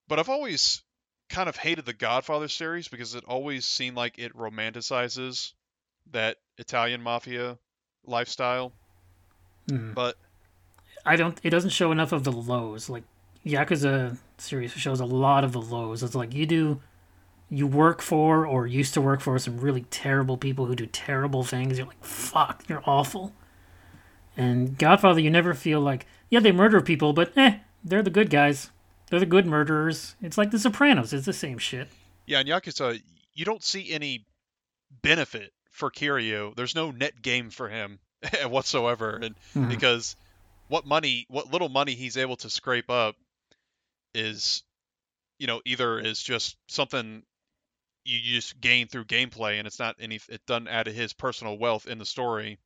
[0.06, 0.82] But I've always
[1.28, 5.52] kind of hated the Godfather series because it always seemed like it romanticizes
[6.12, 7.58] that Italian mafia
[8.04, 8.72] lifestyle.
[9.68, 9.94] Mm.
[9.94, 10.16] But
[11.06, 11.38] I don't.
[11.42, 12.88] It doesn't show enough of the lows.
[12.88, 13.04] Like
[13.44, 16.02] Yakuza series shows a lot of the lows.
[16.02, 16.80] It's like you do
[17.50, 21.42] you work for or used to work for some really terrible people who do terrible
[21.42, 21.78] things.
[21.78, 23.32] You're like, fuck, you're awful.
[24.36, 28.30] And Godfather, you never feel like, yeah, they murder people, but eh, they're the good
[28.30, 28.70] guys.
[29.08, 30.14] They're the good murderers.
[30.20, 31.12] It's like The Sopranos.
[31.12, 31.88] It's the same shit.
[32.26, 33.00] Yeah, and Yakuza,
[33.32, 34.26] you don't see any
[35.02, 36.54] benefit for Kiryu.
[36.54, 37.98] There's no net game for him
[38.46, 39.68] whatsoever, and mm-hmm.
[39.68, 40.16] because
[40.68, 43.16] what money, what little money he's able to scrape up,
[44.14, 44.62] is,
[45.38, 47.22] you know, either is just something
[48.04, 50.20] you just gain through gameplay, and it's not any.
[50.28, 52.58] It doesn't add to his personal wealth in the story,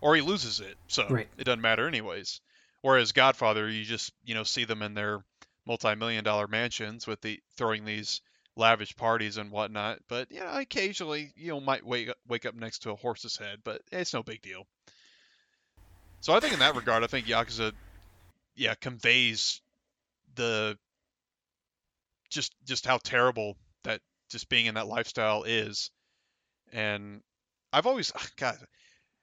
[0.00, 1.28] or he loses it, so right.
[1.36, 2.40] it doesn't matter anyways.
[2.82, 5.24] Whereas Godfather, you just you know see them in their
[5.66, 8.20] multi-million dollar mansions with the throwing these
[8.56, 9.98] lavish parties and whatnot.
[10.08, 13.36] But you know, occasionally you know might wake up, wake up next to a horse's
[13.36, 14.66] head, but it's no big deal.
[16.26, 17.72] So I think in that regard, I think Yakuza,
[18.56, 19.60] yeah, conveys
[20.34, 20.76] the
[22.30, 25.92] just just how terrible that just being in that lifestyle is.
[26.72, 27.20] And
[27.72, 28.56] I've always, ah, God,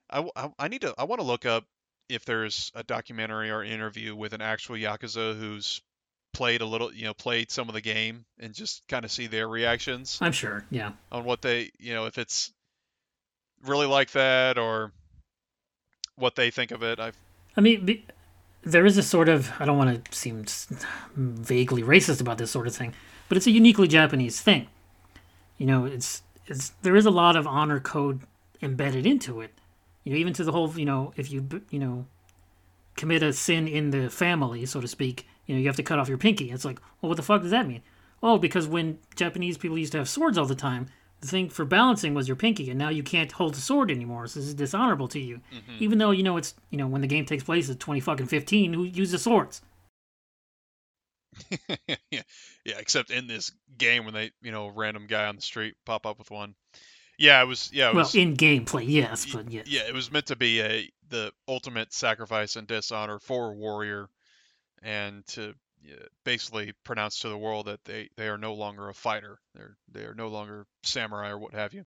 [0.09, 1.65] I, I, I need to, I want to look up
[2.07, 5.81] if there's a documentary or interview with an actual Yakuza who's
[6.31, 9.27] played a little, you know, played some of the game and just kind of see
[9.27, 10.19] their reactions.
[10.21, 10.93] I'm sure, yeah.
[11.11, 12.53] On what they, you know, if it's
[13.61, 14.93] really like that or
[16.15, 16.99] what they think of it.
[16.99, 17.17] I've.
[17.55, 18.05] I mean, be,
[18.63, 20.45] there is a sort of I don't want to seem
[21.15, 22.93] vaguely racist about this sort of thing,
[23.29, 24.67] but it's a uniquely Japanese thing
[25.57, 28.21] you know, it's it's there is a lot of honor code
[28.61, 29.53] embedded into it.
[30.03, 32.05] You know, even to the whole, you know, if you you know
[32.95, 35.99] commit a sin in the family, so to speak, you know, you have to cut
[35.99, 36.51] off your pinky.
[36.51, 37.81] It's like, well, what the fuck does that mean?
[38.21, 40.87] Oh, because when Japanese people used to have swords all the time,
[41.23, 44.27] the thing for balancing was your pinky, and now you can't hold a sword anymore.
[44.27, 45.77] So this is dishonorable to you, mm-hmm.
[45.79, 48.27] even though you know it's you know when the game takes place at twenty fucking
[48.27, 49.61] fifteen, who uses swords?
[51.87, 52.21] yeah,
[52.65, 52.77] yeah.
[52.77, 56.19] Except in this game, when they, you know, random guy on the street pop up
[56.19, 56.55] with one.
[57.17, 57.71] Yeah, it was.
[57.73, 59.63] Yeah, it well, was, in gameplay, yes, but yeah.
[59.65, 64.09] Yeah, it was meant to be a the ultimate sacrifice and dishonor for a warrior,
[64.81, 65.53] and to
[66.23, 69.37] basically pronounce to the world that they they are no longer a fighter.
[69.55, 71.85] They're they are no longer samurai or what have you.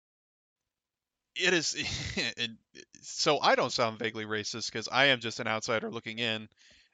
[1.35, 1.75] it is
[3.01, 6.47] so I don't sound vaguely racist because I am just an outsider looking in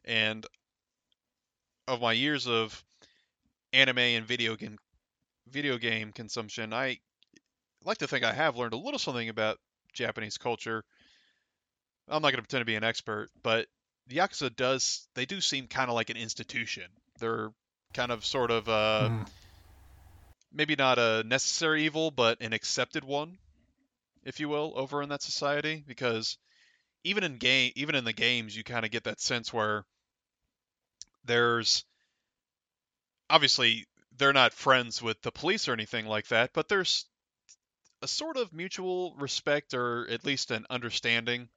[0.05, 0.45] and
[1.87, 2.83] of my years of
[3.73, 4.77] anime and video game
[5.49, 6.97] video game consumption, I
[7.85, 9.57] like to think I have learned a little something about
[9.93, 10.83] Japanese culture.
[12.09, 13.67] I'm not going to pretend to be an expert, but
[14.07, 16.85] the Yakuza does they do seem kind of like an institution.
[17.19, 17.51] They're
[17.93, 19.27] kind of sort of uh, Mm.
[20.53, 23.37] maybe not a necessary evil, but an accepted one,
[24.23, 25.83] if you will, over in that society.
[25.87, 26.37] Because
[27.03, 29.85] even in game, even in the games, you kind of get that sense where
[31.25, 31.83] there's
[33.29, 33.85] obviously
[34.17, 37.05] they're not friends with the police or anything like that, but there's
[38.01, 41.49] a sort of mutual respect or at least an understanding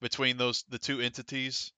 [0.00, 1.72] between those the two entities.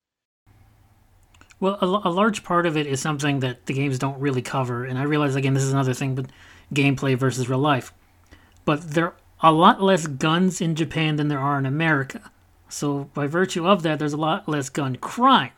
[1.60, 4.85] Well, a, a, large part of it is something that the games don't really cover,
[4.85, 6.26] and I realize again this is another thing, but
[6.72, 7.93] gameplay versus real life.
[8.64, 12.31] But there are a lot less guns in Japan than there are in America.
[12.68, 15.52] So by virtue of that, there's a lot less gun crime.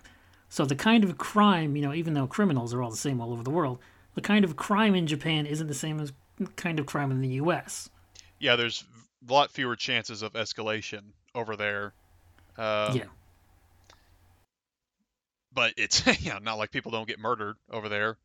[0.49, 3.33] So the kind of crime, you know, even though criminals are all the same all
[3.33, 3.79] over the world,
[4.15, 7.21] the kind of crime in Japan isn't the same as the kind of crime in
[7.21, 7.91] the U.S.
[8.39, 8.85] Yeah, there's
[9.29, 11.03] a lot fewer chances of escalation
[11.35, 11.93] over there.
[12.59, 13.05] Um, yeah,
[15.57, 18.19] but it's yeah, not like people don't get murdered over there,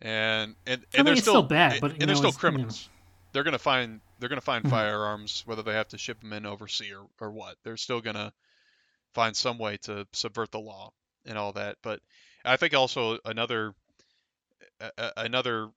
[0.00, 2.38] and and, and I mean, they're still, still bad, but, you and they're still it's,
[2.46, 2.58] you know.
[2.58, 2.88] criminals.
[3.32, 4.70] They're gonna find they're gonna find Mhm.
[4.70, 7.56] firearms whether they have to ship them in overseas or, or what.
[7.64, 8.32] They're still gonna
[9.14, 10.92] find some way to subvert the law
[11.26, 11.78] and all that.
[11.82, 12.00] But
[12.44, 13.74] I think also another
[15.16, 15.70] another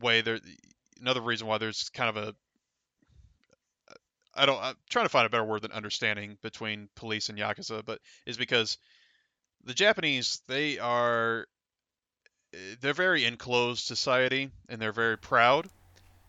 [0.00, 0.40] way there
[1.00, 2.34] another reason why there's kind of a
[4.34, 7.84] I don't I'm trying to find a better word than understanding between police and yakuza,
[7.84, 8.78] but is because
[9.64, 11.46] the Japanese they are
[12.54, 15.68] eh, they're very enclosed society and they're very proud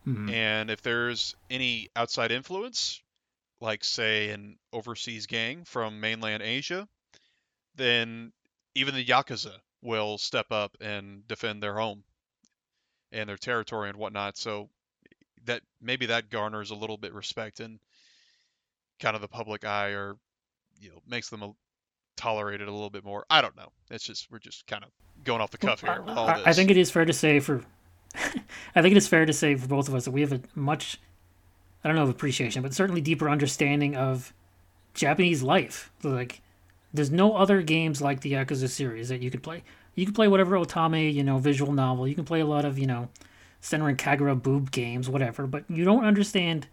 [0.06, 0.30] Mhm.
[0.32, 3.02] and if there's any outside influence
[3.60, 6.88] like say an overseas gang from mainland Asia
[7.76, 8.32] then
[8.74, 12.04] even the yakuza will step up and defend their home
[13.12, 14.70] and their territory and whatnot so
[15.44, 17.80] that maybe that garners a little bit respect in
[19.00, 20.16] kind of the public eye or
[20.80, 21.52] you know makes them a,
[22.16, 24.90] tolerated a little bit more i don't know it's just we're just kind of
[25.24, 27.64] going off the cuff here I, this I think it is fair to say for
[28.14, 30.40] I think it is fair to say for both of us that we have a
[30.54, 30.98] much
[31.84, 34.32] I don't know appreciation, but certainly deeper understanding of
[34.94, 35.90] Japanese life.
[36.02, 36.40] Like
[36.94, 39.64] there's no other games like the Yakuza series that you could play.
[39.94, 42.06] You can play whatever otome, you know, visual novel.
[42.06, 43.08] You can play a lot of, you know,
[43.60, 46.66] Senran Kagura boob games, whatever, but you don't understand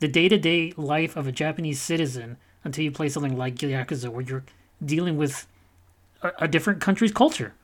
[0.00, 4.44] the day-to-day life of a Japanese citizen until you play something like Yakuza where you're
[4.84, 5.46] dealing with
[6.22, 7.54] a, a different country's culture.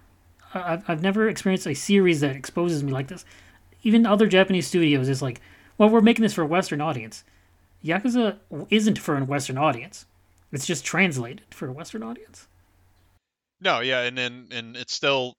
[0.54, 3.24] I've, I've never experienced a series that exposes me like this.
[3.82, 5.40] Even other Japanese studios is like,
[5.78, 7.24] well, we're making this for a Western audience.
[7.84, 8.38] Yakuza
[8.70, 10.06] isn't for a Western audience.
[10.52, 12.46] It's just translated for a Western audience.
[13.60, 15.34] no yeah and then and it's still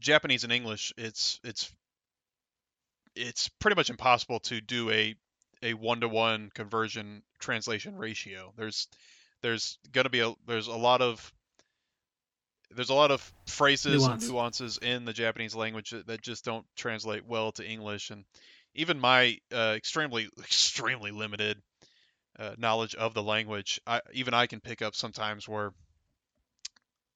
[0.00, 1.72] japanese and english it's it's
[3.14, 5.14] it's pretty much impossible to do a
[5.62, 8.88] a one-to-one conversion translation ratio there's
[9.42, 11.32] there's going to be a there's a lot of
[12.74, 14.24] there's a lot of phrases Nuance.
[14.24, 18.24] and nuances in the Japanese language that, just don't translate well to English, and
[18.74, 21.58] even my uh, extremely extremely limited
[22.38, 25.72] uh, knowledge of the language, I, even I can pick up sometimes where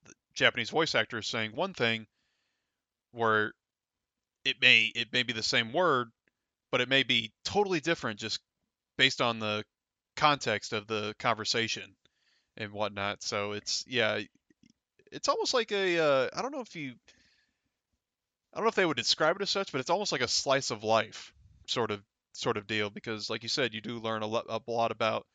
[0.04, 2.06] the Japanese voice actor is saying one thing,
[3.12, 3.52] where
[4.44, 6.08] it may it may be the same word,
[6.70, 8.40] but it may be totally different just
[8.98, 9.64] based on the
[10.16, 11.94] context of the conversation
[12.56, 13.22] and whatnot.
[13.22, 14.20] So it's yeah,
[15.12, 16.94] it's almost like a uh, I don't know if you
[18.52, 20.28] I don't know if they would describe it as such, but it's almost like a
[20.28, 21.32] slice of life
[21.66, 22.02] sort of
[22.32, 25.26] sort of deal because like you said, you do learn a lot a lot about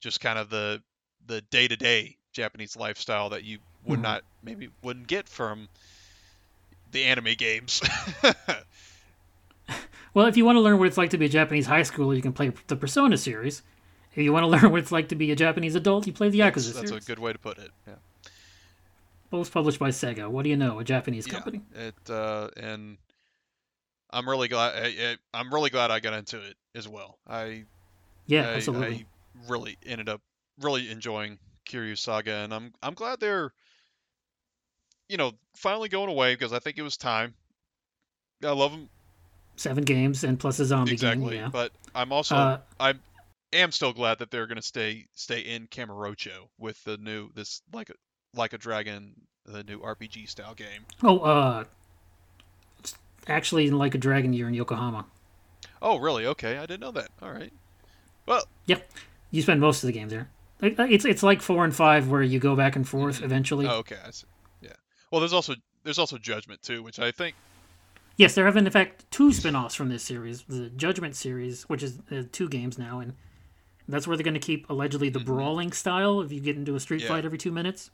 [0.00, 0.82] just kind of the
[1.26, 4.02] the day to day Japanese lifestyle that you would Mhm.
[4.02, 5.68] not maybe wouldn't get from
[6.90, 7.80] the anime games.
[10.14, 12.14] Well, if you want to learn what it's like to be a Japanese high schooler,
[12.14, 13.62] you can play the Persona series.
[14.14, 16.28] If you want to learn what it's like to be a Japanese adult, you play
[16.28, 17.04] the that's, Yakuza that's a series.
[17.04, 17.70] good way to put it.
[17.86, 17.94] Yeah.
[19.30, 20.28] Both published by Sega.
[20.28, 20.78] What do you know?
[20.78, 21.32] A Japanese Yeah.
[21.34, 21.62] company.
[21.74, 22.98] It uh, and
[24.10, 27.18] I'm really glad I, I, I'm really glad I got into it as well.
[27.26, 27.64] I
[28.26, 29.06] Yeah, I, absolutely.
[29.36, 30.20] I really ended up
[30.60, 33.52] really enjoying Kiryu Saga, and I'm I'm glad they're,
[35.08, 37.34] you know, finally going away because I think it was time.
[38.44, 38.88] I love them
[39.56, 41.42] Seven games and plus a zombie exactly, game.
[41.44, 41.48] Yeah.
[41.50, 42.94] but I'm also Uh, I
[43.52, 47.90] am still glad that they're gonna stay stay in Kamurocho with the new this like
[47.90, 47.94] a
[48.34, 49.14] like a dragon
[49.44, 50.86] the new RPG style game.
[51.02, 51.64] oh, uh,
[52.78, 52.94] it's
[53.26, 55.04] actually, like a dragon, you're in Yokohama.
[55.80, 56.26] Oh really?
[56.26, 57.08] Okay, I didn't know that.
[57.20, 57.52] All right.
[58.26, 58.88] Well, Yep,
[59.32, 60.28] you spend most of the game there.
[60.60, 63.66] It's it's like four and five where you go back and forth eventually.
[63.66, 64.26] oh, okay, I see.
[64.60, 64.74] Yeah.
[65.10, 67.34] Well, there's also there's also Judgment too, which I think
[68.16, 71.82] Yes, there have been in fact two spin-offs from this series, the Judgment series, which
[71.82, 73.14] is uh, two games now, and
[73.92, 75.34] that's where they're going to keep allegedly the mm-hmm.
[75.34, 76.20] brawling style.
[76.20, 77.08] If you get into a street Yeah.
[77.08, 77.90] fight every two minutes,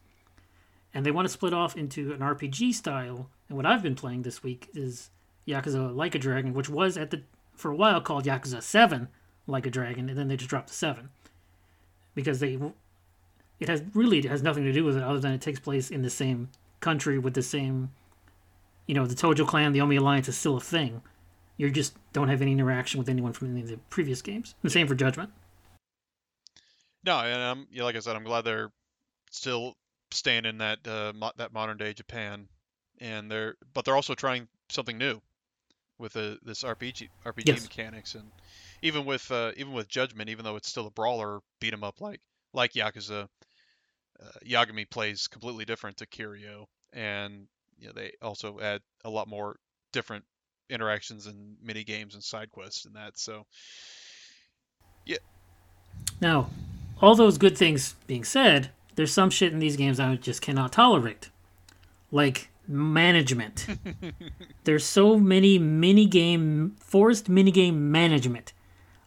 [0.95, 3.29] and they want to split off into an RPG style.
[3.49, 5.11] And what I've been playing this week is
[5.47, 7.23] Yakuza Like a Dragon, which was at the
[7.55, 9.09] for a while called Yakuza Seven
[9.47, 11.11] Like a Dragon, and then they just dropped the seven.
[12.15, 12.59] Because they
[13.61, 16.03] it has really has nothing to do with it other than it takes place in
[16.03, 16.49] the same
[16.81, 17.91] country with the same
[18.87, 21.03] you know the Tojo clan the Omi alliance is still a thing.
[21.57, 24.55] You just don't have any interaction with anyone from any of the previous games.
[24.63, 25.33] The same for judgment
[27.09, 28.71] no, and I'm yeah, like I said, I'm glad they're
[29.31, 29.75] still
[30.11, 32.47] staying in that uh, mo- that modern day Japan,
[33.01, 35.21] and they're but they're also trying something new
[35.99, 37.63] with the this RPG RPG Yes.
[37.63, 38.31] mechanics, and
[38.83, 42.03] even with uh, even with Judgment, even though it's still a brawler beat 'em up
[42.03, 42.21] like
[42.53, 43.27] like Yakuza,
[44.23, 47.49] uh, Yagami plays completely different to Kiryu, and
[47.79, 49.57] you know, they also add a lot more
[49.93, 50.27] different
[50.69, 53.19] interactions and mini games and side quests and that.
[53.19, 53.47] So
[55.07, 55.17] yeah.
[56.21, 56.51] now
[57.01, 60.73] all those good things being said there's some shit in these games I just cannot
[60.73, 61.31] tolerate.
[62.11, 63.65] Like management.
[64.65, 68.53] There's so many mini game forced mini game management.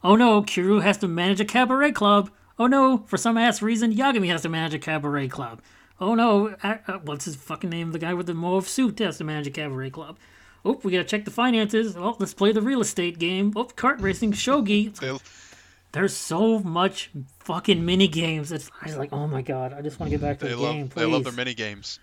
[0.01, 2.31] Oh no Kiryu has to manage a cabaret club.
[2.57, 5.61] Oh no for some ass reason Yagami has to manage a cabaret club.
[5.99, 7.91] Oh no uh, what's his fucking name?
[7.91, 10.17] The guy with the mauve suit has to manage a cabaret club.
[10.63, 11.97] Oh we gotta check the finances.
[11.97, 13.51] Oh let's play the real estate game.
[13.57, 14.95] Oh kart racing shogi
[15.91, 18.51] there's so much fucking mini games.
[18.51, 20.51] It's I was like, oh my god, I just want to get back to they
[20.51, 20.89] the love game.
[20.95, 21.99] they love their mini games.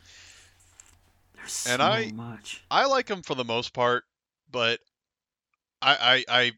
[1.37, 2.63] There's so and I- much.
[2.71, 4.05] I like them for the most part,
[4.51, 4.81] but
[5.81, 6.53] I I I,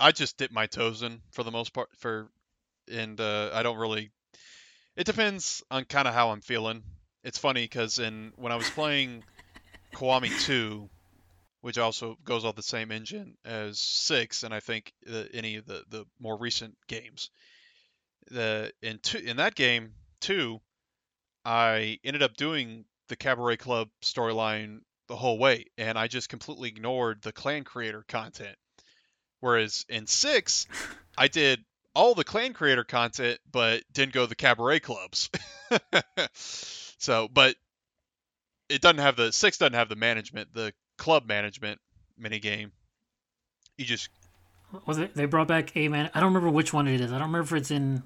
[0.00, 2.28] I just dip my toes in for the most part for,
[2.90, 4.10] and uh, I don't really.
[4.96, 6.84] It depends on kind of how I'm feeling.
[7.24, 9.24] It's funny because in when I was playing
[9.94, 10.88] Kiwami 2,
[11.64, 15.64] which also goes off the same engine as six, and I think uh, any of
[15.64, 17.30] the the more recent games,
[18.30, 20.60] the in two in that game two,
[21.42, 26.68] I ended up doing the Cabaret Club storyline the whole way, and I just completely
[26.68, 28.56] ignored the clan creator content.
[29.40, 30.66] Whereas in six,
[31.16, 31.64] I did
[31.94, 35.30] all the clan creator content, but didn't go to the cabaret clubs.
[36.34, 37.56] so, but
[38.68, 41.80] it doesn't have the six doesn't have the management, the club management
[42.18, 42.72] mini game.
[43.76, 44.08] You just
[44.86, 45.14] Was it?
[45.14, 46.10] They brought back a man.
[46.14, 47.12] I don't remember which one it is.
[47.12, 48.02] I don't remember if it's in.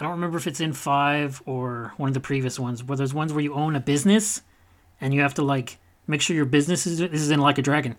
[0.00, 2.84] I don't remember if it's in five or one of the previous ones.
[2.84, 4.42] Where there's ones where you own a business,
[5.00, 7.62] and you have to like make sure your business is this is in like a
[7.62, 7.96] dragon,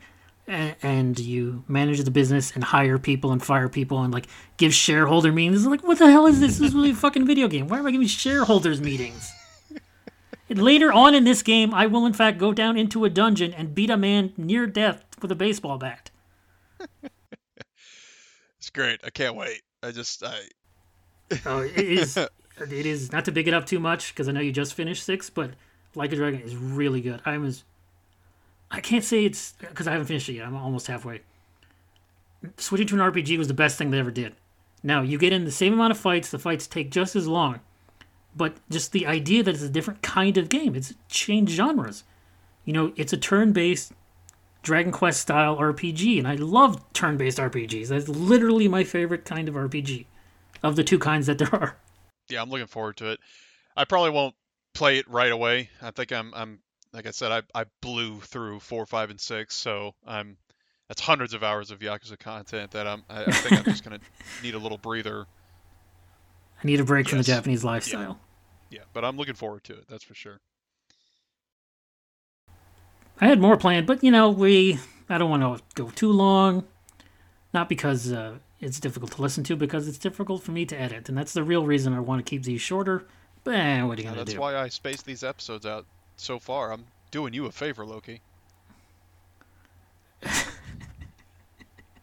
[0.47, 4.27] and, and you manage the business and hire people and fire people and like
[4.57, 5.65] give shareholder meetings.
[5.65, 6.57] Like what the hell is this?
[6.57, 7.67] This is really a fucking video game.
[7.67, 9.31] Why am I giving shareholders meetings?
[10.49, 13.75] Later on in this game, I will in fact go down into a dungeon and
[13.75, 16.09] beat a man near death with a baseball bat.
[18.57, 18.99] it's great.
[19.03, 19.61] I can't wait.
[19.83, 20.39] I just I
[21.45, 22.17] Oh, it is.
[22.57, 25.03] it is not to big it up too much because I know you just finished
[25.03, 25.51] six, but
[25.95, 27.21] Like a Dragon is really good.
[27.25, 27.63] I was.
[28.71, 30.45] I can't say it's because I haven't finished it yet.
[30.45, 31.21] I'm almost halfway.
[32.57, 34.35] Switching to an RPG was the best thing they ever did.
[34.83, 36.31] Now you get in the same amount of fights.
[36.31, 37.59] The fights take just as long,
[38.39, 40.73] but just the idea that it's a different kind of game.
[40.73, 42.05] It's changed genres.
[42.63, 43.91] You know, it's a turn-based
[44.63, 47.89] Dragon Quest style RPG, and I love turn-based RPGs.
[47.89, 50.05] That's literally my favorite kind of RPG,
[50.63, 51.75] of the two kinds that there are.
[52.29, 53.19] yeah, I'm looking forward to it.
[53.75, 54.35] I probably won't
[54.73, 55.69] play it right away.
[55.81, 56.59] I think I'm I'm
[56.93, 60.37] like I said, I I blew through four, five, and six, so I'm
[60.87, 63.99] that's hundreds of hours of Yakuza content that I'm I, I think I'm just gonna
[64.43, 65.27] need a little breather.
[66.63, 68.01] I need a break from the Japanese lifestyle.
[68.01, 68.28] Yeah,
[68.93, 69.85] but I'm looking forward to it.
[69.87, 70.39] That's for sure.
[73.21, 74.79] I had more planned, but you know, we
[75.09, 76.65] I don't want to go too long.
[77.53, 81.09] Not because uh, it's difficult to listen to, because it's difficult for me to edit,
[81.09, 83.05] and that's the real reason I want to keep these shorter.
[83.43, 84.33] But eh, what are you Yeah, gonna that's do?
[84.33, 85.85] That's why I spaced these episodes out
[86.17, 86.71] so far.
[86.71, 88.21] I'm doing you a favor, Loki.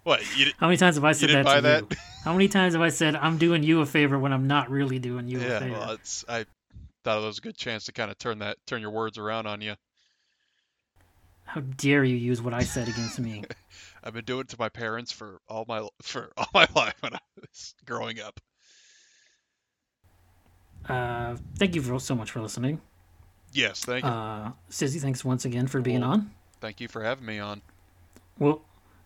[0.03, 0.23] what?
[0.37, 1.85] You, How many times have I said that to that?
[1.85, 1.89] you?
[2.25, 4.99] How many times have I said I'm doing you a favor when I'm not really
[4.99, 5.71] doing you a yeah, favor?
[5.71, 6.45] well, it's I
[7.07, 9.47] thought it was a good chance to kind of turn that turn your words around
[9.47, 9.75] on you.
[11.45, 13.45] How dare you use what I said against me?
[14.03, 17.15] I've been doing it to my parents for all my for all my life when
[17.15, 18.41] I was growing up.
[20.89, 22.81] Uh, thank you for, so much for listening.
[23.53, 24.11] Yes, thank you.
[24.11, 26.31] Uh, Stizzy, thanks once again for being Well- on.
[26.61, 27.63] thank you for having me on.
[28.41, 28.63] Well,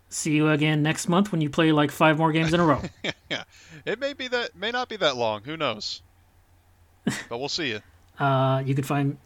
[0.08, 2.80] see you again next month when you play like five more games in a row.
[3.30, 3.44] yeah,
[3.84, 5.42] it may be that may not be that long.
[5.44, 6.00] Who knows?
[7.28, 7.80] but we'll see you.
[8.20, 9.18] Uh, you could find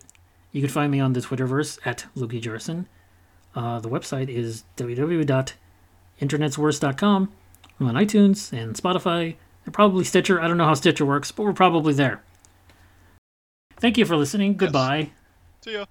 [0.52, 2.88] you can find me on the Twitterverse at Loki Jarson.
[3.54, 7.32] Uh, the website is www.internetsworst.com.
[7.80, 9.34] I'm on iTunes and Spotify
[9.64, 10.40] and probably Stitcher.
[10.40, 12.22] I don't know how Stitcher works, but we're probably there.
[13.78, 14.56] Thank you for listening.
[14.56, 15.10] Goodbye.
[15.62, 15.86] See ya.